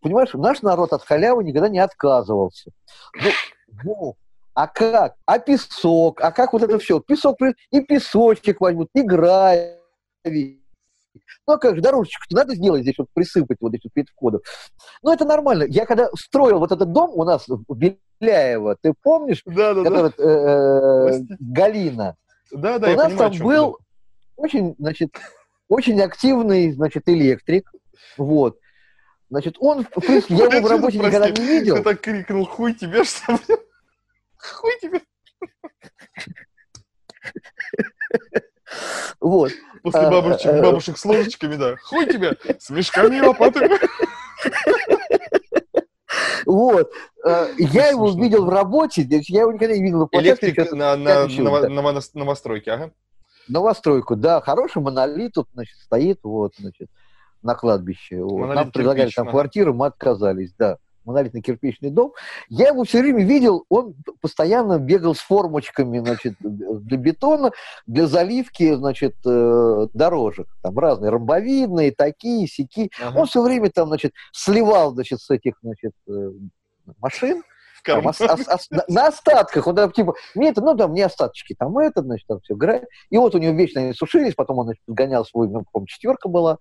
Понимаешь, 0.00 0.32
наш 0.34 0.62
народ 0.62 0.92
от 0.92 1.02
халявы 1.02 1.44
никогда 1.44 1.68
не 1.68 1.78
отказывался. 1.78 2.70
Ну, 3.14 3.30
ну, 3.84 4.16
а 4.54 4.68
как? 4.68 5.16
А 5.26 5.38
песок? 5.38 6.20
А 6.20 6.32
как 6.32 6.52
вот 6.52 6.62
это 6.62 6.78
все? 6.78 7.00
Песок, 7.00 7.38
и 7.70 7.80
песочек 7.80 8.60
возьмут, 8.60 8.88
и 8.94 9.02
гравий. 9.02 10.62
Ну, 11.46 11.54
а 11.54 11.58
как 11.58 11.76
же, 11.76 11.82
дорожечку 11.82 12.24
надо 12.30 12.54
сделать 12.54 12.82
здесь, 12.82 12.96
вот 12.98 13.08
присыпать 13.12 13.58
вот 13.60 13.70
здесь 13.70 13.90
перед 13.92 14.08
входом. 14.08 14.40
Ну, 15.02 15.12
это 15.12 15.24
нормально. 15.24 15.64
Я 15.64 15.86
когда 15.86 16.08
строил 16.14 16.58
вот 16.58 16.72
этот 16.72 16.92
дом 16.92 17.10
у 17.14 17.24
нас 17.24 17.46
в 17.48 17.64
Беляево, 17.74 18.76
ты 18.80 18.94
помнишь? 19.02 19.42
Да, 19.44 19.74
да, 19.74 19.82
который, 19.84 20.12
да. 20.16 20.24
Э, 20.24 21.20
Галина. 21.40 22.16
Да, 22.52 22.78
да, 22.78 22.92
У 22.92 22.96
нас 22.96 23.12
понимаю, 23.12 23.30
там 23.30 23.46
был 23.46 23.78
очень, 24.36 24.74
значит, 24.78 25.10
очень 25.68 26.00
активный, 26.00 26.72
значит, 26.72 27.08
электрик. 27.08 27.70
Вот. 28.16 28.58
Значит, 29.28 29.56
он, 29.58 29.84
в 29.84 30.00
принципе, 30.00 30.34
я 30.34 30.44
его 30.46 30.68
в 30.68 30.70
работе 30.70 30.98
никогда 30.98 31.30
не 31.30 31.44
видел. 31.44 31.76
Ты 31.76 31.82
так 31.82 32.00
крикнул, 32.00 32.46
хуй 32.46 32.74
тебе, 32.74 33.04
что 33.04 33.38
Хуй 34.38 34.72
тебе. 34.80 35.00
Вот. 39.20 39.52
После 39.82 40.00
а, 40.00 40.10
бабушек, 40.10 40.46
а, 40.46 40.62
бабушек 40.62 40.98
с 40.98 41.04
ложечками, 41.04 41.56
да. 41.56 41.76
Хуй 41.76 42.06
тебе 42.06 42.36
с 42.58 42.70
мешками 42.70 43.20
лопатами. 43.20 43.78
Вот. 46.44 46.92
А, 47.24 47.48
я 47.58 47.88
его 47.88 48.10
видел 48.10 48.44
в 48.44 48.48
работе, 48.48 49.02
я 49.08 49.40
его 49.40 49.52
никогда 49.52 49.74
не 49.74 49.82
видел 49.82 50.08
Электрик 50.12 50.70
на, 50.72 50.96
на, 50.96 51.26
на, 51.26 51.68
на 51.68 52.00
новостройке, 52.14 52.70
ага. 52.70 52.92
Новостройку, 53.48 54.16
да. 54.16 54.40
Хороший 54.40 54.82
монолит 54.82 55.32
тут, 55.34 55.48
значит, 55.54 55.76
стоит, 55.78 56.20
вот, 56.22 56.54
значит, 56.58 56.88
на 57.42 57.54
кладбище. 57.54 58.22
Вот. 58.22 58.54
Нам 58.54 58.70
предлагали 58.70 59.10
там 59.10 59.28
квартиру, 59.28 59.74
мы 59.74 59.86
отказались, 59.86 60.52
да 60.58 60.78
монолитно-кирпичный 61.06 61.90
дом, 61.90 62.12
я 62.48 62.68
его 62.68 62.84
все 62.84 63.00
время 63.00 63.24
видел, 63.24 63.64
он 63.68 63.94
постоянно 64.20 64.78
бегал 64.78 65.14
с 65.14 65.20
формочками, 65.20 66.00
значит, 66.00 66.34
для 66.40 66.98
бетона, 66.98 67.52
для 67.86 68.06
заливки, 68.06 68.74
значит, 68.74 69.14
э, 69.24 69.86
дорожек, 69.94 70.48
там 70.62 70.78
разные, 70.78 71.10
ромбовидные, 71.10 71.92
такие, 71.92 72.46
сики. 72.46 72.90
Ага. 73.00 73.20
Он 73.20 73.26
все 73.26 73.42
время 73.42 73.70
там, 73.70 73.88
значит, 73.88 74.12
сливал, 74.32 74.92
значит, 74.92 75.20
с 75.20 75.30
этих, 75.30 75.54
значит, 75.62 75.92
э, 76.08 76.32
машин, 77.88 78.26
там, 78.28 78.40
ос, 78.40 78.48
ос, 78.48 78.66
на, 78.70 78.84
на 78.88 79.06
остатках, 79.08 79.66
он 79.66 79.76
там, 79.76 79.92
типа, 79.92 80.14
мне 80.34 80.50
это, 80.50 80.60
ну, 80.60 80.76
там, 80.76 80.94
не 80.94 81.02
остаточки, 81.02 81.54
там 81.58 81.76
это, 81.78 82.02
значит, 82.02 82.26
там 82.26 82.40
все 82.40 82.54
играет. 82.54 82.84
И 83.10 83.16
вот 83.16 83.34
у 83.34 83.38
него 83.38 83.54
вечно 83.54 83.80
они 83.80 83.92
сушились, 83.92 84.34
потом 84.34 84.58
он, 84.58 84.66
значит, 84.66 84.82
гонял 84.86 85.24
свой, 85.24 85.48
ну, 85.48 85.64
по-моему, 85.70 85.86
четверка 85.86 86.28
была, 86.28 86.58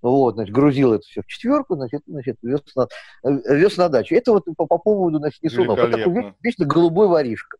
вот, 0.00 0.34
значит, 0.34 0.54
грузил 0.54 0.94
это 0.94 1.04
все 1.04 1.22
в 1.22 1.26
четверку, 1.26 1.74
значит, 1.74 2.02
значит 2.06 2.36
вез, 2.42 2.60
на, 2.76 2.88
вез 3.24 3.76
на 3.76 3.88
дачу. 3.88 4.14
Это 4.14 4.32
вот 4.32 4.44
по, 4.56 4.66
по 4.66 4.78
поводу, 4.78 5.18
значит, 5.18 5.42
Исунов. 5.42 5.78
Это 5.78 5.98
такой 5.98 6.34
вечно 6.42 6.66
голубой 6.66 7.08
воришка. 7.08 7.58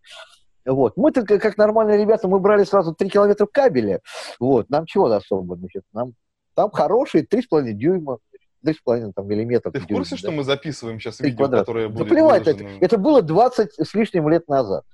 Вот. 0.65 0.97
Мы-то, 0.97 1.25
как 1.25 1.57
нормальные 1.57 1.99
ребята, 1.99 2.29
мы 2.29 2.39
брали 2.39 2.65
сразу 2.65 2.95
3 2.95 3.09
километра 3.09 3.47
кабеля. 3.47 4.01
Вот. 4.39 4.71
Нам 4.71 4.87
чего 4.87 5.07
особо, 5.07 5.57
значит, 5.57 5.83
нам 5.93 6.13
там 6.55 6.71
хорошие 6.71 7.25
3,5 7.25 7.73
дюйма, 7.73 8.19
3,5 8.65 9.13
там, 9.15 9.27
миллиметра. 9.27 9.71
Ты 9.71 9.81
в 9.81 9.87
курсе, 9.87 10.11
дюйм, 10.11 10.19
что 10.19 10.29
да? 10.29 10.33
мы 10.35 10.45
записываем 10.45 11.01
сейчас 11.01 11.21
видео, 11.21 11.37
квадрат. 11.39 11.61
которое 11.61 11.89
будет 11.89 12.09
Да 12.09 12.15
плевать, 12.15 12.47
это, 12.47 12.65
это 12.81 12.99
было 12.99 13.23
20 13.23 13.73
с 13.79 13.95
лишним 13.95 14.29
лет 14.29 14.49
назад. 14.49 14.85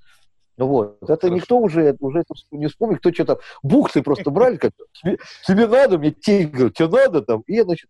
Вот. 0.57 0.97
Это 1.01 1.15
Хорошо. 1.15 1.35
никто 1.35 1.57
уже, 1.59 1.95
уже 1.99 2.23
не 2.51 2.67
вспомнит, 2.67 2.99
кто 2.99 3.11
что-то 3.11 3.39
бухты 3.61 4.01
просто 4.01 4.29
брали, 4.31 4.57
как 4.57 4.71
тебе, 4.93 5.17
тебе 5.45 5.67
надо, 5.67 5.97
мне 5.97 6.11
те 6.11 6.45
говорят, 6.45 6.73
тебе 6.75 6.87
надо 6.87 7.21
там, 7.21 7.41
и, 7.41 7.61
значит, 7.61 7.89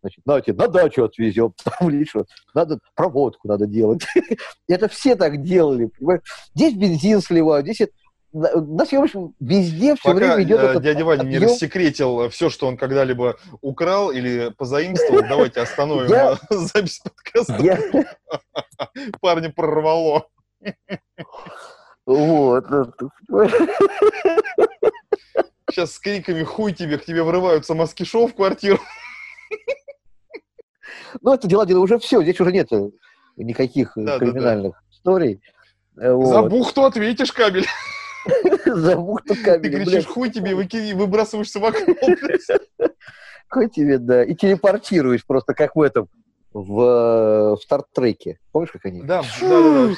значит, 0.00 0.24
на, 0.24 0.40
тебе 0.40 0.56
на 0.56 0.68
дачу 0.68 1.04
отвезем, 1.04 1.52
там, 1.64 1.90
или 1.90 2.04
что, 2.04 2.24
надо, 2.54 2.78
проводку 2.94 3.48
надо 3.48 3.66
делать. 3.66 4.06
это 4.68 4.88
все 4.88 5.14
так 5.14 5.42
делали, 5.42 5.86
понимаешь? 5.86 6.22
Здесь 6.54 6.74
бензин 6.74 7.20
сливают, 7.20 7.66
здесь 7.66 7.82
это, 7.82 7.92
на 8.32 8.84
съемочном 8.84 9.34
везде 9.40 9.94
все 9.94 10.12
Пока 10.12 10.18
время 10.18 10.42
идет 10.42 10.60
этот 10.60 10.82
дядя 10.82 11.04
Ваня 11.04 11.22
не 11.22 11.38
рассекретил 11.38 12.28
все, 12.28 12.50
что 12.50 12.66
он 12.66 12.76
когда-либо 12.76 13.36
украл 13.60 14.10
или 14.10 14.52
позаимствовал, 14.56 15.22
давайте 15.28 15.60
остановим 15.60 16.10
я... 16.10 16.38
запись 16.50 17.00
подкаста. 17.00 17.56
Я... 17.62 17.78
Парня 19.20 19.50
прорвало. 19.50 20.28
Вот. 22.04 22.66
Сейчас 25.70 25.92
с 25.92 25.98
криками 25.98 26.42
«Хуй 26.42 26.72
тебе!» 26.72 26.98
к 26.98 27.04
тебе 27.04 27.22
врываются 27.22 27.74
маскишов 27.74 28.32
в 28.32 28.34
квартиру. 28.34 28.78
Ну, 31.20 31.32
это 31.32 31.48
дела, 31.48 31.66
дела 31.66 31.80
уже 31.80 31.98
все. 31.98 32.22
Здесь 32.22 32.40
уже 32.40 32.52
нет 32.52 32.70
никаких 33.36 33.92
да, 33.96 34.18
криминальных 34.18 34.72
да, 34.72 34.78
да. 34.78 34.96
историй. 34.96 35.40
Вот. 35.96 36.26
За 36.26 36.42
бухту 36.42 36.84
ответишь, 36.84 37.32
кабель. 37.32 37.66
За 38.66 38.96
бухту 38.96 39.34
кабель. 39.44 39.70
Ты 39.70 39.84
кричишь 39.84 40.06
«Хуй 40.06 40.30
тебе!» 40.30 40.52
и 40.52 40.94
выбрасываешься 40.94 41.60
в 41.60 41.64
окно. 41.64 41.94
Хуй 43.48 43.68
тебе, 43.68 43.98
да. 43.98 44.24
И 44.24 44.34
телепортируешь 44.34 45.24
просто, 45.24 45.54
как 45.54 45.76
в 45.76 45.82
этом, 45.82 46.08
в, 46.52 47.56
в 47.56 47.58
Стартреке. 47.62 48.38
Помнишь, 48.52 48.70
как 48.72 48.84
они? 48.86 49.02
Да, 49.02 49.22
да, 49.40 49.48
да. 49.88 49.94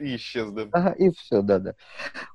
И 0.00 0.16
исчез, 0.16 0.48
да. 0.50 0.66
Ага, 0.72 0.92
и 0.92 1.10
все, 1.10 1.42
да, 1.42 1.58
да. 1.58 1.74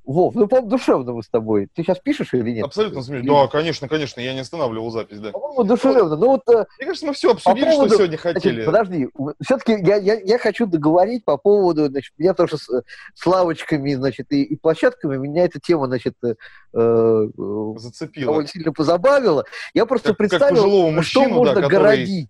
Вов, 0.04 0.36
ну, 0.36 0.48
по-моему, 0.48 0.70
душевно 0.70 1.14
мы 1.14 1.24
с 1.24 1.30
тобой. 1.30 1.68
Ты 1.74 1.82
сейчас 1.82 1.98
пишешь 1.98 2.32
или 2.34 2.52
нет? 2.52 2.66
Абсолютно 2.66 3.02
смешно. 3.02 3.42
Да, 3.42 3.52
конечно, 3.52 3.88
конечно, 3.88 4.22
я 4.22 4.36
не 4.36 4.42
останавливал 4.42 4.92
запись, 4.92 5.20
да. 5.20 5.32
По-моему, 5.32 5.64
душевно. 5.64 6.16
Ну, 6.16 6.28
вот, 6.28 6.42
э, 6.48 6.66
Мне 6.78 6.86
кажется, 6.86 7.08
мы 7.08 7.14
все 7.14 7.32
обсудили, 7.32 7.66
по 7.66 7.72
поводу... 7.72 7.90
что 7.90 7.98
сегодня 7.98 8.18
хотели. 8.18 8.64
Значит, 8.64 8.66
подожди, 8.66 9.10
все-таки 9.44 9.72
я, 9.84 9.96
я, 9.96 10.14
я 10.14 10.38
хочу 10.38 10.68
договорить 10.68 11.26
по 11.26 11.38
поводу, 11.38 11.88
значит, 11.88 12.14
меня 12.20 12.36
тоже 12.36 12.58
с, 12.58 12.70
с 13.16 13.26
лавочками, 13.26 13.96
значит, 13.96 14.32
и, 14.32 14.44
и 14.44 14.56
площадками, 14.56 15.18
меня 15.18 15.46
эта 15.46 15.60
тема, 15.60 15.88
значит, 15.88 16.14
э, 16.24 16.36
э 16.76 17.28
Зацепила. 17.78 18.28
довольно 18.28 18.48
сильно 18.48 18.74
позабавила. 18.74 19.44
Я 19.74 19.88
просто 19.88 20.10
как, 20.10 20.18
представил, 20.18 20.94
как 20.94 21.04
что 21.04 21.28
можно 21.28 21.62
да, 21.62 21.68
городить. 21.68 22.30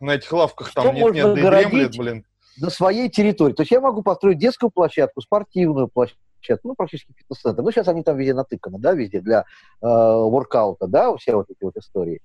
На 0.00 0.16
этих 0.16 0.32
лавках 0.32 0.72
там 0.74 0.92
нет-нет, 0.96 1.34
да 1.34 1.60
и 1.60 1.64
дремлет, 1.64 1.96
блин 1.96 2.24
на 2.58 2.70
своей 2.70 3.08
территории. 3.08 3.54
То 3.54 3.62
есть 3.62 3.72
я 3.72 3.80
могу 3.80 4.02
построить 4.02 4.38
детскую 4.38 4.70
площадку, 4.70 5.20
спортивную 5.20 5.88
площадку, 5.88 6.68
ну, 6.68 6.74
практически 6.74 7.12
фитнес-центр. 7.16 7.62
Ну, 7.62 7.70
сейчас 7.70 7.88
они 7.88 8.02
там 8.02 8.16
везде 8.16 8.34
натыканы, 8.34 8.78
да, 8.78 8.92
везде 8.92 9.20
для 9.20 9.40
э, 9.40 9.44
воркаута, 9.82 10.86
да, 10.86 11.16
все 11.16 11.34
вот 11.34 11.50
эти 11.50 11.62
вот 11.62 11.76
истории. 11.76 12.20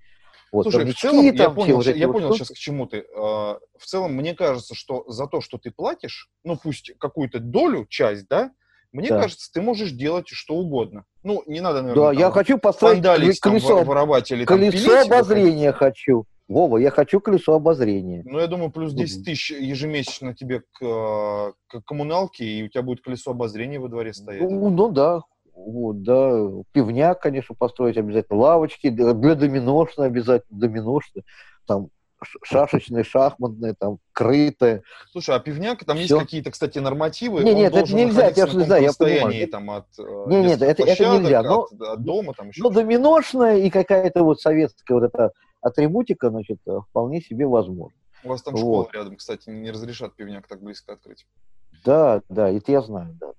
Вот, 0.51 0.63
Слушай, 0.63 0.85
в 0.85 0.95
целом, 0.95 1.27
там, 1.27 1.35
я 1.35 1.49
понял, 1.51 1.75
вот 1.75 1.85
я 1.85 2.07
вот 2.07 2.13
понял 2.13 2.33
сейчас, 2.33 2.49
к 2.49 2.55
чему 2.55 2.87
ты. 2.87 3.05
В 3.13 3.85
целом, 3.85 4.13
мне 4.13 4.33
кажется, 4.33 4.73
что 4.73 5.05
за 5.07 5.27
то, 5.27 5.41
что 5.41 5.59
ты 5.59 5.69
платишь, 5.69 6.29
ну, 6.43 6.57
пусть 6.61 6.91
какую-то 6.97 7.39
долю, 7.39 7.85
часть, 7.87 8.27
да, 8.27 8.51
мне 8.91 9.09
да. 9.09 9.21
кажется, 9.21 9.51
ты 9.53 9.61
можешь 9.61 9.91
делать 9.91 10.27
что 10.29 10.55
угодно. 10.55 11.05
Ну, 11.23 11.43
не 11.45 11.61
надо, 11.61 11.81
наверное, 11.81 12.03
Да, 12.03 12.11
там, 12.11 12.19
я 12.19 12.31
хочу 12.31 12.57
построить 12.57 13.03
колесо, 13.39 13.77
там, 13.77 13.85
воровать 13.85 14.31
или 14.31 14.45
колесо 14.45 14.87
там, 14.87 15.11
обозрения 15.11 15.71
хочу. 15.71 16.25
Вова, 16.49 16.77
я 16.77 16.89
хочу 16.89 17.21
колесо 17.21 17.53
обозрения. 17.53 18.23
Ну, 18.25 18.39
я 18.39 18.47
думаю, 18.47 18.71
плюс 18.71 18.91
10 18.91 19.23
тысяч 19.23 19.51
ежемесячно 19.51 20.33
тебе 20.33 20.61
к, 20.61 20.81
э, 20.83 21.53
к 21.67 21.81
коммуналке, 21.85 22.43
и 22.43 22.63
у 22.63 22.67
тебя 22.67 22.81
будет 22.81 23.01
колесо 23.01 23.31
обозрения 23.31 23.79
во 23.79 23.87
дворе 23.87 24.13
стоять. 24.13 24.41
Ну, 24.41 24.69
ну 24.71 24.89
да, 24.89 25.21
вот, 25.53 26.01
да. 26.01 26.31
Пивняк, 26.71 27.21
конечно, 27.21 27.53
построить 27.53 27.97
обязательно. 27.97 28.39
Лавочки 28.39 28.89
для 28.89 29.13
доминошные 29.13 30.07
обязательно, 30.07 30.59
доминошные. 30.59 31.23
Там 31.67 31.89
шашечные, 32.43 33.03
шахматные, 33.03 33.75
там, 33.79 33.99
крытые. 34.11 34.81
Слушай, 35.11 35.35
а 35.35 35.39
пивняк, 35.39 35.85
там 35.85 35.97
Все. 35.97 36.15
есть 36.15 36.19
какие-то, 36.19 36.51
кстати, 36.51 36.79
нормативы? 36.79 37.43
Нет, 37.43 37.55
нет, 37.55 37.75
это 37.75 37.93
нельзя, 37.93 38.27
я 38.35 38.47
же 38.47 38.57
не 38.57 38.63
знаю, 38.63 38.83
я 38.83 38.91
понимаю. 38.97 39.47
Там, 39.47 39.69
от, 39.69 39.85
э, 39.99 40.23
нет, 40.27 40.45
нет, 40.45 40.61
это, 40.63 40.83
это 40.83 41.17
нельзя. 41.17 41.43
Но, 41.43 41.61
от, 41.61 41.79
от 41.79 42.03
дома 42.03 42.33
там 42.33 42.49
еще. 42.49 42.63
Ну, 42.63 42.71
доминошная 42.71 43.57
и 43.59 43.69
какая-то 43.69 44.23
вот 44.23 44.41
советская 44.41 44.99
вот 44.99 45.13
эта 45.13 45.31
атрибутика, 45.61 46.29
значит, 46.29 46.59
э, 46.67 46.79
вполне 46.89 47.21
себе 47.21 47.45
возможно. 47.45 47.97
У 48.23 48.29
вас 48.29 48.41
там 48.41 48.53
вот. 48.53 48.59
школа 48.59 48.89
рядом, 48.93 49.15
кстати, 49.15 49.49
не 49.49 49.71
разрешат 49.71 50.15
пивняк 50.15 50.47
так 50.47 50.61
близко 50.61 50.93
открыть. 50.93 51.25
Да, 51.85 52.21
да, 52.29 52.49
это 52.49 52.71
я 52.71 52.81
знаю, 52.81 53.15
да. 53.19 53.33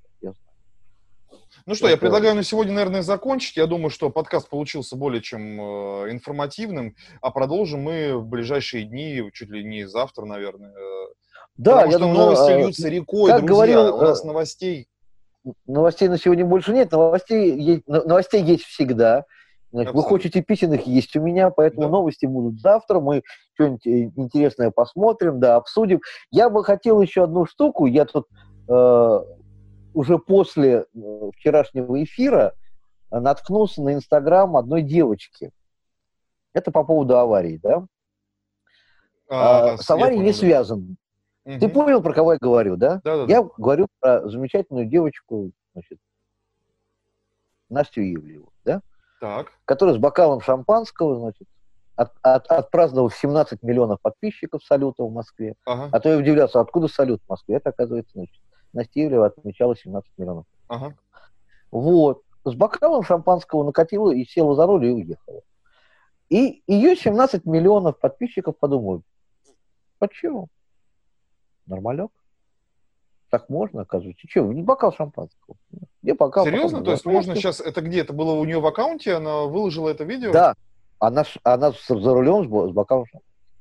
Ну 1.66 1.74
что, 1.74 1.88
я 1.88 1.96
предлагаю 1.96 2.34
на 2.34 2.42
сегодня, 2.42 2.74
наверное, 2.74 3.02
закончить. 3.02 3.56
Я 3.56 3.66
думаю, 3.66 3.90
что 3.90 4.10
подкаст 4.10 4.48
получился 4.48 4.96
более 4.96 5.20
чем 5.20 5.60
э, 5.60 6.10
информативным, 6.10 6.94
а 7.20 7.30
продолжим 7.30 7.82
мы 7.82 8.16
в 8.16 8.26
ближайшие 8.26 8.84
дни, 8.84 9.22
чуть 9.32 9.50
ли 9.50 9.64
не 9.64 9.86
завтра, 9.86 10.24
наверное. 10.24 10.72
Да, 11.56 11.82
Потому 11.82 11.92
я 11.92 11.98
что 11.98 11.98
думаю, 11.98 12.18
новости 12.18 12.50
э, 12.50 12.58
льются 12.58 12.88
рекой, 12.88 13.30
как 13.30 13.44
друзья. 13.44 13.54
Говорил, 13.54 13.96
у 13.96 14.00
нас 14.00 14.24
новостей 14.24 14.88
новостей 15.66 16.08
на 16.08 16.18
сегодня 16.18 16.44
больше 16.44 16.72
нет, 16.72 16.92
новостей 16.92 17.58
есть, 17.58 17.86
новостей 17.86 18.42
есть 18.42 18.64
всегда. 18.64 19.24
Значит, 19.72 19.94
вы 19.94 20.02
хотите 20.02 20.42
писем, 20.42 20.72
их 20.74 20.86
есть 20.86 21.14
у 21.16 21.20
меня, 21.20 21.50
поэтому 21.50 21.82
да. 21.82 21.88
новости 21.88 22.26
будут 22.26 22.60
завтра. 22.60 22.98
Мы 22.98 23.22
что-нибудь 23.54 23.86
э, 23.86 24.10
интересное 24.16 24.70
посмотрим, 24.70 25.38
да, 25.38 25.56
обсудим. 25.56 26.00
Я 26.30 26.50
бы 26.50 26.64
хотел 26.64 27.00
еще 27.00 27.24
одну 27.24 27.46
штуку. 27.46 27.86
Я 27.86 28.04
тут 28.04 28.26
э, 28.68 29.20
уже 29.94 30.18
после 30.18 30.86
э, 30.92 31.30
вчерашнего 31.36 32.02
эфира 32.02 32.54
наткнулся 33.10 33.82
на 33.82 33.94
Инстаграм 33.94 34.56
одной 34.56 34.82
девочки. 34.82 35.52
Это 36.52 36.72
по 36.72 36.82
поводу 36.82 37.16
аварии, 37.16 37.60
да? 37.62 37.86
А, 39.28 39.72
а, 39.72 39.76
с 39.78 39.88
аварией 39.88 40.20
не 40.20 40.32
связан. 40.32 40.96
Угу. 41.44 41.58
Ты 41.60 41.68
понял, 41.68 42.02
про 42.02 42.12
кого 42.12 42.32
я 42.32 42.38
говорю, 42.40 42.76
да? 42.76 43.00
Да, 43.04 43.24
да? 43.24 43.32
Я 43.32 43.42
говорю 43.56 43.86
про 44.00 44.28
замечательную 44.28 44.86
девочку, 44.86 45.52
значит, 45.72 45.98
Настю 47.68 48.00
Ивлеву? 48.00 48.49
Так. 49.20 49.52
который 49.66 49.94
с 49.94 49.98
бокалом 49.98 50.40
шампанского, 50.40 51.18
значит, 51.18 51.46
от, 51.94 52.12
от, 52.22 52.46
отпраздновал 52.46 53.10
17 53.10 53.62
миллионов 53.62 54.00
подписчиков 54.00 54.64
салюта 54.64 55.04
в 55.04 55.12
Москве. 55.12 55.54
Ага. 55.66 55.90
А 55.92 56.00
то 56.00 56.08
я 56.08 56.16
удивлялся, 56.16 56.60
откуда 56.60 56.88
салют 56.88 57.20
в 57.22 57.28
Москве. 57.28 57.56
Это, 57.56 57.70
оказывается, 57.70 58.12
значит, 58.14 58.42
Настя 58.72 59.04
Ивлева 59.04 59.26
отмечала 59.26 59.76
17 59.76 60.10
миллионов. 60.16 60.46
Ага. 60.68 60.96
Вот. 61.70 62.22
С 62.44 62.54
бокалом 62.54 63.02
шампанского 63.02 63.64
накатила 63.64 64.12
и 64.12 64.24
села 64.24 64.54
за 64.54 64.66
руль 64.66 64.86
и 64.86 64.90
уехала. 64.90 65.42
И 66.30 66.62
ее 66.66 66.96
17 66.96 67.44
миллионов 67.44 67.98
подписчиков 67.98 68.56
подумают, 68.56 69.04
почему? 69.98 70.48
Нормалек? 71.66 72.10
Так 73.28 73.48
можно, 73.48 73.82
оказывается. 73.82 74.26
Че, 74.26 74.42
не 74.44 74.62
бокал 74.62 74.92
шампанского. 74.92 75.56
Где 76.02 76.14
бокал? 76.14 76.44
Серьезно? 76.44 76.82
То 76.82 76.92
есть 76.92 77.04
можно 77.04 77.34
сейчас, 77.34 77.60
это 77.60 77.80
где? 77.80 78.00
Это 78.00 78.12
было 78.12 78.32
у 78.32 78.44
нее 78.44 78.60
в 78.60 78.66
аккаунте, 78.66 79.14
она 79.14 79.42
выложила 79.42 79.88
это 79.88 80.04
видео? 80.04 80.32
Да. 80.32 80.54
Она, 80.98 81.24
она 81.44 81.72
за 81.72 82.14
рулем 82.14 82.44
с, 82.44 82.70
с 82.70 82.72
бокалом. 82.72 83.06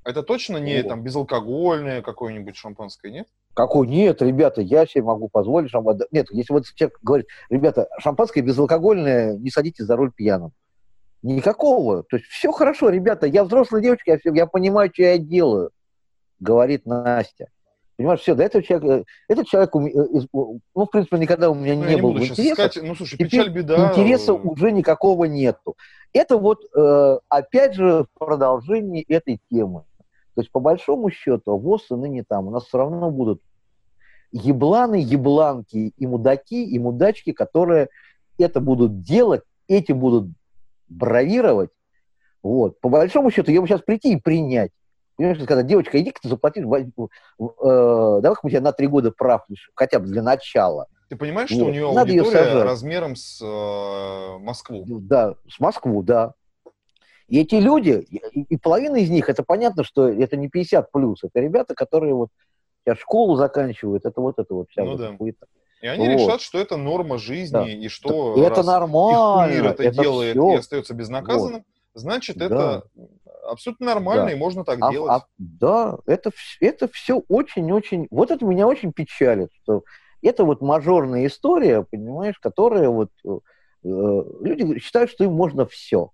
Это 0.06 0.24
точно 0.24 0.58
не 0.58 0.82
там 0.84 1.04
безалкогольное 1.04 2.02
какое-нибудь 2.02 2.56
шампанское, 2.56 3.12
нет? 3.12 3.28
Какой? 3.54 3.88
Нет, 3.88 4.22
ребята, 4.22 4.62
я 4.62 4.86
себе 4.86 5.04
могу 5.04 5.28
позволить 5.28 5.70
шампанское. 5.70 6.08
Нет, 6.12 6.28
если 6.32 6.54
вот 6.54 6.66
человек 6.76 6.98
говорит, 7.02 7.28
ребята, 7.50 7.90
шампанское 8.00 8.42
безалкогольное, 8.42 9.38
не 9.38 9.50
садитесь 9.52 9.86
за 9.86 9.96
руль 9.96 10.12
пьяным. 10.12 10.54
Никакого. 11.22 12.04
То 12.04 12.16
есть 12.16 12.30
все 12.30 12.52
хорошо, 12.52 12.90
ребята, 12.90 13.28
я 13.28 13.44
взрослая 13.44 13.82
девочка, 13.82 14.20
я, 14.24 14.32
я 14.34 14.46
понимаю, 14.48 14.90
что 14.94 15.04
я 15.04 15.18
делаю, 15.18 15.72
говорит 16.40 16.86
Настя. 16.86 17.50
Понимаешь, 18.00 18.22
все, 18.22 18.34
до 18.34 18.44
этого 18.44 18.64
человека, 18.64 19.04
этот 19.28 19.48
человек, 19.48 19.76
э, 19.76 20.26
ну, 20.32 20.62
в 20.74 20.86
принципе, 20.86 21.18
никогда 21.18 21.50
у 21.50 21.54
меня 21.54 21.76
ну, 21.76 21.84
не, 21.84 21.96
не 21.96 22.02
было 22.02 22.18
интереса. 22.18 22.54
Сказать, 22.54 22.80
ну, 22.82 22.96
слушай, 22.96 23.18
печаль, 23.18 23.50
беда. 23.50 23.90
Интереса 23.90 24.34
уже 24.34 24.72
никакого 24.72 25.26
нету. 25.26 25.76
Это 26.14 26.38
вот, 26.38 26.62
э, 26.74 27.20
опять 27.28 27.74
же, 27.74 28.08
продолжение 28.18 29.04
этой 29.04 29.42
темы. 29.52 29.84
То 30.34 30.42
есть, 30.42 30.50
по 30.50 30.62
большому 30.62 31.12
счету, 31.12 31.58
ВОЗ 31.58 31.88
и 31.92 31.96
ныне 31.96 32.24
там 32.26 32.48
у 32.48 32.52
нас 32.52 32.68
все 32.68 32.78
равно 32.78 33.12
будут 33.12 33.42
ебланы, 34.32 34.96
ебланки 34.96 35.94
и 35.98 36.08
мудаки, 36.08 36.64
и 36.64 36.80
мудачки, 36.80 37.34
которые 37.34 37.90
это 38.38 38.62
будут 38.62 39.02
делать, 39.02 39.42
эти 39.68 39.92
будут 39.92 40.30
бравировать. 40.88 41.72
Вот. 42.44 42.80
По 42.80 42.88
большому 42.88 43.30
счету, 43.30 43.52
я 43.52 43.60
бы 43.60 43.68
сейчас 43.68 43.82
прийти 43.82 44.14
и 44.14 44.22
принять. 44.22 44.72
Понимаешь, 45.20 45.44
сказать, 45.44 45.68
девочка, 45.68 46.00
иди-ка 46.00 46.22
ты 46.22 46.30
заплатишь, 46.30 46.64
э, 46.64 48.20
давай 48.22 48.38
мы 48.42 48.50
тебя 48.50 48.62
на 48.62 48.72
три 48.72 48.88
года 48.88 49.12
прав 49.12 49.44
лишь, 49.50 49.70
хотя 49.76 50.00
бы 50.00 50.06
для 50.06 50.24
начала. 50.24 50.88
Ты 51.10 51.18
понимаешь, 51.18 51.50
что 51.50 51.60
вот. 51.60 51.68
у 51.68 51.72
нее 51.72 51.92
Надо 51.92 52.10
аудитория 52.14 52.64
размером 52.64 53.18
с 53.18 53.42
э, 53.42 54.38
Москву? 54.40 54.86
Да, 54.88 55.36
с 55.50 55.60
Москву, 55.60 56.04
да. 56.04 56.36
И 57.28 57.38
эти 57.38 57.56
люди, 57.56 58.08
и, 58.10 58.44
и 58.44 58.56
половина 58.56 58.96
из 58.96 59.10
них, 59.10 59.28
это 59.28 59.44
понятно, 59.44 59.84
что 59.84 60.08
это 60.08 60.38
не 60.38 60.48
50 60.48 60.90
плюс, 60.90 61.22
это 61.26 61.42
ребята, 61.42 61.76
которые 61.76 62.14
вот 62.14 62.30
сейчас 62.86 63.00
школу 63.00 63.36
заканчивают, 63.36 64.06
это 64.06 64.22
вот 64.22 64.40
это 64.40 64.54
вот 64.54 64.70
вся 64.70 64.86
ну, 64.86 64.92
вот 64.92 65.00
да. 65.02 65.12
какой-то. 65.12 65.48
И 65.82 65.88
они 65.88 66.08
вот. 66.08 66.14
решат, 66.14 66.40
что 66.40 66.60
это 66.60 66.78
норма 66.78 67.18
жизни, 67.18 67.52
да. 67.52 67.68
и 67.68 67.90
что 67.90 68.42
это 68.42 68.64
нормально, 68.64 69.52
их 69.52 69.64
это, 69.66 69.84
это 69.84 70.02
делает 70.02 70.38
все. 70.38 70.54
и 70.54 70.56
остается 70.56 70.94
безнаказанным, 70.94 71.66
вот. 71.66 72.02
значит, 72.02 72.38
да. 72.38 72.46
это 72.46 72.84
абсолютно 73.52 73.88
нормально, 73.88 74.26
да. 74.26 74.32
и 74.32 74.36
можно 74.36 74.64
так 74.64 74.78
а, 74.82 74.92
делать. 74.92 75.12
А, 75.12 75.26
да, 75.38 75.98
это, 76.06 76.32
это 76.60 76.88
все 76.88 77.24
очень-очень... 77.28 78.08
Вот 78.12 78.32
это 78.32 78.46
меня 78.46 78.68
очень 78.68 78.92
печалит, 78.94 79.50
что 79.62 79.84
это 80.22 80.44
вот 80.44 80.62
мажорная 80.62 81.26
история, 81.28 81.84
понимаешь, 81.84 82.40
которая 82.40 82.90
вот... 82.90 83.10
Э, 83.26 83.40
э, 83.84 84.24
люди 84.42 84.80
считают, 84.80 85.10
что 85.12 85.24
им 85.24 85.34
можно 85.34 85.66
все. 85.66 86.12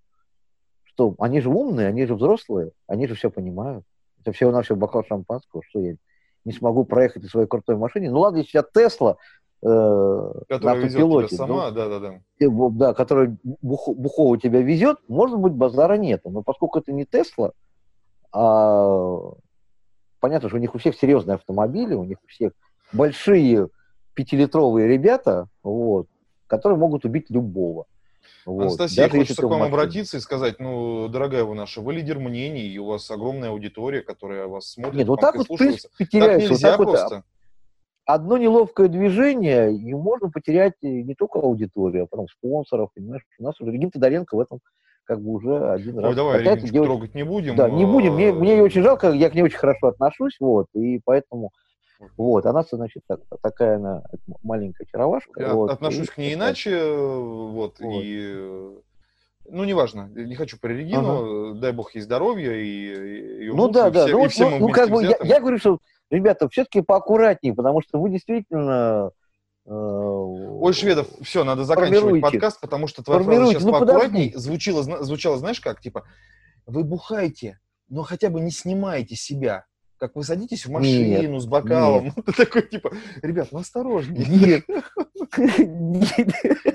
Что 0.83 1.15
они 1.19 1.41
же 1.41 1.49
умные, 1.49 1.87
они 1.87 2.05
же 2.05 2.15
взрослые, 2.15 2.71
они 2.87 3.07
же 3.07 3.15
все 3.15 3.29
понимают. 3.29 3.83
Это 4.21 4.31
все 4.31 4.47
у 4.47 4.51
нас 4.51 4.65
все 4.65 4.75
бокал 4.75 5.03
шампанского, 5.05 5.61
что 5.69 5.79
я 5.79 5.95
не 6.45 6.51
смогу 6.51 6.85
проехать 6.85 7.23
на 7.23 7.29
своей 7.29 7.47
крутой 7.47 7.77
машине. 7.77 8.09
Ну 8.09 8.19
ладно, 8.19 8.37
если 8.37 8.57
я 8.57 8.63
Тесла, 8.63 9.17
э, 9.65 10.31
которая 10.47 10.79
на 10.79 10.85
автопилоте, 10.85 11.27
тебя 11.27 11.37
сама, 11.37 11.69
ну, 11.69 11.75
да, 11.75 11.89
да, 11.89 11.99
да. 11.99 12.69
Да, 12.71 12.93
который 12.93 13.37
бух, 13.43 13.89
бухово 13.95 14.37
тебя 14.37 14.61
везет, 14.61 14.99
может 15.07 15.39
быть, 15.39 15.53
базара 15.53 15.97
нету. 15.97 16.29
Но 16.29 16.43
поскольку 16.43 16.79
это 16.79 16.91
не 16.91 17.05
Тесла, 17.05 17.51
а, 18.31 19.33
понятно, 20.19 20.49
что 20.49 20.57
у 20.57 20.61
них 20.61 20.75
у 20.75 20.77
всех 20.77 20.95
серьезные 20.95 21.35
автомобили, 21.35 21.95
у 21.95 22.03
них 22.03 22.17
у 22.23 22.27
всех 22.27 22.51
большие 22.93 23.69
пятилитровые 24.13 24.87
ребята, 24.87 25.47
вот, 25.63 26.07
которые 26.47 26.77
могут 26.77 27.05
убить 27.05 27.29
любого. 27.29 27.85
Вот. 28.45 28.61
Анастасия, 28.61 29.05
Даже 29.05 29.17
хочется 29.17 29.41
к 29.41 29.45
вам 29.45 29.63
обратиться 29.63 30.17
и 30.17 30.19
сказать, 30.19 30.59
ну, 30.59 31.07
дорогая 31.07 31.43
вы 31.43 31.55
наша, 31.55 31.81
вы 31.81 31.93
лидер 31.93 32.19
мнений, 32.19 32.67
и 32.67 32.77
у 32.77 32.85
вас 32.85 33.09
огромная 33.09 33.49
аудитория, 33.49 34.01
которая 34.01 34.45
вас 34.45 34.71
смотрит, 34.71 34.99
Нет, 34.99 35.07
вот 35.07 35.19
так 35.19 35.35
вот, 35.35 35.47
принципе, 35.47 36.05
теряется. 36.05 36.39
Так 36.39 36.49
нельзя 36.51 36.77
вот 36.77 36.77
так 36.77 36.87
просто. 36.87 37.15
Вот, 37.15 37.23
одно 38.05 38.37
неловкое 38.37 38.87
движение, 38.87 39.73
и 39.73 39.93
можно 39.93 40.29
потерять 40.29 40.73
не 40.81 41.15
только 41.15 41.39
аудиторию, 41.39 42.03
а 42.03 42.07
потом 42.07 42.27
спонсоров, 42.27 42.89
понимаешь? 42.93 43.23
У 43.39 43.43
нас 43.43 43.59
уже 43.59 43.71
Регин 43.71 43.91
Тодоренко 43.91 44.35
в 44.35 44.39
этом 44.39 44.59
как 45.05 45.21
бы 45.21 45.31
уже 45.31 45.69
один 45.69 45.97
Ой, 45.97 46.03
раз. 46.03 46.15
давай 46.15 46.39
Региночку 46.39 46.67
девочка... 46.67 46.93
трогать 46.93 47.15
не 47.15 47.23
будем. 47.23 47.55
Да, 47.55 47.69
не 47.69 47.85
будем. 47.85 48.15
Мне, 48.15 48.31
мне 48.31 48.57
ее 48.57 48.63
очень 48.63 48.81
жалко, 48.81 49.11
я 49.11 49.29
к 49.29 49.35
ней 49.35 49.43
очень 49.43 49.57
хорошо 49.57 49.87
отношусь, 49.87 50.35
вот, 50.39 50.67
и 50.73 50.99
поэтому 51.03 51.51
вот, 52.17 52.45
она, 52.45 52.63
значит, 52.69 53.03
так, 53.07 53.21
такая 53.41 53.77
она 53.77 54.03
маленькая 54.43 54.85
чаровашка. 54.85 55.41
Я 55.41 55.53
вот, 55.53 55.71
отношусь 55.71 56.07
и, 56.07 56.11
к 56.11 56.17
ней 56.17 56.33
иначе, 56.33 56.91
вот, 56.91 57.79
вот, 57.79 58.01
и 58.03 58.75
ну, 59.47 59.63
неважно, 59.63 60.09
не 60.13 60.35
хочу 60.35 60.57
про 60.59 60.69
Регину, 60.69 61.51
ага. 61.51 61.59
дай 61.59 61.71
бог 61.71 61.93
ей 61.93 62.01
здоровья, 62.01 62.51
и 62.53 62.65
ее 62.65 63.53
Ну 63.53 63.69
да, 63.69 63.91
да, 63.91 64.07
все, 64.07 64.17
ну, 64.17 64.27
всем 64.27 64.51
ну, 64.51 64.67
ну 64.67 64.69
как 64.69 64.89
бы, 64.89 65.03
я, 65.03 65.17
я 65.23 65.39
говорю, 65.39 65.59
что, 65.59 65.79
ребята, 66.09 66.49
все-таки 66.49 66.81
поаккуратнее, 66.81 67.53
потому 67.53 67.81
что 67.81 67.99
вы 67.99 68.09
действительно... 68.09 69.11
Э, 69.65 69.71
Ой, 69.71 70.73
Шведов, 70.73 71.07
все, 71.21 71.43
надо 71.43 71.63
заканчивать 71.63 72.21
подкаст, 72.21 72.61
потому 72.61 72.87
что 72.87 73.03
твоя 73.03 73.23
фраза 73.23 73.51
сейчас 73.51 73.63
ну, 73.63 73.71
поаккуратней 73.71 74.33
звучала, 74.35 74.83
звучала, 74.83 75.37
знаешь 75.37 75.59
как, 75.59 75.81
типа, 75.81 76.03
вы 76.65 76.83
бухаете, 76.83 77.59
но 77.89 78.03
хотя 78.03 78.29
бы 78.29 78.41
не 78.41 78.51
снимайте 78.51 79.15
себя 79.15 79.65
как 79.97 80.15
вы 80.15 80.23
садитесь 80.23 80.65
в 80.65 80.71
машину 80.71 81.31
нет, 81.31 81.41
с 81.41 81.45
бокалом, 81.45 82.05
нет. 82.05 82.15
ты 82.25 82.33
такой, 82.33 82.63
типа, 82.63 82.91
ребят, 83.21 83.49
ну 83.51 83.59
осторожнее. 83.59 84.25
Нет. 85.37 86.11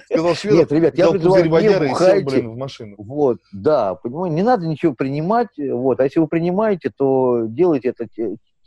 Сказал 0.07 0.35
Шведов, 0.35 0.59
нет, 0.59 0.73
ребят, 0.73 0.99
я 0.99 1.11
призываю, 1.11 1.45
не 1.45 1.89
бухайте. 1.89 2.25
блин, 2.25 2.51
в 2.51 2.57
машину. 2.57 2.95
Вот, 2.99 3.39
да, 3.53 3.95
понимаете, 3.95 4.37
не 4.37 4.43
надо 4.43 4.67
ничего 4.67 4.95
принимать, 4.95 5.49
вот, 5.57 6.01
а 6.01 6.05
если 6.05 6.21
вы 6.21 6.27
принимаете, 6.27 6.91
то 6.97 7.45
делайте 7.47 7.91
это 7.91 8.07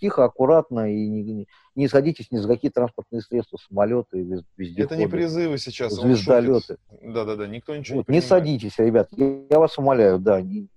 тихо, 0.04 0.26
аккуратно 0.26 0.91
и 0.91 1.08
не, 1.08 1.47
не 1.76 1.88
садитесь 1.88 2.30
ни 2.30 2.38
за 2.38 2.47
какие 2.49 2.70
транспортные 2.70 3.22
средства, 3.22 3.58
самолеты, 3.58 4.43
везде. 4.58 4.84
Это 4.84 4.97
не 4.97 5.08
призывы 5.08 5.58
сейчас, 5.58 5.93
звездолеты. 5.93 6.76
Да-да-да, 7.01 7.47
никто 7.47 7.74
ничего 7.74 7.99
вот, 7.99 8.10
не 8.10 8.16
Не 8.16 8.22
садитесь, 8.22 8.78
ребят, 8.80 9.08
я, 9.12 9.43
я 9.49 9.60
вас 9.60 9.78
умоляю, 9.78 10.20
да, 10.20 10.41
не, 10.41 10.68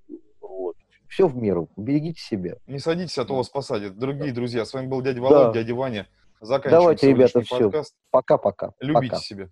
все 1.09 1.27
в 1.27 1.37
меру. 1.37 1.69
Берегите 1.77 2.21
себя. 2.21 2.55
Не 2.69 2.79
садитесь, 2.79 3.19
а 3.19 3.25
то 3.25 3.35
вас 3.35 3.49
посадят. 3.49 3.99
Другие 3.99 4.33
друзья, 4.33 4.65
с 4.65 4.73
вами 4.73 4.87
был 4.87 5.03
дядя 5.03 5.21
Володя, 5.21 5.47
да. 5.47 5.53
дядя 5.55 5.75
Ваня. 5.75 6.07
Заканчиваем 6.41 6.81
Давайте, 6.83 7.09
ребята, 7.09 7.41
все. 7.41 7.59
подкаст. 7.59 7.95
Пока-пока. 8.11 8.73
Любите 8.79 9.11
Пока. 9.15 9.23
себя. 9.23 9.49